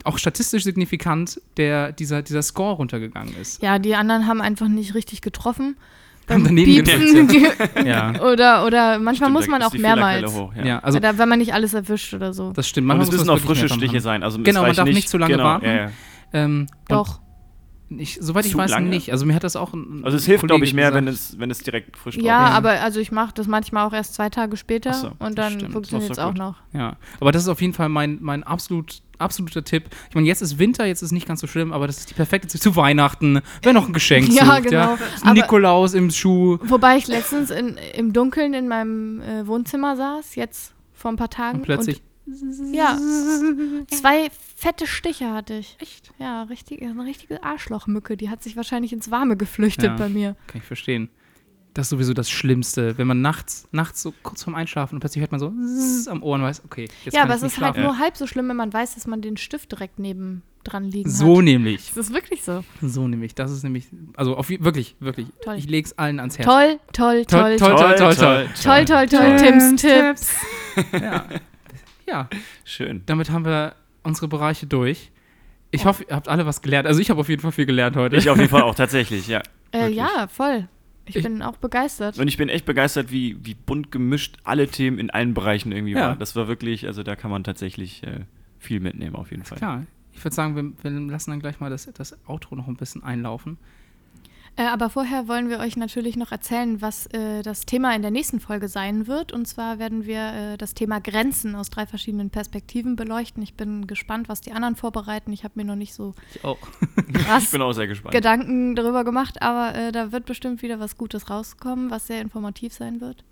auch 0.05 0.18
statistisch 0.18 0.64
signifikant 0.64 1.41
der, 1.57 1.93
dieser, 1.93 2.22
dieser 2.22 2.43
Score 2.43 2.74
runtergegangen 2.74 3.34
ist. 3.36 3.62
Ja, 3.62 3.78
die 3.78 3.95
anderen 3.95 4.26
haben 4.26 4.41
einfach 4.41 4.68
nicht 4.68 4.95
richtig 4.95 5.20
getroffen. 5.20 5.76
Beim 6.28 6.44
daneben 6.44 6.84
Piepsen. 6.84 7.28
Ja, 7.86 8.20
oder, 8.20 8.66
oder 8.66 8.98
manchmal 8.98 9.30
Stimmt, 9.30 9.32
muss 9.32 9.48
man 9.48 9.62
auch 9.62 9.72
mehrmals. 9.72 10.32
Hoch, 10.32 10.54
ja. 10.54 10.64
ja. 10.64 10.78
also 10.80 10.98
Oder 10.98 11.16
wenn 11.18 11.28
man 11.28 11.38
nicht 11.38 11.54
alles 11.54 11.74
erwischt 11.74 12.14
oder 12.14 12.32
so. 12.32 12.52
das 12.52 12.68
stimmt. 12.68 12.84
Und 12.84 12.88
Manchmal 12.88 13.06
es 13.06 13.12
muss 13.12 13.20
müssen 13.26 13.30
auch 13.30 13.38
frische 13.38 13.68
Stiche 13.68 14.00
sein. 14.00 14.22
Also 14.22 14.38
es 14.38 14.44
Genau, 14.44 14.62
man 14.62 14.74
darf 14.74 14.88
nicht 14.88 15.08
zu 15.08 15.18
lange 15.18 15.32
genau, 15.32 15.44
warten. 15.44 15.66
Ja, 15.66 15.74
ja. 15.74 15.90
Ähm, 16.32 16.66
und 16.70 16.90
Doch. 16.90 17.20
Ich, 17.91 18.18
soweit 18.20 18.45
ich 18.45 18.53
Zu 18.53 18.59
weiß, 18.59 18.70
lange? 18.70 18.89
nicht. 18.91 19.12
Also 19.12 19.24
mir 19.24 19.34
hat 19.34 19.45
das 19.45 19.57
auch 19.57 19.72
ein 19.72 20.03
Also 20.05 20.18
es 20.18 20.26
hilft, 20.26 20.47
glaube 20.47 20.64
ich, 20.64 20.74
mehr, 20.74 20.91
gesagt. 20.91 21.07
wenn 21.07 21.12
es, 21.12 21.39
wenn 21.39 21.51
es 21.51 21.61
direkt 21.61 21.97
frisch 21.97 22.16
drauf 22.16 22.24
Ja, 22.24 22.49
ist. 22.49 22.55
aber 22.55 22.70
also 22.82 23.01
ich 23.01 23.11
mache 23.12 23.32
das 23.34 23.47
manchmal 23.47 23.86
auch 23.86 23.95
erst 23.95 24.12
zwei 24.14 24.28
Tage 24.28 24.59
später 24.59 24.93
so, 24.93 25.12
und 25.18 25.39
dann 25.39 25.70
funktioniert 25.70 26.11
es 26.11 26.18
auch 26.18 26.34
noch. 26.34 26.57
Ja, 26.74 26.97
aber 27.18 27.32
das 27.32 27.43
ist 27.43 27.49
auf 27.49 27.62
jeden 27.62 27.72
Fall 27.72 27.89
mein, 27.89 28.18
mein 28.20 28.43
absolut, 28.43 29.01
absoluter 29.16 29.64
Tipp. 29.64 29.84
Ich 30.11 30.14
meine, 30.14 30.26
jetzt 30.26 30.43
ist 30.43 30.59
Winter, 30.59 30.84
jetzt 30.84 31.01
ist 31.01 31.12
nicht 31.12 31.26
ganz 31.26 31.41
so 31.41 31.47
schlimm, 31.47 31.72
aber 31.72 31.86
das 31.86 31.97
ist 31.99 32.11
die 32.11 32.14
perfekte 32.14 32.47
Zeit 32.49 32.61
zu 32.61 32.76
Weihnachten. 32.76 33.41
Wer 33.62 33.72
noch 33.72 33.86
ein 33.86 33.95
Geschenk 33.95 34.28
Ja, 34.34 34.45
sucht, 34.45 34.64
genau. 34.64 34.76
ja. 34.78 34.99
Aber- 35.22 35.32
Nikolaus 35.32 35.95
im 35.95 36.11
Schuh. 36.11 36.59
Wobei 36.64 36.99
ich 36.99 37.07
letztens 37.07 37.51
in, 37.51 37.78
im 37.95 38.12
Dunkeln 38.12 38.53
in 38.53 38.68
meinem 38.68 39.22
äh, 39.22 39.47
Wohnzimmer 39.47 39.97
saß, 39.97 40.34
jetzt 40.34 40.74
vor 40.93 41.11
ein 41.11 41.16
paar 41.16 41.30
Tagen. 41.30 41.61
Und 41.61 41.64
plötzlich. 41.64 41.97
Und, 41.97 42.03
ja, 42.72 42.96
zwei 43.90 44.28
fette 44.56 44.86
Stiche 44.86 45.32
hatte 45.32 45.54
ich. 45.54 45.76
Echt? 45.80 46.12
Ja, 46.18 46.42
richtig, 46.44 46.82
eine 46.82 47.04
richtige 47.04 47.42
Arschlochmücke. 47.42 48.16
Die 48.16 48.28
hat 48.30 48.42
sich 48.42 48.56
wahrscheinlich 48.56 48.92
ins 48.92 49.10
Warme 49.10 49.36
geflüchtet 49.36 49.84
Ja. 49.86 49.96
bei 49.96 50.08
mir. 50.08 50.36
Kann 50.46 50.60
ich 50.60 50.66
verstehen. 50.66 51.08
das 51.74 51.86
ist 51.86 51.90
sowieso 51.90 52.12
das 52.12 52.28
Schlimmste, 52.28 52.98
wenn 52.98 53.06
man 53.06 53.20
nachts, 53.20 53.68
nachts 53.70 54.02
so 54.02 54.12
kurz 54.24 54.42
vorm 54.42 54.56
Einschlafen 54.56 54.96
und 54.96 55.00
plötzlich 55.00 55.20
hört 55.20 55.30
man 55.30 55.38
so 55.38 55.52
am 56.10 56.22
Ohr 56.24 56.34
und 56.34 56.42
weiß, 56.42 56.62
okay, 56.64 56.88
jetzt 57.04 57.14
ja, 57.14 57.20
kann 57.20 57.28
aber 57.30 57.36
es 57.36 57.42
nicht 57.42 57.52
ist 57.52 57.60
halt 57.60 57.74
schlafen. 57.76 57.82
nur 57.84 57.98
halb 57.98 58.16
so 58.16 58.26
schlimm, 58.26 58.48
wenn 58.48 58.56
man 58.56 58.72
weiß, 58.72 58.94
dass 58.96 59.06
man 59.06 59.20
den 59.22 59.36
Stift 59.36 59.70
direkt 59.70 60.00
neben 60.00 60.42
dran 60.64 60.84
liegen 60.84 61.08
So 61.08 61.38
hat. 61.38 61.44
nämlich. 61.44 61.92
Das 61.94 62.08
ist 62.08 62.12
wirklich 62.12 62.42
so. 62.42 62.64
So 62.82 63.06
nämlich. 63.06 63.34
Das 63.36 63.52
ist 63.52 63.62
nämlich, 63.62 63.86
also 64.16 64.36
auf, 64.36 64.48
wirklich, 64.50 64.96
wirklich. 64.98 65.28
Toll. 65.44 65.54
Ich 65.56 65.68
leg's 65.68 65.92
allen 65.92 66.18
ans 66.18 66.36
Herz. 66.38 66.46
Toll, 66.48 66.80
toll, 66.92 67.24
toll, 67.26 67.56
toll, 67.58 67.76
toll, 67.76 67.94
toll, 67.96 68.14
toll. 68.16 68.48
toll, 68.60 68.84
toll, 68.84 69.06
toll, 69.06 69.36
Tims 69.36 69.80
Tipps. 69.80 70.34
Ja. 70.92 71.26
Ja, 72.09 72.28
Schön. 72.64 73.02
damit 73.06 73.30
haben 73.30 73.44
wir 73.44 73.74
unsere 74.02 74.28
Bereiche 74.28 74.66
durch. 74.66 75.11
Ich 75.70 75.84
hoffe, 75.84 76.04
ihr 76.09 76.16
habt 76.16 76.28
alle 76.28 76.46
was 76.46 76.62
gelernt. 76.62 76.86
Also 76.86 77.00
ich 77.00 77.11
habe 77.11 77.20
auf 77.20 77.28
jeden 77.28 77.42
Fall 77.42 77.52
viel 77.52 77.66
gelernt 77.66 77.94
heute. 77.96 78.16
Ich 78.16 78.30
auf 78.30 78.38
jeden 78.38 78.48
Fall 78.48 78.62
auch, 78.62 78.74
tatsächlich, 78.76 79.28
ja. 79.28 79.42
Äh, 79.72 79.90
ja, 79.90 80.26
voll. 80.28 80.66
Ich, 81.04 81.16
Ich- 81.16 81.22
bin 81.22 81.42
auch 81.42 81.56
begeistert. 81.59 82.18
Und 82.18 82.26
ich 82.28 82.36
bin 82.38 82.48
echt 82.48 82.64
begeistert, 82.64 83.11
wie, 83.12 83.36
wie 83.44 83.54
bunt 83.54 83.92
gemischt 83.92 84.36
alle 84.44 84.66
Themen 84.68 84.98
in 84.98 85.11
allen 85.11 85.34
Bereichen 85.34 85.72
irgendwie 85.72 85.92
Ja. 85.92 86.00
waren. 86.09 86.18
Das 86.18 86.34
war 86.36 86.48
wirklich, 86.48 86.86
also 86.86 87.02
da 87.02 87.16
kann 87.16 87.30
man 87.30 87.44
tatsächlich 87.44 88.02
äh, 88.02 88.20
viel 88.59 88.80
mitnehmen, 88.80 89.14
auf 89.16 89.30
jeden 89.30 89.44
Fall. 89.44 89.59
Klar. 89.59 89.84
Ich 90.14 90.24
würde 90.24 90.34
sagen, 90.34 90.56
wir, 90.56 90.72
wir 90.90 91.00
lassen 91.12 91.30
dann 91.30 91.40
gleich 91.40 91.61
mal 91.61 91.70
das, 91.70 91.86
das 91.92 92.16
Outro 92.26 92.56
noch 92.56 92.66
ein 92.66 92.76
bisschen 92.76 93.04
einlaufen. 93.04 93.56
Äh, 94.59 94.66
aber 94.66 94.90
vorher 94.90 95.28
wollen 95.28 95.48
wir 95.48 95.61
euch 95.61 95.76
natürlich 95.76 96.16
noch 96.16 96.32
erzählen, 96.32 96.82
was 96.82 97.06
äh, 97.06 97.42
das 97.42 97.64
Thema 97.64 97.94
in 97.94 98.02
der 98.02 98.11
nächsten 98.11 98.40
Folge 98.40 98.66
sein 98.66 99.06
wird. 99.06 99.32
Und 99.32 99.46
zwar 99.46 99.78
werden 99.78 100.04
wir 100.04 100.18
äh, 100.18 100.56
das 100.59 100.74
Thema 100.74 101.00
Grenzen 101.00 101.54
aus 101.54 101.70
drei 101.70 101.86
verschiedenen 101.86 102.30
Perspektiven 102.30 102.96
beleuchten. 102.96 103.40
Ich 103.40 103.54
bin 103.54 103.86
gespannt, 103.86 104.28
was 104.28 104.40
die 104.40 104.50
anderen 104.50 104.74
vorbereiten. 104.74 105.32
Ich 105.32 105.44
habe 105.44 105.54
mir 105.54 105.64
noch 105.64 105.76
nicht 105.76 105.94
so 105.94 106.14
Ich 106.34 106.44
auch. 106.44 106.59
Ich 107.38 107.50
bin 107.52 107.62
auch 107.62 107.72
sehr 107.72 107.86
gespannt. 107.86 108.12
Gedanken 108.12 108.74
darüber 108.74 109.04
gemacht, 109.04 109.40
aber 109.42 109.74
äh, 109.76 109.92
da 109.92 110.11
wird 110.11 110.26
bestimmt 110.26 110.61
wieder 110.62 110.80
was 110.80 110.96
Gutes 110.96 111.30
rauskommen, 111.30 111.90
was 111.90 112.09
sehr 112.09 112.20
informativ 112.20 112.72
sein 112.72 113.00
wird. 113.00 113.24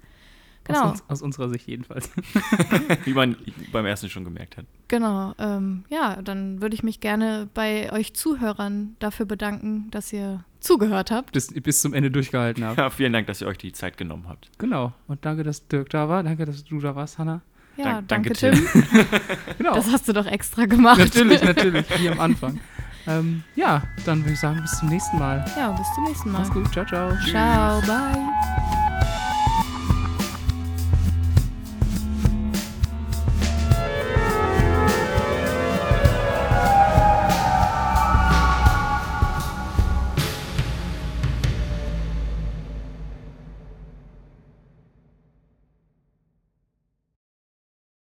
Genau. 0.67 0.83
Aus, 0.85 0.91
uns, 0.93 1.05
aus 1.09 1.23
unserer 1.23 1.49
Sicht 1.49 1.67
jedenfalls. 1.69 2.11
Wie 3.05 3.13
man 3.13 3.37
beim 3.73 3.87
ersten 3.87 4.09
schon 4.11 4.25
gemerkt 4.25 4.57
hat. 4.57 4.65
Genau, 4.89 5.35
ähm, 5.39 5.85
ja, 5.89 6.21
dann 6.23 6.61
würde 6.63 6.75
ich 6.75 6.83
mich 6.83 7.01
gerne 7.01 7.49
bei 7.55 7.93
euch 7.93 8.15
Zuhörern 8.15 8.97
dafür 8.99 9.27
bedanken, 9.27 9.89
dass 9.91 10.13
ihr 10.13 10.45
zugehört 10.61 11.11
habt. 11.11 11.33
bis, 11.33 11.53
bis 11.53 11.81
zum 11.81 11.95
Ende 11.95 12.11
durchgehalten 12.11 12.65
habt. 12.65 12.79
Ja, 12.79 12.91
vielen 12.91 13.13
Dank, 13.13 13.27
dass 13.29 13.41
ihr 13.41 13.47
euch 13.47 13.59
die 13.59 13.73
Zeit 13.73 13.97
genommen 13.97 14.25
habt. 14.29 14.51
Genau. 14.59 14.93
Und 15.07 15.25
danke, 15.25 15.43
dass 15.45 15.67
Dirk 15.69 15.91
da 15.91 16.09
war. 16.09 16.23
Danke, 16.23 16.45
dass 16.45 16.65
du 16.65 16.81
da 16.81 16.95
warst, 16.97 17.19
Hanna. 17.19 17.41
Ja, 17.77 18.01
Dank- 18.03 18.09
danke, 18.09 18.33
danke, 18.33 18.57
Tim. 18.65 18.67
Genau. 19.59 19.75
Das 19.75 19.91
hast 19.93 20.09
du 20.09 20.13
doch 20.13 20.27
extra 20.27 20.67
gemacht. 20.67 20.99
natürlich, 20.99 21.43
natürlich. 21.43 21.87
Wie 22.01 22.09
am 22.09 22.21
Anfang. 22.21 22.59
Ähm, 23.09 23.45
ja, 23.55 23.83
dann 24.05 24.21
würde 24.23 24.33
ich 24.33 24.41
sagen, 24.41 24.61
bis 24.63 24.79
zum 24.79 24.89
nächsten 24.89 25.19
Mal. 25.19 25.45
Ja, 25.57 25.71
bis 25.73 25.87
zum 25.95 26.05
nächsten 26.05 26.33
Mal. 26.33 26.39
Mach's 26.41 26.51
gut. 26.51 26.73
Ciao, 26.73 26.85
ciao. 26.87 27.13
Ciao, 27.31 27.81
bye. 27.83 28.86